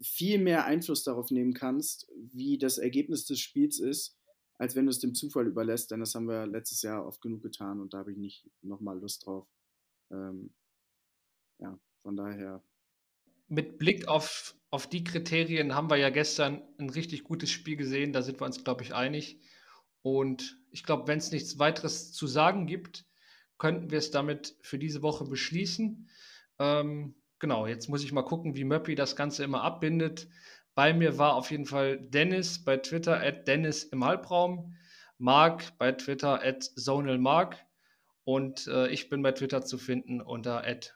viel 0.03 0.39
mehr 0.39 0.65
Einfluss 0.65 1.05
darauf 1.05 1.31
nehmen 1.31 1.55
kannst, 1.55 2.11
wie 2.17 2.59
das 2.59 2.79
Ergebnis 2.79 3.25
des 3.25 3.41
Spiels 3.41 3.79
ist, 3.79 4.17
als 4.57 4.75
wenn 4.75 4.87
du 4.87 4.91
es 4.91 4.99
dem 4.99 5.15
Zufall 5.15 5.47
überlässt, 5.47 5.91
denn 5.91 6.01
das 6.01 6.15
haben 6.15 6.29
wir 6.29 6.47
letztes 6.47 6.83
Jahr 6.83 7.07
oft 7.07 7.21
genug 7.21 7.43
getan 7.43 7.81
und 7.81 7.95
da 7.95 7.99
habe 7.99 8.13
ich 8.13 8.19
nicht 8.19 8.51
nochmal 8.63 8.99
Lust 8.99 9.27
drauf. 9.27 9.47
Ähm, 10.13 10.51
ja, 11.59 11.79
von 12.03 12.17
daher. 12.17 12.63
Mit 13.49 13.79
Blick 13.79 14.09
auf, 14.09 14.55
auf 14.71 14.87
die 14.87 15.05
Kriterien 15.05 15.75
haben 15.75 15.91
wir 15.91 15.97
ja 15.97 16.11
gestern 16.11 16.63
ein 16.79 16.91
richtig 16.91 17.25
gutes 17.25 17.51
Spiel 17.51 17.77
gesehen, 17.77 18.13
da 18.13 18.23
sind 18.23 18.41
wir 18.41 18.47
uns, 18.47 18.63
glaube 18.65 18.83
ich, 18.83 18.95
einig. 18.95 19.41
Und 20.03 20.59
ich 20.71 20.85
glaube, 20.85 21.07
wenn 21.07 21.19
es 21.19 21.31
nichts 21.31 21.59
weiteres 21.59 22.13
zu 22.13 22.27
sagen 22.27 22.67
gibt, 22.67 23.07
könnten 23.59 23.91
wir 23.91 23.99
es 23.99 24.11
damit 24.11 24.57
für 24.61 24.79
diese 24.79 25.03
Woche 25.03 25.25
beschließen. 25.25 26.09
Ähm, 26.59 27.15
genau, 27.39 27.67
jetzt 27.67 27.89
muss 27.89 28.03
ich 28.03 28.13
mal 28.13 28.23
gucken, 28.23 28.57
wie 28.57 28.65
Möppi 28.65 28.95
das 28.95 29.15
Ganze 29.15 29.45
immer 29.45 29.63
abbindet. 29.63 30.29
Bei 30.75 30.93
mir 30.93 31.19
war 31.19 31.35
auf 31.35 31.51
jeden 31.51 31.67
Fall 31.67 32.01
Dennis 32.01 32.65
bei 32.65 32.79
Twitter 32.79 33.21
at 33.21 33.47
Dennis 33.47 33.85
im 33.85 34.05
Halbraum, 34.05 34.75
Marc 35.19 35.77
bei 35.79 35.93
Twitter 35.93 36.43
at 36.43 36.65
ZonalMark 36.65 37.57
und 38.25 38.67
äh, 38.67 38.89
ich 38.89 39.09
bin 39.09 39.23
bei 39.23 39.33
Twitter 39.33 39.65
zu 39.65 39.79
finden 39.79 40.21
unter. 40.21 40.69
Ich 40.69 40.93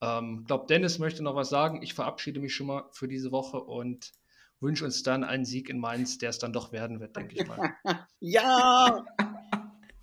ähm, 0.00 0.44
glaube, 0.44 0.66
Dennis 0.68 0.98
möchte 0.98 1.22
noch 1.22 1.36
was 1.36 1.48
sagen. 1.48 1.82
Ich 1.82 1.94
verabschiede 1.94 2.40
mich 2.40 2.54
schon 2.54 2.66
mal 2.66 2.84
für 2.92 3.08
diese 3.08 3.32
Woche 3.32 3.58
und 3.58 4.12
wünsche 4.60 4.84
uns 4.84 5.02
dann 5.02 5.24
einen 5.24 5.44
Sieg 5.44 5.68
in 5.68 5.78
Mainz, 5.78 6.18
der 6.18 6.30
es 6.30 6.38
dann 6.38 6.52
doch 6.52 6.72
werden 6.72 7.00
wird, 7.00 7.16
denke 7.16 7.36
ich 7.36 7.46
mal. 7.46 7.74
ja! 8.20 9.04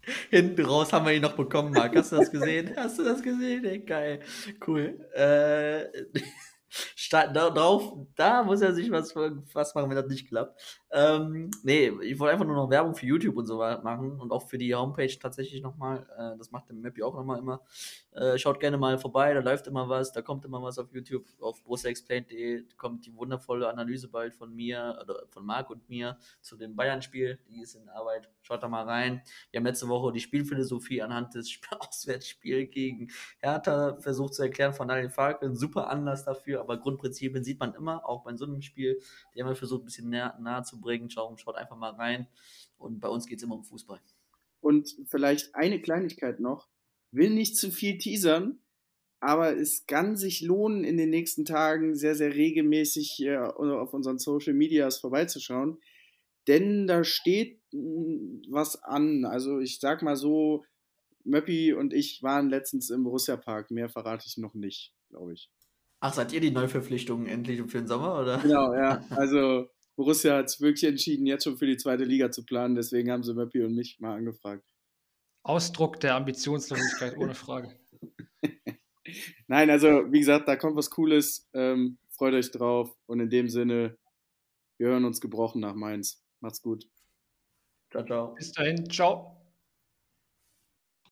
Hinten 0.30 0.66
raus 0.66 0.94
haben 0.94 1.06
wir 1.06 1.14
ihn 1.14 1.22
noch 1.22 1.36
bekommen, 1.36 1.74
Marc. 1.74 1.96
Hast 1.96 2.12
du 2.12 2.18
das 2.18 2.32
gesehen? 2.32 2.74
Hast 2.78 2.98
du 3.00 3.04
das 3.04 3.22
gesehen? 3.22 3.66
Ey, 3.66 3.80
geil. 3.80 4.22
Cool. 4.66 5.08
Äh, 5.14 5.86
darauf, 7.12 7.94
da 8.16 8.44
muss 8.44 8.62
er 8.62 8.74
sich 8.74 8.90
was, 8.90 9.16
was 9.16 9.76
machen, 9.76 9.90
wenn 9.90 9.98
das 9.98 10.08
nicht 10.08 10.30
klappt. 10.30 10.82
Ähm, 10.92 11.52
nee, 11.64 11.92
ich 12.02 12.20
wollte 12.20 12.34
einfach 12.34 12.46
nur 12.46 12.56
noch 12.56 12.70
Werbung 12.70 12.96
für 12.96 13.06
YouTube 13.06 13.38
und 13.38 13.46
so 13.46 13.58
machen 13.58 14.20
und 14.20 14.32
auch 14.32 14.48
für 14.48 14.58
die 14.58 14.74
Homepage 14.74 15.20
tatsächlich 15.20 15.62
nochmal. 15.62 16.06
Äh, 16.18 16.38
das 16.38 16.52
macht 16.52 16.70
der 16.70 16.76
Mappy 16.76 17.04
auch 17.04 17.16
nochmal 17.16 17.40
immer. 17.40 17.62
Äh, 18.14 18.38
schaut 18.38 18.60
gerne 18.60 18.78
mal 18.78 18.98
vorbei, 18.98 19.34
da 19.34 19.40
läuft 19.40 19.68
immer 19.68 19.88
was, 19.88 20.12
da 20.12 20.22
kommt 20.22 20.46
immer 20.46 20.62
was 20.62 20.78
auf 20.80 20.94
YouTube. 20.94 21.26
Auf 21.40 21.64
brusselexplained.de 21.64 22.66
kommt 22.78 23.06
die 23.06 23.16
wundervolle 23.16 23.70
Analyse 23.70 24.08
bald 24.10 24.34
von 24.34 24.54
mir, 24.54 25.00
oder 25.02 25.24
von 25.30 25.46
Marc 25.46 25.70
und 25.70 25.88
mir 25.90 26.18
zu 26.42 26.58
dem 26.58 26.76
Bayern-Spiel. 26.76 27.40
Die 27.50 27.62
ist 27.62 27.76
in 27.76 27.88
Arbeit. 27.90 28.30
Schaut 28.42 28.64
da 28.64 28.68
mal 28.68 28.84
rein. 28.84 29.22
Wir 29.52 29.60
haben 29.60 29.66
letzte 29.66 29.88
Woche 29.88 30.12
die 30.12 30.20
Spielphilosophie 30.20 31.02
anhand 31.02 31.36
des 31.36 31.58
Auswärtsspiels 31.80 32.72
gegen 32.72 33.10
Hertha 33.40 33.98
versucht 34.00 34.34
zu 34.34 34.44
erklären 34.44 34.74
von 34.74 34.88
Daniel 34.88 35.10
Falk. 35.10 35.42
Ein 35.42 35.56
super 35.56 35.90
Anlass 35.90 36.26
dafür, 36.26 36.60
aber 36.60 36.78
Grundprinzipien 37.02 37.44
sieht 37.44 37.60
man 37.60 37.74
immer, 37.74 38.08
auch 38.08 38.24
bei 38.24 38.36
so 38.36 38.46
einem 38.46 38.62
Spiel. 38.62 39.00
Die 39.34 39.42
haben 39.42 39.50
wir 39.50 39.56
versucht, 39.56 39.82
ein 39.82 39.86
bisschen 39.86 40.10
näher, 40.10 40.38
nahe 40.40 40.64
zu 40.64 40.80
bringen. 40.80 41.10
Schaut, 41.10 41.40
schaut 41.40 41.56
einfach 41.56 41.78
mal 41.78 41.92
rein. 41.92 42.28
Und 42.78 43.00
bei 43.00 43.10
uns 43.10 43.26
geht 43.26 43.38
es 43.38 43.44
immer 43.44 43.56
um 43.56 43.64
Fußball. 43.64 44.00
Und 44.62 44.96
vielleicht 45.08 45.56
eine 45.56 45.82
Kleinigkeit 45.82 46.40
noch. 46.40 46.68
Will 47.12 47.32
nicht 47.32 47.58
zu 47.58 47.72
viel 47.72 47.98
teasern, 47.98 48.60
aber 49.20 49.58
es 49.58 49.86
kann 49.86 50.16
sich 50.16 50.42
lohnen, 50.42 50.84
in 50.84 50.98
den 50.98 51.10
nächsten 51.10 51.46
Tagen 51.46 51.96
sehr, 51.96 52.16
sehr 52.16 52.34
regelmäßig 52.34 53.22
äh, 53.24 53.38
auf 53.38 53.94
unseren 53.94 54.18
Social 54.18 54.54
Medias 54.54 55.00
vorbeizuschauen. 55.00 55.78
Denn 56.48 56.88
da 56.88 57.04
steht 57.04 57.60
hm, 57.72 58.44
was 58.50 58.82
an. 58.84 59.26
Also 59.26 59.60
ich 59.60 59.80
sag 59.80 60.02
mal 60.04 60.16
so, 60.16 60.64
Möppi 61.24 61.74
und 61.74 61.94
ich 61.94 62.24
waren 62.24 62.50
letztens 62.50 62.90
im 62.90 63.04
Borussia 63.04 63.38
Park. 63.38 63.70
Mehr 63.72 63.90
verrate 63.90 64.26
ich 64.28 64.38
noch 64.38 64.56
nicht, 64.56 64.94
glaube 65.10 65.34
ich. 65.34 65.52
Ach, 66.04 66.14
seid 66.14 66.34
ihr 66.34 66.42
die 66.42 66.50
Neuverpflichtungen 66.50 67.28
endlich 67.28 67.62
für 67.62 67.78
den 67.78 67.88
Sommer, 67.88 68.20
oder? 68.20 68.40
Genau, 68.40 68.74
ja. 68.74 69.06
Also 69.12 69.70
Borussia 69.96 70.38
hat 70.38 70.46
es 70.46 70.60
wirklich 70.60 70.84
entschieden, 70.84 71.28
jetzt 71.28 71.44
schon 71.44 71.58
für 71.58 71.68
die 71.68 71.78
zweite 71.78 72.04
Liga 72.04 72.32
zu 72.32 72.44
planen. 72.44 72.74
Deswegen 72.74 73.12
haben 73.12 73.24
sie 73.24 73.36
Möppi 73.36 73.64
und 73.64 73.76
mich 73.76 74.00
mal 74.00 74.16
angefragt. 74.16 74.64
Ausdruck 75.44 76.00
der 76.00 76.16
Ambitionslosigkeit, 76.16 77.18
ohne 77.18 77.36
Frage. 77.36 77.80
Nein, 79.48 79.70
also 79.70 80.12
wie 80.12 80.20
gesagt, 80.20 80.48
da 80.48 80.56
kommt 80.56 80.76
was 80.76 80.90
Cooles. 80.90 81.48
Ähm, 81.54 82.00
freut 82.10 82.34
euch 82.34 82.50
drauf. 82.50 82.96
Und 83.06 83.20
in 83.20 83.30
dem 83.30 83.48
Sinne, 83.48 83.96
wir 84.80 84.88
hören 84.88 85.06
uns 85.06 85.22
gebrochen 85.22 85.62
nach 85.62 85.76
Mainz. 85.76 86.24
Macht's 86.40 86.64
gut. 86.64 86.90
Ciao, 87.92 88.04
ciao. 88.04 88.34
Bis 88.34 88.52
dahin, 88.54 88.90
ciao. 88.90 89.38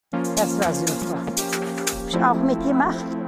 Das 0.10 0.60
war 0.60 0.74
super. 0.74 1.26
Hab 1.26 2.10
ich 2.10 2.18
auch 2.18 2.44
mitgemacht. 2.44 3.19